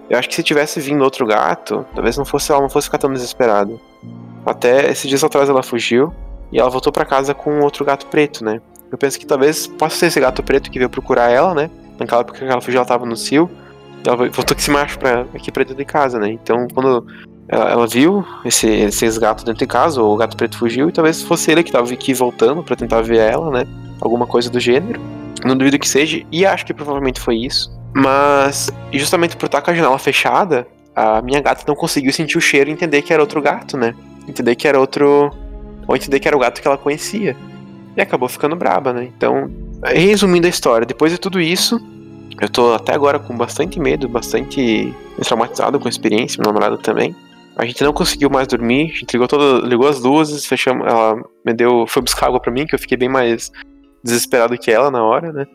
[0.08, 2.98] Eu acho que se tivesse vindo outro gato, talvez não fosse ela não fosse ficar
[2.98, 3.74] tão desesperada.
[4.46, 6.12] Até esses dias atrás ela fugiu
[6.50, 8.60] e ela voltou para casa com outro gato preto, né?
[8.90, 11.70] Eu penso que talvez possa ser esse gato preto que veio procurar ela, né?
[11.98, 13.50] Naquela época que ela fugiu, ela tava no cio.
[14.06, 16.30] Ela voltou com esse macho pra, aqui pra dentro de casa, né?
[16.30, 17.04] Então, quando
[17.48, 21.22] ela, ela viu esse, esses gatos dentro de casa, o gato preto fugiu, e talvez
[21.22, 23.66] fosse ele que tava aqui voltando para tentar ver ela, né?
[24.00, 25.00] Alguma coisa do gênero.
[25.44, 27.70] Não duvido que seja, e acho que provavelmente foi isso.
[27.94, 32.40] Mas, justamente por estar com a janela fechada, a minha gata não conseguiu sentir o
[32.40, 33.94] cheiro e entender que era outro gato, né?
[34.28, 35.30] Entender que era outro.
[35.86, 37.36] Ou entender que era o gato que ela conhecia
[37.96, 39.08] e acabou ficando braba, né?
[39.16, 39.50] Então,
[39.84, 41.80] resumindo a história, depois de tudo isso,
[42.40, 44.94] eu tô até agora com bastante medo, bastante
[45.24, 47.14] traumatizado com a experiência, meu namorado também.
[47.56, 51.16] A gente não conseguiu mais dormir, a gente ligou, toda, ligou as luzes, fechamos, ela
[51.44, 53.50] me deu, foi buscar água para mim, que eu fiquei bem mais
[54.02, 55.46] desesperado que ela na hora, né?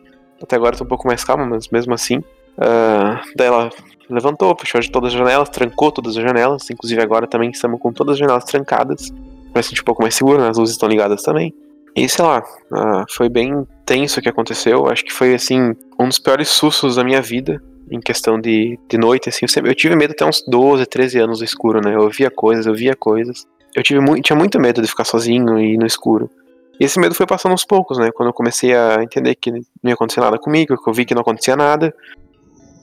[0.42, 2.18] Até agora tô um pouco mais calma, mas mesmo assim.
[2.18, 3.70] Uh, daí ela
[4.08, 8.14] levantou, fechou todas as janelas, trancou todas as janelas, inclusive agora também estamos com todas
[8.14, 9.12] as janelas trancadas,
[9.52, 10.48] pra sentir um pouco mais seguro, né?
[10.48, 11.54] as luzes estão ligadas também.
[11.96, 12.40] E sei lá,
[12.72, 14.88] uh, foi bem tenso o que aconteceu.
[14.88, 17.62] Acho que foi assim, um dos piores sustos da minha vida.
[17.90, 21.18] Em questão de, de noite, assim, eu, sempre, eu tive medo até uns 12, 13
[21.18, 21.94] anos no escuro, né?
[21.94, 23.46] Eu via coisas, eu via coisas.
[23.76, 26.30] Eu tive muito, tinha muito medo de ficar sozinho e no escuro.
[26.80, 28.10] E esse medo foi passando aos poucos, né?
[28.12, 31.14] Quando eu comecei a entender que não ia acontecer nada comigo, que eu vi que
[31.14, 31.94] não acontecia nada.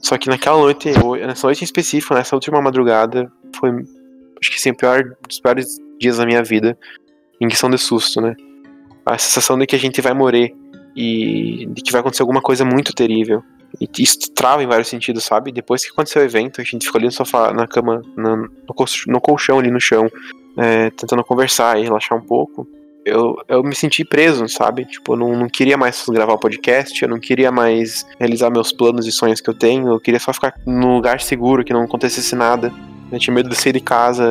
[0.00, 0.90] Só que naquela noite,
[1.26, 3.70] nessa noite em específico, nessa última madrugada, foi
[4.40, 6.76] acho que sim, o pior dos piores dias da minha vida
[7.40, 8.34] em questão de susto, né?
[9.04, 10.54] a sensação de que a gente vai morrer
[10.94, 13.42] e de que vai acontecer alguma coisa muito terrível.
[13.80, 15.50] E isso trava em vários sentidos, sabe?
[15.50, 18.48] Depois que aconteceu o evento, a gente ficou ali no sofá, na cama, no,
[19.06, 20.08] no colchão ali no chão,
[20.58, 22.68] é, tentando conversar e relaxar um pouco.
[23.04, 24.84] Eu, eu me senti preso, sabe?
[24.84, 28.72] Tipo, eu não, não queria mais gravar o podcast, eu não queria mais realizar meus
[28.72, 31.82] planos e sonhos que eu tenho, eu queria só ficar num lugar seguro, que não
[31.82, 32.72] acontecesse nada.
[33.10, 34.24] Eu tinha medo de sair de casa.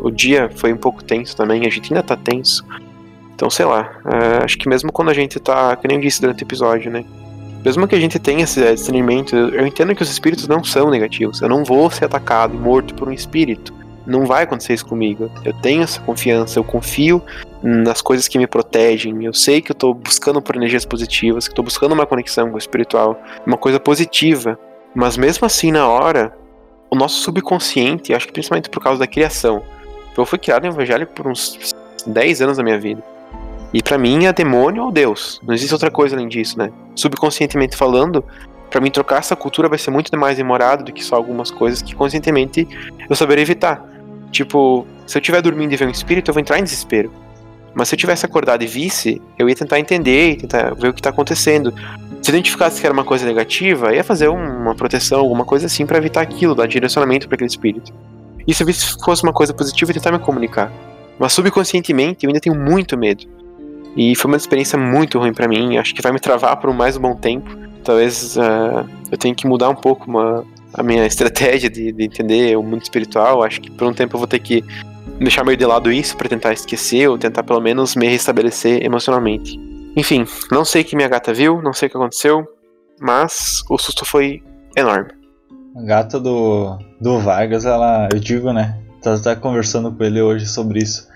[0.00, 2.64] O dia foi um pouco tenso também, a gente ainda tá tenso.
[3.34, 6.20] Então, sei lá, é, acho que mesmo quando a gente tá, que nem eu disse
[6.20, 7.04] durante o episódio, né?
[7.64, 11.42] Mesmo que a gente tenha esse discernimento, eu entendo que os espíritos não são negativos.
[11.42, 13.72] Eu não vou ser atacado e morto por um espírito.
[14.06, 15.30] Não vai acontecer isso comigo.
[15.44, 17.22] Eu tenho essa confiança, eu confio
[17.62, 19.24] nas coisas que me protegem.
[19.24, 22.56] Eu sei que eu tô buscando por energias positivas, que tô buscando uma conexão com
[22.56, 24.58] o espiritual, uma coisa positiva.
[24.94, 26.36] Mas mesmo assim, na hora,
[26.90, 29.62] o nosso subconsciente, acho que principalmente por causa da criação,
[30.16, 31.74] eu fui criado em evangelho por uns
[32.06, 33.02] 10 anos da minha vida.
[33.72, 35.40] E para mim é demônio ou Deus.
[35.42, 36.70] Não existe outra coisa além disso, né?
[36.94, 38.22] Subconscientemente falando,
[38.68, 41.80] para mim trocar essa cultura vai ser muito mais demorado do que só algumas coisas
[41.80, 42.68] que conscientemente
[43.08, 43.82] eu saberia evitar.
[44.30, 47.10] Tipo, se eu estiver dormindo e ver um espírito, eu vou entrar em desespero.
[47.74, 51.00] Mas se eu tivesse acordado e visse, eu ia tentar entender tentar ver o que
[51.00, 51.72] está acontecendo.
[52.20, 55.98] Se identificasse que era uma coisa negativa, ia fazer uma proteção, alguma coisa assim para
[55.98, 57.92] evitar aquilo, dar direcionamento para aquele espírito.
[58.46, 60.70] E se eu visse que fosse uma coisa positiva, ia tentar me comunicar.
[61.18, 63.24] Mas subconscientemente eu ainda tenho muito medo.
[63.96, 65.76] E foi uma experiência muito ruim para mim.
[65.76, 67.50] Acho que vai me travar por mais um bom tempo.
[67.84, 72.56] Talvez uh, eu tenha que mudar um pouco uma, a minha estratégia de, de, entender
[72.56, 73.42] o mundo espiritual.
[73.42, 74.64] Acho que por um tempo eu vou ter que
[75.22, 79.58] deixar meio de lado isso para tentar esquecer ou tentar pelo menos me restabelecer emocionalmente.
[79.96, 82.46] Enfim, não sei o que minha gata viu, não sei o que aconteceu,
[83.00, 84.42] mas o susto foi
[84.76, 85.10] enorme.
[85.76, 88.78] A gata do, do Vargas, ela, eu digo, né?
[89.02, 91.12] Tava até conversando com ele hoje sobre isso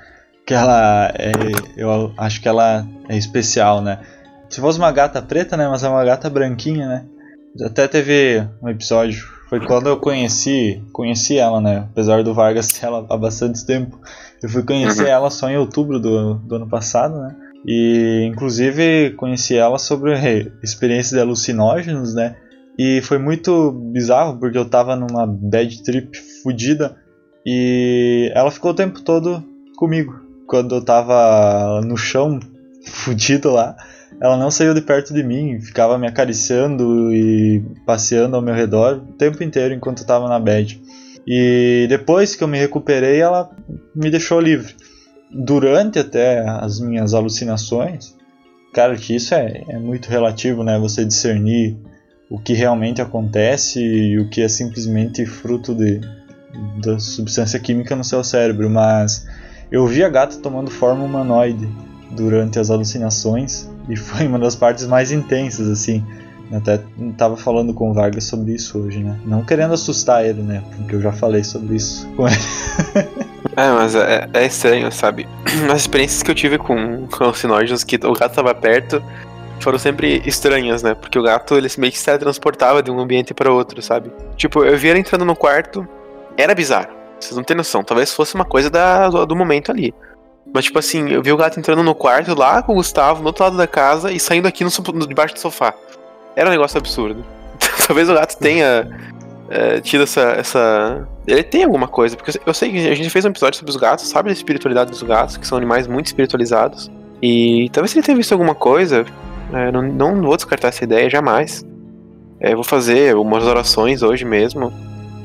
[0.47, 1.33] que ela é,
[1.77, 3.99] eu acho que ela é especial, né?
[4.49, 7.05] Se fosse uma gata preta, né, mas é uma gata branquinha, né?
[7.65, 11.87] Até teve um episódio, foi quando eu conheci, conheci ela, né?
[11.91, 13.99] Apesar do Vargas ter ela há bastante tempo,
[14.43, 15.09] eu fui conhecer uhum.
[15.09, 17.37] ela só em outubro do, do ano passado, né?
[17.65, 20.15] E inclusive conheci ela sobre
[20.63, 22.37] experiências de alucinógenos, né?
[22.79, 26.97] E foi muito bizarro porque eu tava numa bad trip fodida
[27.45, 29.43] e ela ficou o tempo todo
[29.77, 30.21] comigo.
[30.47, 32.39] Quando eu tava no chão,
[32.87, 33.77] fudido lá,
[34.21, 38.97] ela não saiu de perto de mim, ficava me acariciando e passeando ao meu redor
[38.97, 40.81] o tempo inteiro enquanto eu tava na bad.
[41.27, 43.51] E depois que eu me recuperei, ela
[43.95, 44.75] me deixou livre.
[45.31, 48.15] Durante até as minhas alucinações,
[48.73, 50.79] cara, que isso é, é muito relativo, né?
[50.79, 51.77] Você discernir
[52.31, 56.01] o que realmente acontece e o que é simplesmente fruto de,
[56.83, 58.71] da substância química no seu cérebro.
[58.71, 59.27] Mas
[59.71, 61.69] eu vi a gata tomando forma humanoide
[62.13, 66.05] durante as alucinações e foi uma das partes mais intensas, assim.
[66.51, 66.81] Eu até
[67.17, 69.19] tava falando com o Vargas sobre isso hoje, né?
[69.25, 70.63] Não querendo assustar ele, né?
[70.77, 72.37] Porque eu já falei sobre isso com ele.
[73.57, 75.27] é, mas é, é, estranho, sabe?
[75.71, 79.03] As experiências que eu tive com, alucinógenos, que o gato tava perto,
[79.61, 80.95] foram sempre estranhas, né?
[80.95, 84.13] Porque o gato, ele meio que se transportava de um ambiente para outro, sabe?
[84.37, 85.87] Tipo, eu vi ele entrando no quarto,
[86.37, 86.95] era bizarro.
[87.19, 87.83] Vocês não têm noção.
[87.83, 89.93] Talvez fosse uma coisa da, do momento ali.
[90.53, 93.29] Mas, tipo assim, eu vi o gato entrando no quarto lá com o Gustavo, no
[93.29, 95.75] outro lado da casa, e saindo aqui no, no debaixo do sofá.
[96.35, 97.25] Era um negócio absurdo.
[97.87, 98.89] Talvez o gato tenha
[99.49, 101.09] é, tido essa, essa.
[101.27, 103.77] Ele tem alguma coisa, porque eu sei que a gente fez um episódio sobre os
[103.77, 106.91] gatos, sabe da espiritualidade dos gatos, que são animais muito espiritualizados.
[107.23, 109.05] E talvez ele tenha visto alguma coisa.
[109.53, 111.65] É, não, não vou descartar essa ideia jamais.
[112.41, 114.73] É, vou fazer umas orações hoje mesmo.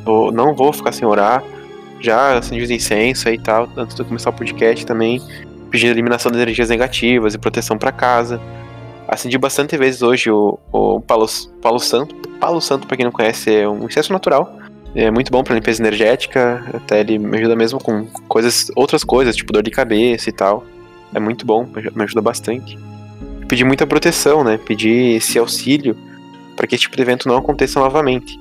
[0.05, 1.43] Vou, não vou ficar sem orar
[2.01, 5.21] já acendi os incenso e tal, antes de começar o podcast também,
[5.69, 8.41] pedindo eliminação de energias negativas e proteção para casa.
[9.07, 11.27] Acendi bastante vezes hoje o, o Palo,
[11.61, 12.15] Palo Santo.
[12.39, 14.57] Palo Santo, para quem não conhece, é um incenso natural.
[14.93, 19.35] É muito bom para limpeza energética, até ele me ajuda mesmo com coisas, outras coisas,
[19.35, 20.65] tipo dor de cabeça e tal.
[21.13, 21.65] É muito bom,
[21.95, 22.77] me ajuda bastante.
[23.47, 24.57] Pedi muita proteção, né?
[24.57, 25.95] Pedi esse auxílio
[26.55, 28.39] para que esse tipo de evento não aconteça novamente.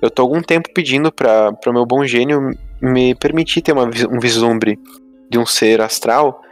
[0.00, 4.20] Eu tô algum tempo pedindo para o meu bom gênio me permitir ter uma, um
[4.20, 4.78] vislumbre
[5.30, 6.42] de um ser astral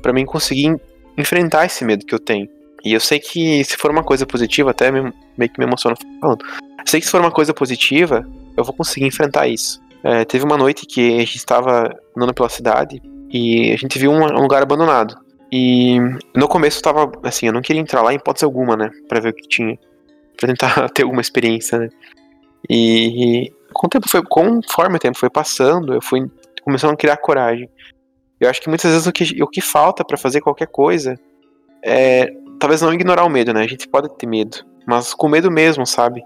[0.00, 0.80] para mim conseguir
[1.16, 2.48] enfrentar esse medo que eu tenho.
[2.84, 5.96] E eu sei que se for uma coisa positiva, até me, meio que me emociona
[6.20, 6.44] falando.
[6.84, 8.26] Sei que se for uma coisa positiva,
[8.56, 9.80] eu vou conseguir enfrentar isso.
[10.02, 13.00] É, teve uma noite que a gente estava andando pela cidade
[13.30, 15.16] e a gente viu um, um lugar abandonado.
[15.50, 15.98] E
[16.34, 18.90] no começo eu tava, assim, eu não queria entrar lá em hipótese alguma, né?
[19.08, 19.78] Pra ver o que tinha.
[20.36, 21.88] Pra tentar ter alguma experiência, né?
[22.68, 26.30] E com o tempo foi, conforme o tempo foi passando, eu fui
[26.62, 27.68] começando a criar coragem.
[28.40, 31.18] Eu acho que muitas vezes o que, o que falta para fazer qualquer coisa
[31.84, 33.62] é talvez não ignorar o medo, né?
[33.62, 36.22] A gente pode ter medo, mas com medo mesmo, sabe?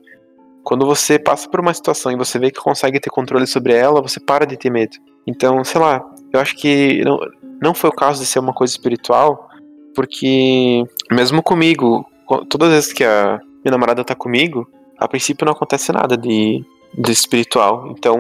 [0.62, 4.02] Quando você passa por uma situação e você vê que consegue ter controle sobre ela,
[4.02, 4.96] você para de ter medo.
[5.26, 7.18] Então, sei lá, eu acho que não,
[7.62, 9.48] não foi o caso de ser uma coisa espiritual,
[9.94, 12.04] porque mesmo comigo,
[12.48, 14.68] todas as vezes que a minha namorada tá comigo,
[14.98, 16.64] a princípio não acontece nada de,
[16.96, 17.94] de espiritual.
[17.96, 18.18] Então,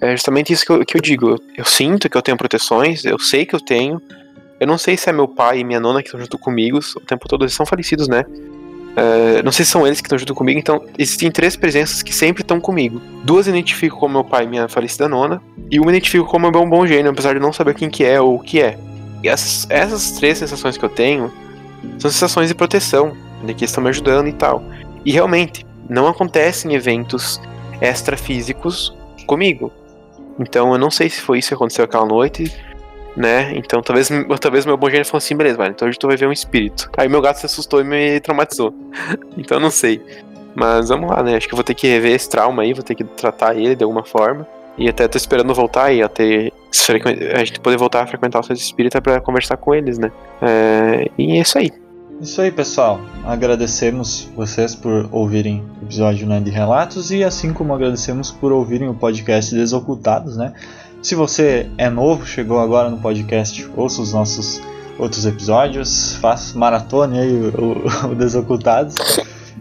[0.00, 1.36] é justamente isso que eu, que eu digo.
[1.56, 4.00] Eu sinto que eu tenho proteções, eu sei que eu tenho.
[4.60, 7.00] Eu não sei se é meu pai e minha nona que estão junto comigo o
[7.00, 8.24] tempo todo, eles são falecidos, né?
[8.98, 12.12] Uh, não sei se são eles que estão junto comigo, então existem três presenças que
[12.12, 13.00] sempre estão comigo.
[13.22, 15.40] Duas eu identifico como meu pai e minha falecida nona,
[15.70, 18.20] e uma eu identifico como meu bom gênio, apesar de não saber quem que é
[18.20, 18.76] ou o que é.
[19.22, 21.32] E essas, essas três sensações que eu tenho
[21.98, 24.64] são sensações de proteção, de que estão me ajudando e tal.
[25.04, 27.40] E realmente, não acontecem eventos
[27.80, 28.96] extrafísicos
[29.26, 29.72] comigo.
[30.38, 32.52] Então eu não sei se foi isso que aconteceu aquela noite,
[33.16, 33.52] né?
[33.56, 34.08] Então talvez,
[34.40, 36.90] talvez meu bom gênio falou assim, beleza, mano, então hoje tu vai ver um espírito.
[36.96, 38.72] Aí meu gato se assustou e me traumatizou.
[39.36, 40.00] então eu não sei.
[40.54, 41.36] Mas vamos lá, né?
[41.36, 43.76] Acho que eu vou ter que rever esse trauma aí, vou ter que tratar ele
[43.76, 44.46] de alguma forma.
[44.76, 46.52] E até tô esperando voltar e até
[47.34, 50.12] a gente poder voltar a frequentar o centro espírita para conversar com eles, né?
[50.40, 51.10] É...
[51.18, 51.72] E é isso aí.
[52.20, 53.00] Isso aí, pessoal.
[53.24, 58.88] Agradecemos vocês por ouvirem o episódio né, de relatos e assim como agradecemos por ouvirem
[58.88, 60.52] o podcast Desocultados, né?
[61.00, 64.60] Se você é novo, chegou agora no podcast, ouça os nossos
[64.98, 68.96] outros episódios, faça maratone aí o, o, o Desocultados.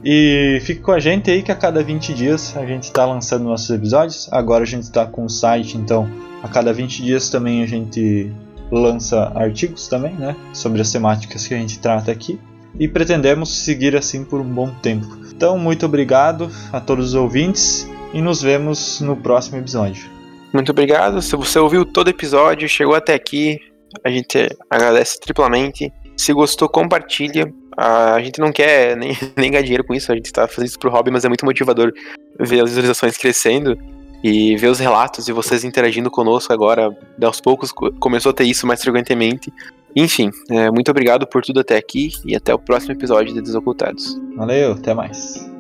[0.04, 3.44] E fique com a gente aí que a cada 20 dias a gente está lançando
[3.44, 4.28] nossos episódios.
[4.32, 6.10] Agora a gente está com o site, então
[6.42, 8.32] a cada 20 dias também a gente
[8.72, 12.40] lança artigos também, né, sobre as temáticas que a gente trata aqui
[12.80, 15.08] e pretendemos seguir assim por um bom tempo.
[15.36, 20.10] Então, muito obrigado a todos os ouvintes e nos vemos no próximo episódio.
[20.54, 21.22] Muito obrigado.
[21.22, 23.60] Se você ouviu todo o episódio, chegou até aqui,
[24.04, 25.92] a gente agradece triplamente.
[26.16, 27.52] Se gostou, compartilha.
[27.76, 30.80] A gente não quer nem, nem ganhar dinheiro com isso, a gente está fazendo isso
[30.80, 31.92] pro hobby, mas é muito motivador
[32.40, 33.78] ver as visualizações crescendo
[34.24, 38.66] e ver os relatos e vocês interagindo conosco agora, aos poucos começou a ter isso
[38.66, 39.52] mais frequentemente.
[39.96, 44.20] Enfim, é, muito obrigado por tudo até aqui e até o próximo episódio de Desocultados.
[44.36, 45.57] Valeu, até mais.